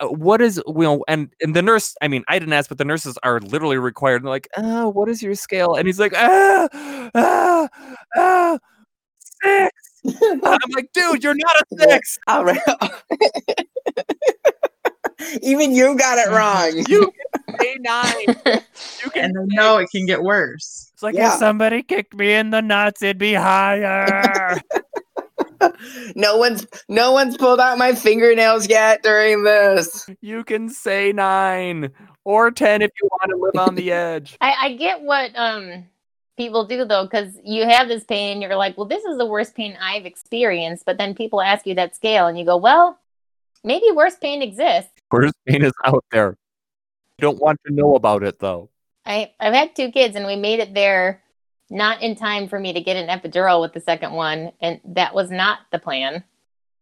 uh, 0.00 0.08
what 0.08 0.42
is 0.42 0.62
you 0.66 0.82
know 0.82 1.04
and 1.08 1.32
and 1.40 1.56
the 1.56 1.62
nurse 1.62 1.94
i 2.02 2.08
mean 2.08 2.22
i 2.28 2.38
didn't 2.38 2.52
ask 2.52 2.68
but 2.68 2.76
the 2.76 2.84
nurses 2.84 3.16
are 3.22 3.40
literally 3.40 3.78
required 3.78 4.22
they're 4.22 4.28
like 4.28 4.46
oh 4.58 4.90
what 4.90 5.08
is 5.08 5.22
your 5.22 5.34
scale? 5.34 5.74
And 5.74 5.86
he's 5.86 5.98
like 5.98 6.12
ah 6.14 6.68
ah 7.14 7.66
ah 8.14 8.58
six. 9.42 9.72
I'm 10.22 10.70
like 10.74 10.92
dude 10.92 11.24
you're 11.24 11.34
not 11.34 11.62
a 11.62 11.64
six. 11.88 12.18
All 12.26 12.44
right. 12.44 12.60
Even 15.42 15.74
you 15.74 15.96
got 15.96 16.18
it 16.18 16.30
wrong. 16.30 16.84
You 16.88 17.10
can 17.56 17.66
say 17.66 17.76
nine 17.80 18.26
you 19.04 19.10
can 19.10 19.24
And 19.24 19.34
they 19.50 19.54
know 19.56 19.78
it 19.78 19.88
can 19.90 20.06
get 20.06 20.22
worse. 20.22 20.90
it's 20.94 21.02
like 21.02 21.14
Yeah. 21.14 21.32
if 21.32 21.38
somebody 21.38 21.82
kicked 21.82 22.14
me 22.14 22.32
in 22.34 22.50
the 22.50 22.62
nuts 22.62 23.02
it'd 23.02 23.18
be 23.18 23.34
higher 23.34 24.56
no 26.14 26.36
one's 26.36 26.66
no 26.88 27.12
one's 27.12 27.36
pulled 27.36 27.60
out 27.60 27.78
my 27.78 27.94
fingernails 27.94 28.68
yet 28.68 29.02
during 29.02 29.42
this 29.44 30.08
you 30.20 30.44
can 30.44 30.68
say 30.68 31.12
nine 31.12 31.90
or 32.24 32.50
ten 32.50 32.82
if 32.82 32.90
you 33.02 33.08
want 33.10 33.30
to 33.30 33.36
live 33.36 33.68
on 33.68 33.74
the 33.74 33.90
edge 34.12 34.36
I, 34.40 34.54
I 34.60 34.72
get 34.74 35.02
what 35.02 35.30
um 35.36 35.84
people 36.36 36.66
do 36.66 36.84
though, 36.84 37.04
because 37.04 37.38
you 37.42 37.64
have 37.66 37.88
this 37.88 38.04
pain, 38.04 38.42
you're 38.42 38.56
like, 38.56 38.76
well, 38.76 38.84
this 38.86 39.02
is 39.06 39.16
the 39.16 39.24
worst 39.24 39.54
pain 39.54 39.74
I've 39.80 40.04
experienced. 40.04 40.84
But 40.84 40.98
then 40.98 41.14
people 41.14 41.40
ask 41.40 41.66
you 41.66 41.74
that 41.76 41.96
scale, 41.96 42.26
and 42.26 42.38
you 42.38 42.44
go, 42.44 42.58
well, 42.58 42.98
maybe 43.64 43.86
worse 43.94 44.16
pain 44.16 44.42
exists. 44.42 44.90
worst 45.10 45.32
pain 45.46 45.62
is 45.64 45.72
out 45.86 46.04
there 46.10 46.36
you 46.36 46.45
don't 47.18 47.40
want 47.40 47.60
to 47.66 47.72
know 47.72 47.94
about 47.94 48.22
it 48.22 48.38
though 48.38 48.68
I 49.06 49.32
I've 49.40 49.54
had 49.54 49.74
two 49.74 49.90
kids, 49.92 50.16
and 50.16 50.26
we 50.26 50.36
made 50.36 50.58
it 50.58 50.74
there 50.74 51.22
not 51.70 52.02
in 52.02 52.16
time 52.16 52.48
for 52.48 52.58
me 52.58 52.72
to 52.72 52.80
get 52.80 52.96
an 52.96 53.08
epidural 53.08 53.60
with 53.60 53.72
the 53.72 53.80
second 53.80 54.12
one, 54.12 54.52
and 54.60 54.80
that 54.84 55.14
was 55.14 55.30
not 55.30 55.60
the 55.72 55.78
plan. 55.78 56.24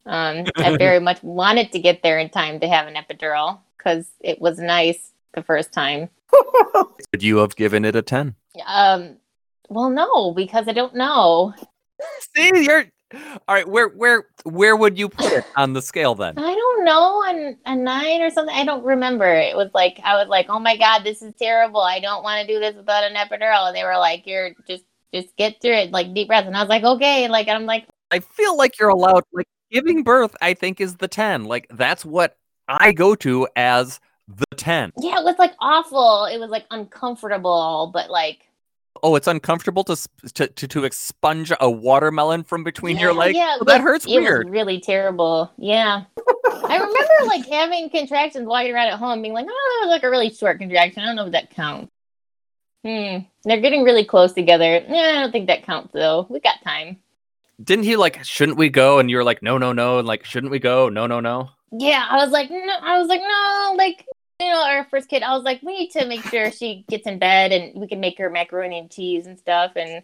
Um, 0.07 0.45
I 0.57 0.77
very 0.79 1.01
much 1.01 1.23
wanted 1.23 1.73
to 1.73 1.79
get 1.79 2.03
there 2.03 2.19
in 2.19 2.31
time 2.31 2.61
to 2.61 2.69
have 2.69 2.87
an 2.87 2.95
epidural 2.95 3.61
because 3.77 4.09
it 4.21 4.41
was 4.41 4.59
nice 4.59 5.13
the 5.35 5.43
first 5.43 5.73
time. 5.73 6.09
would 6.75 7.23
you 7.23 7.37
have 7.37 7.55
given 7.57 7.85
it 7.85 7.95
a 7.95 8.03
10 8.03 8.35
Um, 8.67 9.17
well, 9.69 9.91
no, 9.91 10.33
because 10.33 10.67
I 10.69 10.73
don't 10.73 10.95
know. 10.95 11.55
See, 12.35 12.51
you're 12.65 12.87
all 13.49 13.55
right. 13.55 13.69
Where, 13.69 13.89
where, 13.89 14.27
where 14.45 14.77
would 14.77 14.99
you 14.99 15.09
put 15.09 15.33
it 15.33 15.45
on 15.57 15.73
the 15.73 15.83
scale 15.83 16.15
then? 16.15 16.39
I 16.39 16.55
don't 16.55 16.85
know, 16.85 17.01
on 17.01 17.57
a 17.67 17.77
nine 17.77 18.21
or 18.21 18.31
something. 18.31 18.55
I 18.55 18.65
don't 18.65 18.85
remember. 18.85 19.27
It 19.27 19.57
was 19.57 19.71
like 19.75 20.01
I 20.05 20.15
was 20.17 20.29
like, 20.29 20.47
"Oh 20.49 20.59
my 20.59 20.77
god, 20.77 21.03
this 21.05 21.23
is 21.23 21.33
terrible. 21.39 21.81
I 21.81 22.01
don't 22.01 22.23
want 22.23 22.47
to 22.47 22.53
do 22.53 22.61
this 22.61 22.75
without 22.77 23.05
an 23.05 23.15
epidural." 23.15 23.69
And 23.69 23.77
they 23.77 23.85
were 23.85 23.99
like, 23.99 24.27
"You're 24.27 24.55
just 24.67 24.85
just 25.13 25.37
get 25.37 25.61
through 25.61 25.75
it, 25.75 25.91
like 25.93 26.15
deep 26.15 26.29
breath." 26.29 26.47
And 26.47 26.57
I 26.57 26.61
was 26.61 26.69
like, 26.69 26.85
"Okay." 26.85 27.29
Like 27.29 27.49
I'm 27.49 27.67
like, 27.67 27.87
I 28.11 28.21
feel 28.21 28.57
like 28.57 28.79
you're 28.79 28.91
allowed. 28.91 29.25
Like 29.33 29.49
giving 29.71 30.03
birth, 30.03 30.37
I 30.41 30.55
think 30.55 30.81
is 30.81 30.97
the 30.97 31.09
ten. 31.09 31.45
Like 31.45 31.67
that's 31.71 32.05
what 32.05 32.37
I 32.69 32.93
go 32.93 33.15
to 33.17 33.49
as 33.57 34.01
the 34.29 34.57
ten. 34.57 34.93
yeah, 34.99 35.19
it 35.19 35.25
was 35.25 35.37
like 35.39 35.53
awful. 35.61 36.27
It 36.27 36.39
was 36.39 36.51
like 36.51 36.67
uncomfortable, 36.71 37.91
but 37.93 38.11
like 38.11 38.49
Oh, 39.03 39.17
it's 39.17 39.27
uncomfortable 39.27 39.85
to 39.85 39.97
to 40.35 40.47
to, 40.47 40.69
to 40.69 40.85
expunge 40.85 41.53
a 41.61 41.71
watermelon 41.71 42.45
from 42.45 42.65
between 42.65 42.97
your 42.97 43.13
legs. 43.13 43.37
Yeah, 43.37 43.57
Oh, 43.61 43.65
that 43.65 43.81
hurts 43.81 44.07
it 44.07 44.21
weird. 44.21 44.47
was 44.47 44.53
really 44.53 44.81
terrible. 44.81 45.51
Yeah. 45.59 46.05
I 46.47 46.77
remember 46.77 47.09
like 47.27 47.47
having 47.47 47.91
contractions 47.91 48.47
walking 48.47 48.73
around 48.73 48.89
at 48.89 48.99
home, 48.99 49.21
being 49.23 49.35
like, 49.35 49.47
"Oh, 49.49 49.79
that 49.81 49.87
was 49.89 49.93
like 49.95 50.05
a 50.05 50.11
really 50.11 50.31
short 50.31 50.59
contraction. 50.59 51.03
I 51.03 51.07
don't 51.07 51.17
know 51.17 51.27
if 51.27 51.33
that 51.33 51.51
counts." 51.51 51.91
Hmm. 52.85 53.19
They're 53.45 53.61
getting 53.61 53.83
really 53.83 54.05
close 54.05 54.33
together. 54.33 54.85
Yeah, 54.89 55.13
I 55.17 55.21
don't 55.23 55.33
think 55.33 55.47
that 55.49 55.65
counts 55.65 55.93
though. 55.93 56.27
We 56.29 56.41
got 56.41 56.63
time. 56.63 56.99
Didn't 57.63 57.85
he 57.85 57.97
like? 57.97 58.23
Shouldn't 58.25 58.59
we 58.59 58.69
go? 58.69 58.99
And 58.99 59.11
you 59.11 59.17
were 59.17 59.25
like, 59.25 59.43
no, 59.43 59.59
no, 59.59 59.73
no. 59.73 59.99
And 60.01 60.09
like, 60.09 60.25
shouldn't 60.25 60.51
we 60.51 60.59
go? 60.59 60.89
No, 60.89 61.07
no, 61.07 61.21
no. 61.21 61.51
Yeah, 61.73 62.05
I 62.11 62.17
was 62.17 62.31
like, 62.31 62.51
no. 62.51 62.59
I 62.83 62.99
was 62.99 63.07
like, 63.09 63.21
no. 63.21 63.75
Like, 63.79 64.07
you 64.41 64.49
know, 64.49 64.63
our 64.63 64.85
first 64.85 65.09
kid. 65.09 65.23
I 65.23 65.35
was 65.35 65.45
like, 65.45 65.63
we 65.63 65.79
need 65.79 65.91
to 65.93 66.07
make 66.07 66.23
sure 66.23 66.51
she 66.51 66.85
gets 66.89 67.07
in 67.07 67.19
bed, 67.19 67.53
and 67.53 67.81
we 67.81 67.87
can 67.87 68.01
make 68.01 68.19
her 68.19 68.31
macaroni 68.31 68.79
and 68.79 68.91
cheese 68.91 69.27
and 69.27 69.39
stuff, 69.39 69.73
and 69.77 70.03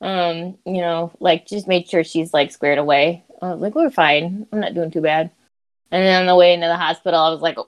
um, 0.00 0.58
you 0.66 0.80
know, 0.80 1.12
like 1.20 1.46
just 1.46 1.68
made 1.68 1.88
sure 1.88 2.04
she's 2.04 2.34
like 2.34 2.50
squared 2.50 2.78
away. 2.78 3.24
I 3.40 3.52
was 3.52 3.60
like, 3.60 3.74
we're 3.74 3.90
fine. 3.90 4.46
I'm 4.52 4.60
not 4.60 4.74
doing 4.74 4.90
too 4.90 5.00
bad. 5.00 5.30
And 5.90 6.04
then 6.04 6.20
on 6.20 6.26
the 6.26 6.36
way 6.36 6.52
into 6.52 6.66
the 6.66 6.76
hospital, 6.76 7.20
I 7.20 7.30
was 7.30 7.40
like 7.40 7.58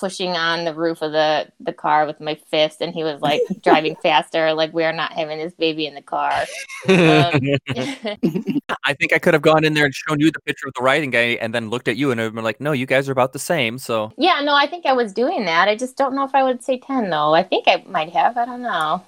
pushing 0.00 0.30
on 0.30 0.64
the 0.64 0.74
roof 0.74 1.02
of 1.02 1.12
the 1.12 1.46
the 1.60 1.72
car 1.72 2.06
with 2.06 2.20
my 2.20 2.34
fist, 2.50 2.80
and 2.80 2.94
he 2.94 3.04
was 3.04 3.20
like 3.20 3.42
driving 3.62 3.94
faster. 3.96 4.52
Like 4.54 4.72
we 4.72 4.82
are 4.84 4.92
not 4.92 5.12
having 5.12 5.38
this 5.38 5.52
baby 5.52 5.86
in 5.86 5.94
the 5.94 6.02
car. 6.02 6.32
Um, 6.88 7.40
I 8.84 8.94
think 8.94 9.12
I 9.12 9.18
could 9.18 9.34
have 9.34 9.42
gone 9.42 9.64
in 9.64 9.74
there 9.74 9.84
and 9.84 9.94
shown 9.94 10.18
you 10.18 10.30
the 10.30 10.40
picture 10.40 10.66
of 10.66 10.74
the 10.74 10.82
writing 10.82 11.10
guy, 11.10 11.38
and 11.40 11.54
then 11.54 11.70
looked 11.70 11.86
at 11.86 11.96
you 11.96 12.10
and 12.10 12.34
been 12.34 12.42
like, 12.42 12.60
no, 12.60 12.72
you 12.72 12.86
guys 12.86 13.08
are 13.08 13.12
about 13.12 13.32
the 13.32 13.38
same. 13.38 13.78
So 13.78 14.12
yeah, 14.16 14.40
no, 14.42 14.54
I 14.54 14.66
think 14.66 14.86
I 14.86 14.94
was 14.94 15.12
doing 15.12 15.44
that. 15.44 15.68
I 15.68 15.76
just 15.76 15.96
don't 15.96 16.14
know 16.14 16.24
if 16.24 16.34
I 16.34 16.42
would 16.42 16.64
say 16.64 16.78
ten 16.78 17.10
though. 17.10 17.34
I 17.34 17.42
think 17.42 17.66
I 17.68 17.84
might 17.86 18.12
have. 18.12 18.36
I 18.36 18.46
don't 18.46 18.62
know. 18.62 19.04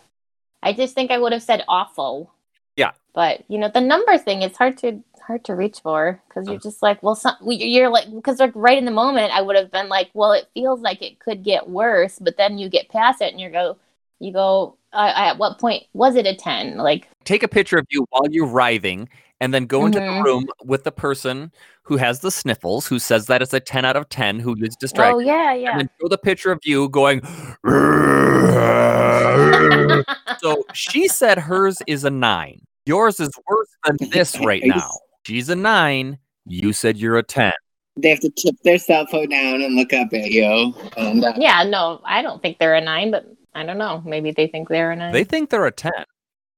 I 0.63 0.73
just 0.73 0.95
think 0.95 1.11
I 1.11 1.19
would 1.19 1.33
have 1.33 1.43
said 1.43 1.65
awful. 1.67 2.33
Yeah. 2.77 2.93
But 3.15 3.45
you 3.49 3.59
know, 3.59 3.71
the 3.73 3.81
number 3.81 4.17
thing 4.19 4.43
it's 4.43 4.59
hard 4.59 4.79
to 4.79 5.03
hard 5.23 5.45
to 5.45 5.55
reach 5.55 5.81
for 5.81 6.21
because 6.29 6.49
you're 6.49 6.61
just 6.61 6.83
like, 6.83 7.03
well, 7.03 7.15
some, 7.15 7.37
you're 7.43 7.89
like 7.89 8.13
because 8.15 8.41
like 8.41 8.53
right 8.55 8.79
in 8.79 8.85
the 8.85 8.91
moment, 8.91 9.33
I 9.33 9.43
would 9.43 9.57
have 9.57 9.71
been 9.71 9.89
like, 9.89 10.11
well, 10.15 10.33
it 10.33 10.49
feels 10.55 10.81
like 10.81 11.03
it 11.03 11.19
could 11.19 11.43
get 11.43 11.69
worse, 11.69 12.19
but 12.19 12.37
then 12.37 12.59
you 12.59 12.69
get 12.69 12.89
past 12.89 13.21
it 13.21 13.33
and 13.33 13.41
you 13.41 13.51
go, 13.51 13.77
you 14.21 14.33
go, 14.33 14.77
uh, 14.93 15.13
at 15.17 15.39
what 15.39 15.59
point 15.59 15.85
was 15.95 16.17
it 16.17 16.27
a 16.27 16.35
ten? 16.37 16.77
Like, 16.77 17.09
take 17.25 17.43
a 17.43 17.49
picture 17.49 17.79
of 17.79 17.87
you 17.91 18.07
while 18.11 18.27
you're 18.31 18.47
writhing, 18.47 19.09
and 19.41 19.53
then 19.53 19.67
go 19.67 19.87
into 19.87 19.99
the 19.99 20.07
Mhm. 20.07 20.25
room 20.25 20.45
with 20.65 20.85
the 20.85 20.93
person 20.93 21.51
who 21.83 21.97
has 21.97 22.21
the 22.21 22.31
sniffles, 22.31 22.87
who 22.87 22.99
says 22.99 23.27
that 23.27 23.43
it's 23.43 23.53
a 23.53 23.61
ten 23.61 23.85
out 23.85 23.97
of 23.97 24.09
ten, 24.09 24.39
who 24.39 24.55
is 24.61 24.77
distracted. 24.77 25.17
oh 25.17 25.19
yeah, 25.19 25.53
And 25.53 25.63
yeah. 25.63 25.77
then 25.79 25.89
show 26.01 26.09
the 26.09 26.19
picture 26.19 26.53
of 26.53 26.61
you 26.65 26.89
going. 26.91 27.23
so 30.39 30.65
she 30.73 31.09
said 31.09 31.39
hers 31.39 31.79
is 31.87 32.05
a 32.05 32.11
nine. 32.11 32.63
Yours 32.87 33.21
is 33.21 33.31
worse 33.49 33.69
than 33.85 33.97
this 34.11 34.39
right 34.41 34.63
now. 34.65 34.91
She's 35.25 35.49
a 35.49 35.57
nine. 35.57 36.19
You 36.47 36.73
said 36.73 36.97
you're 36.97 37.19
a 37.19 37.23
ten. 37.23 37.53
They 37.97 38.11
have 38.11 38.21
to 38.21 38.31
tip 38.31 38.57
their 38.65 38.79
cell 38.79 39.07
phone 39.07 39.29
down 39.29 39.63
and 39.63 39.77
look 39.77 39.93
up 39.93 40.13
at 40.13 40.31
you. 40.31 40.75
And 40.97 41.25
uh, 41.25 41.35
yeah, 41.37 41.63
no, 41.63 42.01
I 42.05 42.23
don't 42.23 42.41
think 42.41 42.59
they're 42.59 42.75
a 42.75 42.81
nine, 42.81 43.11
but 43.11 43.27
I 43.55 43.65
don't 43.65 43.79
know. 43.79 44.03
Maybe 44.05 44.33
they 44.33 44.47
think 44.47 44.69
they're 44.69 44.93
a 44.93 44.97
nine. 44.97 45.13
They 45.13 45.25
think 45.25 45.51
they're 45.51 45.67
a 45.67 45.73
ten. 45.73 45.93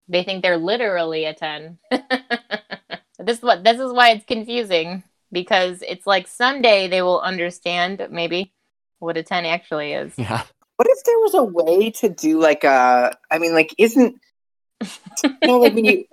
They 0.08 0.22
think 0.22 0.42
they're 0.42 0.58
literally 0.58 1.24
a 1.24 1.34
10. 1.34 1.78
this 3.18 3.38
is 3.38 3.42
what 3.42 3.64
this 3.64 3.80
is 3.80 3.92
why 3.92 4.10
it's 4.10 4.24
confusing 4.26 5.02
because 5.32 5.82
it's 5.82 6.06
like 6.06 6.28
someday 6.28 6.88
they 6.88 7.02
will 7.02 7.20
understand 7.20 8.06
maybe 8.10 8.52
what 8.98 9.16
a 9.16 9.22
10 9.22 9.46
actually 9.46 9.92
is. 9.92 10.12
Yeah. 10.18 10.42
what 10.76 10.88
if 10.90 11.04
there 11.04 11.18
was 11.18 11.34
a 11.34 11.44
way 11.44 11.90
to 11.90 12.08
do 12.08 12.38
like 12.38 12.64
a? 12.64 13.16
I 13.30 13.38
mean, 13.38 13.54
like, 13.54 13.74
isn't 13.78 14.20
you 14.80 15.30
know, 15.44 15.58
like 15.58 15.74
when 15.74 15.84
you 15.84 16.04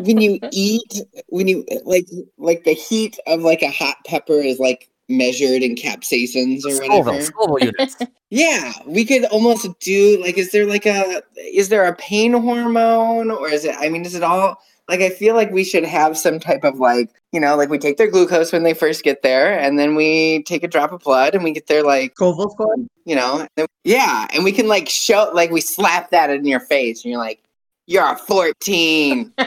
when 0.00 0.20
you 0.20 0.38
eat 0.50 1.02
when 1.28 1.48
you 1.48 1.64
like 1.84 2.06
like 2.38 2.64
the 2.64 2.74
heat 2.74 3.18
of 3.26 3.40
like 3.40 3.62
a 3.62 3.70
hot 3.70 3.96
pepper 4.06 4.34
is 4.34 4.58
like 4.58 4.88
measured 5.08 5.62
in 5.62 5.74
capsaicins 5.74 6.64
or 6.64 6.72
Scoville, 6.72 7.04
whatever. 7.04 7.22
Scoville 7.22 7.58
units. 7.60 7.96
Yeah, 8.34 8.72
we 8.86 9.04
could 9.04 9.26
almost 9.26 9.68
do 9.80 10.18
like 10.22 10.38
is 10.38 10.52
there 10.52 10.64
like 10.64 10.86
a 10.86 11.22
is 11.36 11.68
there 11.68 11.84
a 11.84 11.94
pain 11.96 12.32
hormone 12.32 13.30
or 13.30 13.50
is 13.50 13.66
it 13.66 13.76
I 13.78 13.90
mean 13.90 14.06
is 14.06 14.14
it 14.14 14.22
all 14.22 14.58
like 14.88 15.00
I 15.00 15.10
feel 15.10 15.34
like 15.34 15.50
we 15.50 15.64
should 15.64 15.84
have 15.84 16.16
some 16.16 16.40
type 16.40 16.64
of 16.64 16.78
like, 16.78 17.10
you 17.32 17.40
know, 17.40 17.56
like 17.56 17.68
we 17.68 17.78
take 17.78 17.98
their 17.98 18.10
glucose 18.10 18.50
when 18.50 18.62
they 18.62 18.72
first 18.72 19.04
get 19.04 19.20
there 19.22 19.58
and 19.58 19.78
then 19.78 19.94
we 19.94 20.42
take 20.44 20.62
a 20.62 20.68
drop 20.68 20.92
of 20.92 21.00
blood 21.02 21.34
and 21.34 21.44
we 21.44 21.52
get 21.52 21.66
their 21.66 21.82
like, 21.82 22.12
Scoville 22.16 22.50
score. 22.50 22.74
you 23.04 23.14
know, 23.14 23.46
and- 23.56 23.68
yeah, 23.84 24.26
and 24.32 24.44
we 24.44 24.50
can 24.52 24.66
like 24.66 24.88
show 24.88 25.30
like 25.34 25.50
we 25.50 25.60
slap 25.60 26.10
that 26.10 26.30
in 26.30 26.46
your 26.46 26.60
face 26.60 27.04
and 27.04 27.10
you're 27.10 27.20
like 27.20 27.42
you're 27.86 28.12
a 28.12 28.16
14. 28.16 29.32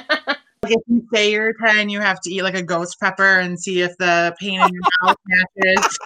If 0.68 0.82
you 0.88 1.08
say 1.14 1.32
you're 1.32 1.54
10, 1.64 1.90
you 1.90 2.02
have 2.02 2.20
to 2.22 2.32
eat 2.32 2.42
like 2.42 2.56
a 2.56 2.64
ghost 2.64 3.00
pepper 3.00 3.40
and 3.40 3.60
see 3.60 3.82
if 3.82 3.96
the 3.98 4.36
pain 4.40 4.60
in 4.60 4.74
your 4.74 4.82
mouth 5.04 5.18
matches. 5.28 6.00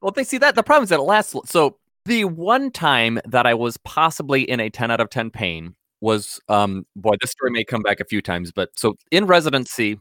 Well, 0.00 0.12
they 0.12 0.24
see 0.24 0.38
that 0.38 0.54
the 0.54 0.62
problem 0.62 0.84
is 0.84 0.90
that 0.90 1.00
it 1.00 1.02
lasts. 1.02 1.34
So 1.46 1.76
the 2.04 2.26
one 2.26 2.70
time 2.70 3.18
that 3.26 3.46
I 3.46 3.54
was 3.54 3.76
possibly 3.78 4.42
in 4.42 4.60
a 4.60 4.70
ten 4.70 4.90
out 4.90 5.00
of 5.00 5.10
ten 5.10 5.30
pain 5.30 5.74
was, 6.00 6.40
um, 6.48 6.86
boy, 6.94 7.16
this 7.20 7.32
story 7.32 7.50
may 7.50 7.64
come 7.64 7.82
back 7.82 7.98
a 7.98 8.04
few 8.04 8.22
times, 8.22 8.52
but 8.52 8.70
so 8.78 8.96
in 9.10 9.26
residency, 9.26 9.98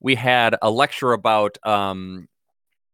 we 0.00 0.14
had 0.14 0.56
a 0.60 0.70
lecture 0.70 1.12
about, 1.12 1.56
um, 1.66 2.28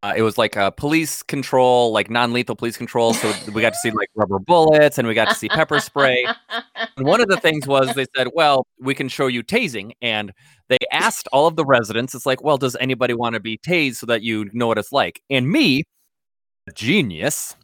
uh, 0.04 0.12
it 0.14 0.20
was 0.20 0.36
like 0.36 0.54
a 0.54 0.70
police 0.70 1.22
control, 1.22 1.90
like 1.90 2.10
non-lethal 2.10 2.54
police 2.54 2.76
control. 2.76 3.14
So 3.14 3.32
we 3.54 3.62
got 3.62 3.72
to 3.72 3.78
see 3.78 3.90
like 3.90 4.10
rubber 4.14 4.38
bullets 4.38 4.98
and 4.98 5.08
we 5.08 5.14
got 5.14 5.30
to 5.30 5.34
see 5.34 5.48
pepper 5.48 5.80
spray. 5.80 6.26
And 6.98 7.06
one 7.06 7.22
of 7.22 7.28
the 7.28 7.38
things 7.38 7.66
was 7.66 7.94
they 7.94 8.04
said, 8.14 8.28
well, 8.34 8.66
we 8.78 8.94
can 8.94 9.08
show 9.08 9.28
you 9.28 9.42
tasing. 9.42 9.92
And 10.02 10.34
they 10.68 10.76
asked 10.92 11.26
all 11.32 11.46
of 11.46 11.56
the 11.56 11.64
residents, 11.64 12.14
it's 12.14 12.26
like, 12.26 12.44
well, 12.44 12.58
does 12.58 12.76
anybody 12.76 13.14
want 13.14 13.32
to 13.32 13.40
be 13.40 13.56
tased 13.56 13.96
so 13.96 14.04
that 14.04 14.20
you 14.20 14.50
know 14.52 14.66
what 14.66 14.76
it's 14.76 14.92
like? 14.92 15.22
And 15.30 15.48
me, 15.48 15.84
a 16.68 16.72
genius, 16.72 17.56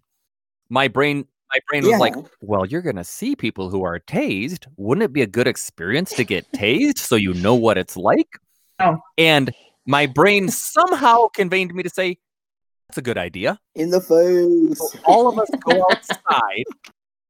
my 0.71 0.89
brain, 0.89 1.27
my 1.53 1.61
brain 1.69 1.85
was 1.85 2.01
like, 2.01 2.15
well, 2.41 2.65
you're 2.65 2.81
going 2.81 2.97
to 2.97 3.05
see 3.05 3.37
people 3.37 3.69
who 3.69 3.85
are 3.85 4.01
tased. 4.01 4.67
Wouldn't 4.79 5.05
it 5.05 5.13
be 5.13 5.21
a 5.21 5.27
good 5.27 5.47
experience 5.47 6.15
to 6.15 6.25
get 6.25 6.51
tased 6.53 7.01
so 7.01 7.17
you 7.17 7.35
know 7.35 7.55
what 7.55 7.77
it's 7.77 7.99
like? 7.99 8.39
Oh. 8.79 8.97
And 9.19 9.53
my 9.85 10.07
brain 10.07 10.49
somehow 10.49 11.29
convened 11.29 11.75
me 11.75 11.83
to 11.83 11.91
say, 11.91 12.17
that's 12.91 12.99
a 12.99 13.03
good 13.03 13.19
idea. 13.19 13.61
In 13.77 13.91
the 13.91 14.01
face. 14.01 14.81
all 15.05 15.29
of 15.29 15.39
us 15.39 15.49
go 15.61 15.87
outside 15.93 16.65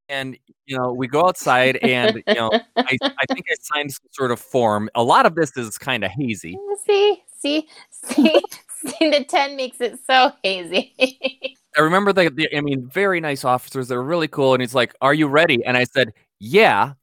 and 0.09 0.39
you 0.65 0.77
know 0.77 0.91
we 0.91 1.07
go 1.07 1.27
outside 1.27 1.77
and 1.83 2.23
you 2.27 2.35
know 2.35 2.51
I, 2.77 2.97
I 3.03 3.27
think 3.33 3.47
i 3.51 3.55
signed 3.61 3.93
some 3.93 4.09
sort 4.11 4.31
of 4.31 4.41
form. 4.41 4.89
A 4.95 5.05
lot 5.05 5.27
of 5.27 5.35
this 5.35 5.55
is 5.59 5.77
kind 5.77 6.03
of 6.03 6.11
hazy 6.11 6.55
mm, 6.57 6.77
see, 6.87 7.23
see, 7.39 7.69
see, 7.93 8.41
see, 8.87 9.11
the 9.11 9.23
10 9.23 9.55
makes 9.55 9.83
it 9.83 9.99
so 10.07 10.33
hazy. 10.43 10.95
i 11.77 11.81
remember 11.81 12.15
the, 12.15 12.31
the 12.31 12.57
i 12.57 12.63
mean 12.63 12.89
very 12.89 13.21
nice 13.21 13.45
officers 13.45 13.89
they're 13.89 14.03
really 14.03 14.29
cool 14.29 14.55
and 14.55 14.63
he's 14.63 14.75
like 14.75 14.95
are 15.03 15.15
you 15.15 15.29
ready? 15.29 15.63
And 15.65 15.77
i 15.77 15.85
said 15.85 16.13
yeah. 16.39 16.95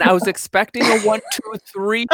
I 0.00 0.12
was 0.12 0.26
expecting 0.26 0.84
a 0.84 1.00
one 1.00 1.20
two 1.32 1.54
three 1.72 2.06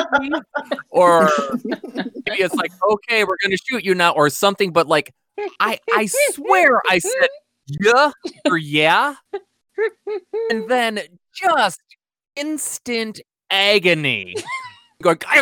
or 0.91 1.31
maybe 1.65 2.43
it's 2.43 2.55
like 2.55 2.73
okay 2.91 3.25
we're 3.25 3.37
gonna 3.43 3.57
shoot 3.69 3.85
you 3.85 3.95
now 3.95 4.13
or 4.13 4.31
something 4.31 4.73
but 4.73 4.87
like 4.87 5.13
i 5.61 5.79
i 5.95 6.07
swear 6.07 6.81
i 6.91 6.99
said 6.99 7.29
yeah 7.67 8.11
or 8.47 8.57
yeah? 8.57 9.15
And 10.51 10.65
then 10.69 11.01
just 11.35 11.81
instant 12.37 13.21
agony. 13.51 14.35
Going 15.03 15.19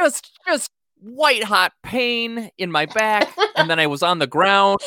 just 0.00 0.30
just 0.46 0.70
white 1.00 1.42
hot 1.42 1.72
pain 1.82 2.50
in 2.58 2.70
my 2.70 2.86
back 2.86 3.28
and 3.56 3.68
then 3.68 3.80
i 3.80 3.88
was 3.88 4.02
on 4.02 4.18
the 4.18 4.26
ground. 4.26 4.78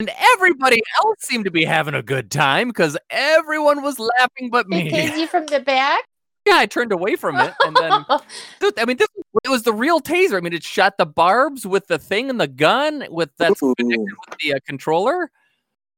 And 0.00 0.10
everybody 0.34 0.82
else 0.98 1.16
seemed 1.20 1.44
to 1.44 1.50
be 1.50 1.64
having 1.64 1.94
a 1.94 2.02
good 2.02 2.30
time 2.30 2.68
because 2.68 2.96
everyone 3.10 3.82
was 3.82 3.98
laughing 3.98 4.50
but 4.50 4.68
me. 4.68 4.90
tase 4.90 5.16
you 5.16 5.26
from 5.26 5.46
the 5.46 5.60
back? 5.60 6.04
Yeah 6.46 6.56
i 6.56 6.66
turned 6.66 6.92
away 6.92 7.16
from 7.16 7.36
it 7.36 7.52
and 7.64 7.76
then 7.76 8.04
Dude, 8.60 8.78
I 8.78 8.84
mean, 8.84 8.96
this 8.96 9.08
it 9.42 9.48
was 9.48 9.62
the 9.62 9.72
real 9.72 10.00
taser. 10.00 10.36
I 10.36 10.40
mean, 10.40 10.52
it 10.52 10.62
shot 10.62 10.96
the 10.96 11.06
barbs 11.06 11.66
with 11.66 11.86
the 11.86 11.98
thing 11.98 12.30
and 12.30 12.40
the 12.40 12.48
gun 12.48 13.04
with 13.10 13.30
that's 13.38 13.62
Ooh. 13.62 13.74
connected 13.76 14.06
with 14.28 14.38
the 14.40 14.54
uh, 14.54 14.58
controller. 14.66 15.30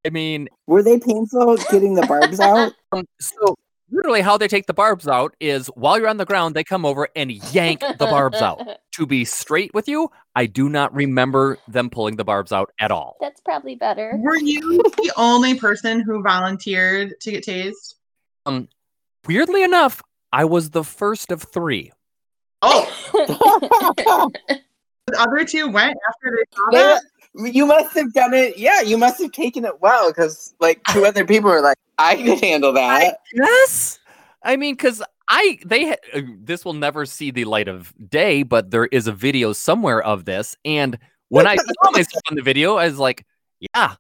I 0.05 0.11
mean, 0.11 0.49
Were 0.67 0.83
they 0.83 0.99
painful 0.99 1.57
getting 1.71 1.95
the 1.95 2.07
barbs 2.07 2.41
out? 2.41 2.73
um, 2.93 3.05
so 3.21 3.57
literally, 3.91 4.21
how 4.21 4.37
they 4.37 4.49
take 4.49 4.67
the 4.67 4.75
barbs 4.75 5.07
out 5.09 5.35
is 5.41 5.67
while 5.69 5.99
you're 5.99 6.09
on 6.09 6.17
the 6.17 6.25
ground, 6.25 6.55
they 6.55 6.65
come 6.65 6.85
over 6.85 7.09
and 7.15 7.31
yank 7.53 7.81
the 7.81 8.07
barbs 8.07 8.41
out. 8.41 8.61
To 8.97 9.05
be 9.05 9.27
straight 9.27 9.75
with 9.75 9.89
you, 9.89 10.11
I 10.35 10.47
do 10.47 10.71
not 10.71 10.95
remember 10.95 11.59
them 11.69 11.91
pulling 11.91 12.17
the 12.17 12.25
barbs 12.25 12.51
out 12.51 12.71
at 12.81 12.91
all. 12.91 13.19
That's 13.21 13.43
probably 13.43 13.75
better. 13.75 14.13
Were 14.17 14.39
you 14.39 14.83
the 14.83 15.13
only 15.19 15.59
person 15.59 16.01
who 16.01 16.23
volunteered 16.23 17.13
to 17.21 17.31
get 17.31 17.45
tased? 17.45 17.97
Um, 18.47 18.71
Weirdly 19.27 19.63
enough, 19.63 20.01
I 20.37 20.45
was 20.45 20.69
the 20.69 20.85
first 20.85 21.33
of 21.33 21.43
three. 21.43 21.93
Oh, 22.61 22.85
the 25.07 25.19
other 25.19 25.47
two 25.47 25.71
went 25.71 25.97
after 26.11 26.37
they 26.37 26.45
saw 26.55 26.71
They 26.73 26.79
that? 26.79 27.55
You 27.55 27.65
must 27.65 27.97
have 27.97 28.13
done 28.13 28.35
it. 28.35 28.59
Yeah, 28.59 28.83
you 28.83 28.99
must 28.99 29.19
have 29.23 29.33
taken 29.33 29.65
it 29.65 29.81
well 29.81 30.11
because 30.11 30.55
like 30.61 30.83
two 30.93 31.07
other 31.07 31.25
people 31.25 31.49
were 31.49 31.63
like, 31.63 31.79
I 31.97 32.17
can 32.17 32.37
handle 32.37 32.75
that. 32.75 33.21
Yes. 33.33 33.99
I 34.43 34.57
mean, 34.57 34.75
because 34.75 35.03
I 35.27 35.59
they 35.65 35.89
ha- 35.89 35.97
uh, 36.13 36.21
this 36.39 36.67
will 36.67 36.75
never 36.75 37.07
see 37.07 37.31
the 37.31 37.47
light 37.47 37.69
of 37.69 37.95
day, 38.07 38.43
but 38.43 38.71
there 38.71 38.85
is 38.85 39.07
a 39.07 39.13
video 39.13 39.55
somewhere 39.55 40.03
of 40.03 40.27
this, 40.27 40.55
and 40.67 40.99
when 41.31 41.47
I 41.47 41.57
saw 41.83 41.91
myself 41.93 42.23
in 42.31 42.37
the 42.37 42.43
video, 42.43 42.77
I 42.77 42.85
was 42.85 42.99
like, 42.99 43.25
yeah, 43.75 43.95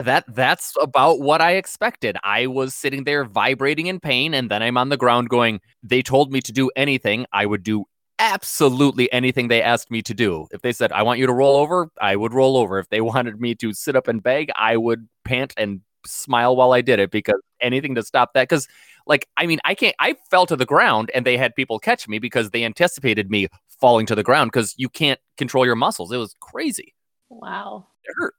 that 0.00 0.24
that's 0.28 0.74
about 0.80 1.20
what 1.20 1.40
I 1.40 1.52
expected. 1.52 2.16
I 2.22 2.46
was 2.46 2.74
sitting 2.74 3.04
there 3.04 3.24
vibrating 3.24 3.86
in 3.86 4.00
pain, 4.00 4.34
and 4.34 4.50
then 4.50 4.62
I'm 4.62 4.76
on 4.76 4.88
the 4.88 4.96
ground 4.96 5.28
going. 5.28 5.60
They 5.82 6.02
told 6.02 6.32
me 6.32 6.40
to 6.42 6.52
do 6.52 6.70
anything, 6.76 7.26
I 7.32 7.46
would 7.46 7.62
do 7.62 7.84
absolutely 8.18 9.12
anything 9.12 9.48
they 9.48 9.62
asked 9.62 9.90
me 9.90 10.02
to 10.02 10.14
do. 10.14 10.46
If 10.52 10.62
they 10.62 10.72
said 10.72 10.92
I 10.92 11.02
want 11.02 11.18
you 11.18 11.26
to 11.26 11.32
roll 11.32 11.56
over, 11.56 11.88
I 12.00 12.16
would 12.16 12.32
roll 12.32 12.56
over. 12.56 12.78
If 12.78 12.88
they 12.88 13.00
wanted 13.12 13.40
me 13.40 13.54
to 13.56 13.72
sit 13.72 13.96
up 13.96 14.08
and 14.08 14.22
beg, 14.22 14.50
I 14.54 14.76
would 14.76 15.08
pant 15.24 15.52
and 15.56 15.80
smile 16.06 16.56
while 16.56 16.72
I 16.72 16.80
did 16.80 16.98
it 16.98 17.10
because 17.10 17.40
anything 17.60 17.94
to 17.94 18.02
stop 18.02 18.34
that. 18.34 18.48
Because 18.48 18.68
like 19.06 19.28
I 19.36 19.46
mean, 19.46 19.58
I 19.64 19.74
can't. 19.74 19.96
I 19.98 20.16
fell 20.30 20.46
to 20.46 20.56
the 20.56 20.66
ground, 20.66 21.10
and 21.14 21.26
they 21.26 21.36
had 21.36 21.54
people 21.54 21.78
catch 21.78 22.08
me 22.08 22.18
because 22.18 22.50
they 22.50 22.64
anticipated 22.64 23.30
me 23.30 23.48
falling 23.80 24.06
to 24.06 24.14
the 24.14 24.22
ground 24.22 24.52
because 24.52 24.74
you 24.76 24.88
can't 24.88 25.18
control 25.36 25.66
your 25.66 25.74
muscles. 25.74 26.12
It 26.12 26.18
was 26.18 26.36
crazy. 26.40 26.94
Wow. 27.28 27.88
It 28.04 28.14
hurt. 28.16 28.34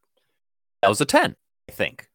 That 0.84 0.90
was 0.90 1.00
a 1.00 1.06
10, 1.06 1.34
I 1.70 1.72
think, 1.72 2.10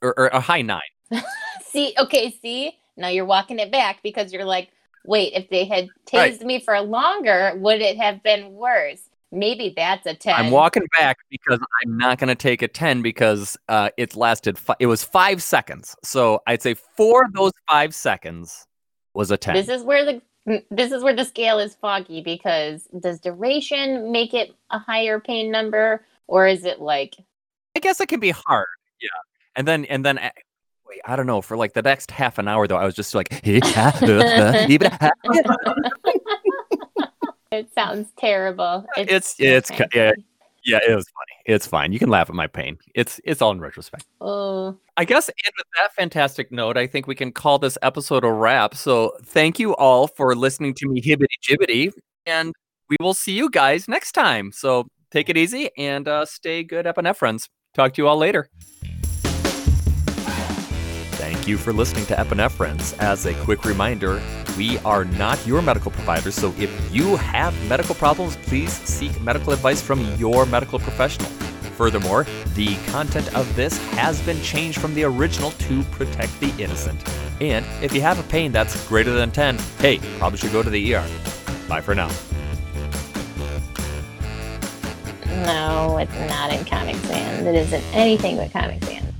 or, 0.00 0.16
or 0.16 0.26
a 0.28 0.38
high 0.38 0.62
nine. 0.62 0.80
see, 1.66 1.94
okay, 1.98 2.38
see, 2.40 2.78
now 2.96 3.08
you're 3.08 3.24
walking 3.24 3.58
it 3.58 3.72
back 3.72 4.04
because 4.04 4.32
you're 4.32 4.44
like, 4.44 4.70
wait, 5.04 5.32
if 5.32 5.50
they 5.50 5.64
had 5.64 5.88
tased 6.06 6.14
Right. 6.14 6.42
me 6.42 6.60
for 6.60 6.80
longer, 6.80 7.54
would 7.56 7.80
it 7.80 7.96
have 7.96 8.22
been 8.22 8.52
worse? 8.52 9.00
Maybe 9.32 9.74
that's 9.76 10.06
a 10.06 10.14
10. 10.14 10.32
I'm 10.32 10.50
walking 10.52 10.84
back 10.96 11.16
because 11.28 11.58
I'm 11.58 11.98
not 11.98 12.18
going 12.18 12.28
to 12.28 12.36
take 12.36 12.62
a 12.62 12.68
10 12.68 13.02
because 13.02 13.56
uh, 13.68 13.90
it 13.96 14.14
lasted, 14.14 14.60
fi- 14.60 14.76
it 14.78 14.86
was 14.86 15.02
five 15.02 15.42
seconds. 15.42 15.96
So 16.04 16.40
I'd 16.46 16.62
say 16.62 16.74
four 16.74 17.24
of 17.24 17.32
those 17.32 17.50
five 17.68 17.96
seconds 17.96 18.64
was 19.12 19.32
a 19.32 19.36
10. 19.36 19.56
This 19.56 19.68
is 19.68 19.82
where 19.82 20.04
the 20.04 20.22
this 20.70 20.92
is 20.92 21.02
where 21.02 21.16
the 21.16 21.24
scale 21.24 21.58
is 21.58 21.74
foggy 21.74 22.20
because 22.20 22.86
does 23.00 23.18
duration 23.18 24.12
make 24.12 24.34
it 24.34 24.54
a 24.70 24.78
higher 24.78 25.18
pain 25.18 25.50
number 25.50 26.04
or 26.26 26.46
is 26.46 26.66
it 26.66 26.82
like 26.82 27.16
I 27.76 27.80
guess 27.80 28.00
it 28.00 28.08
can 28.08 28.20
be 28.20 28.30
hard. 28.30 28.66
Yeah. 29.00 29.08
And 29.56 29.66
then, 29.68 29.84
and 29.86 30.04
then, 30.04 30.18
uh, 30.18 30.30
wait, 30.88 31.00
I 31.04 31.16
don't 31.16 31.26
know. 31.26 31.40
For 31.42 31.56
like 31.56 31.72
the 31.74 31.82
next 31.82 32.10
half 32.10 32.38
an 32.38 32.48
hour, 32.48 32.66
though, 32.66 32.76
I 32.76 32.84
was 32.84 32.94
just 32.94 33.14
like, 33.14 33.28
it 37.52 37.72
sounds 37.74 38.08
terrible. 38.16 38.84
It's- 38.96 39.34
it's 39.38 39.70
ca- 39.70 39.86
yeah. 39.94 40.12
yeah, 40.64 40.78
it 40.88 40.94
was 40.94 41.06
funny. 41.08 41.36
It's 41.46 41.66
fine. 41.66 41.92
You 41.92 41.98
can 41.98 42.08
laugh 42.08 42.28
at 42.28 42.34
my 42.34 42.46
pain. 42.46 42.78
It's 42.94 43.20
it's 43.24 43.42
all 43.42 43.52
in 43.52 43.60
retrospect. 43.60 44.06
Oh, 44.20 44.76
I 44.96 45.04
guess, 45.04 45.28
and 45.28 45.52
with 45.58 45.66
that 45.78 45.92
fantastic 45.94 46.50
note, 46.50 46.76
I 46.76 46.86
think 46.86 47.06
we 47.06 47.14
can 47.14 47.32
call 47.32 47.58
this 47.58 47.76
episode 47.82 48.24
a 48.24 48.32
wrap. 48.32 48.74
So 48.74 49.12
thank 49.22 49.58
you 49.58 49.76
all 49.76 50.06
for 50.08 50.34
listening 50.34 50.74
to 50.74 50.88
me 50.88 51.00
hibbity 51.02 51.26
jibbity, 51.46 51.92
and 52.26 52.52
we 52.88 52.96
will 53.00 53.14
see 53.14 53.32
you 53.32 53.50
guys 53.50 53.88
next 53.88 54.12
time. 54.12 54.52
So 54.52 54.86
take 55.10 55.28
it 55.28 55.36
easy 55.36 55.70
and 55.76 56.08
uh, 56.08 56.24
stay 56.24 56.64
good, 56.64 56.86
epinephrines. 56.86 57.48
Talk 57.74 57.94
to 57.94 58.02
you 58.02 58.08
all 58.08 58.16
later. 58.16 58.48
Thank 61.16 61.48
you 61.48 61.58
for 61.58 61.72
listening 61.72 62.06
to 62.06 62.14
Epinephrines. 62.14 62.96
As 62.98 63.26
a 63.26 63.34
quick 63.42 63.64
reminder, 63.64 64.22
we 64.56 64.78
are 64.78 65.04
not 65.04 65.44
your 65.46 65.60
medical 65.60 65.90
providers, 65.90 66.36
so 66.36 66.54
if 66.58 66.70
you 66.94 67.16
have 67.16 67.52
medical 67.68 67.94
problems, 67.94 68.36
please 68.36 68.72
seek 68.72 69.20
medical 69.20 69.52
advice 69.52 69.82
from 69.82 70.00
your 70.14 70.46
medical 70.46 70.78
professional. 70.78 71.28
Furthermore, 71.76 72.24
the 72.54 72.76
content 72.86 73.34
of 73.34 73.52
this 73.56 73.76
has 73.94 74.20
been 74.22 74.40
changed 74.42 74.80
from 74.80 74.94
the 74.94 75.02
original 75.02 75.50
to 75.50 75.82
protect 75.84 76.38
the 76.38 76.54
innocent. 76.62 77.02
And 77.40 77.66
if 77.82 77.92
you 77.92 78.00
have 78.02 78.20
a 78.20 78.28
pain 78.30 78.52
that's 78.52 78.86
greater 78.86 79.12
than 79.12 79.32
10, 79.32 79.58
hey, 79.80 79.98
probably 80.18 80.38
should 80.38 80.52
go 80.52 80.62
to 80.62 80.70
the 80.70 80.94
ER. 80.94 81.04
Bye 81.68 81.80
for 81.80 81.96
now. 81.96 82.10
No, 85.42 85.98
it's 85.98 86.30
not 86.30 86.52
in 86.52 86.64
Comic 86.64 86.96
Sans. 86.96 87.46
It 87.46 87.54
isn't 87.54 87.84
anything 87.92 88.36
but 88.36 88.52
Comic 88.52 88.84
Sans. 88.84 89.13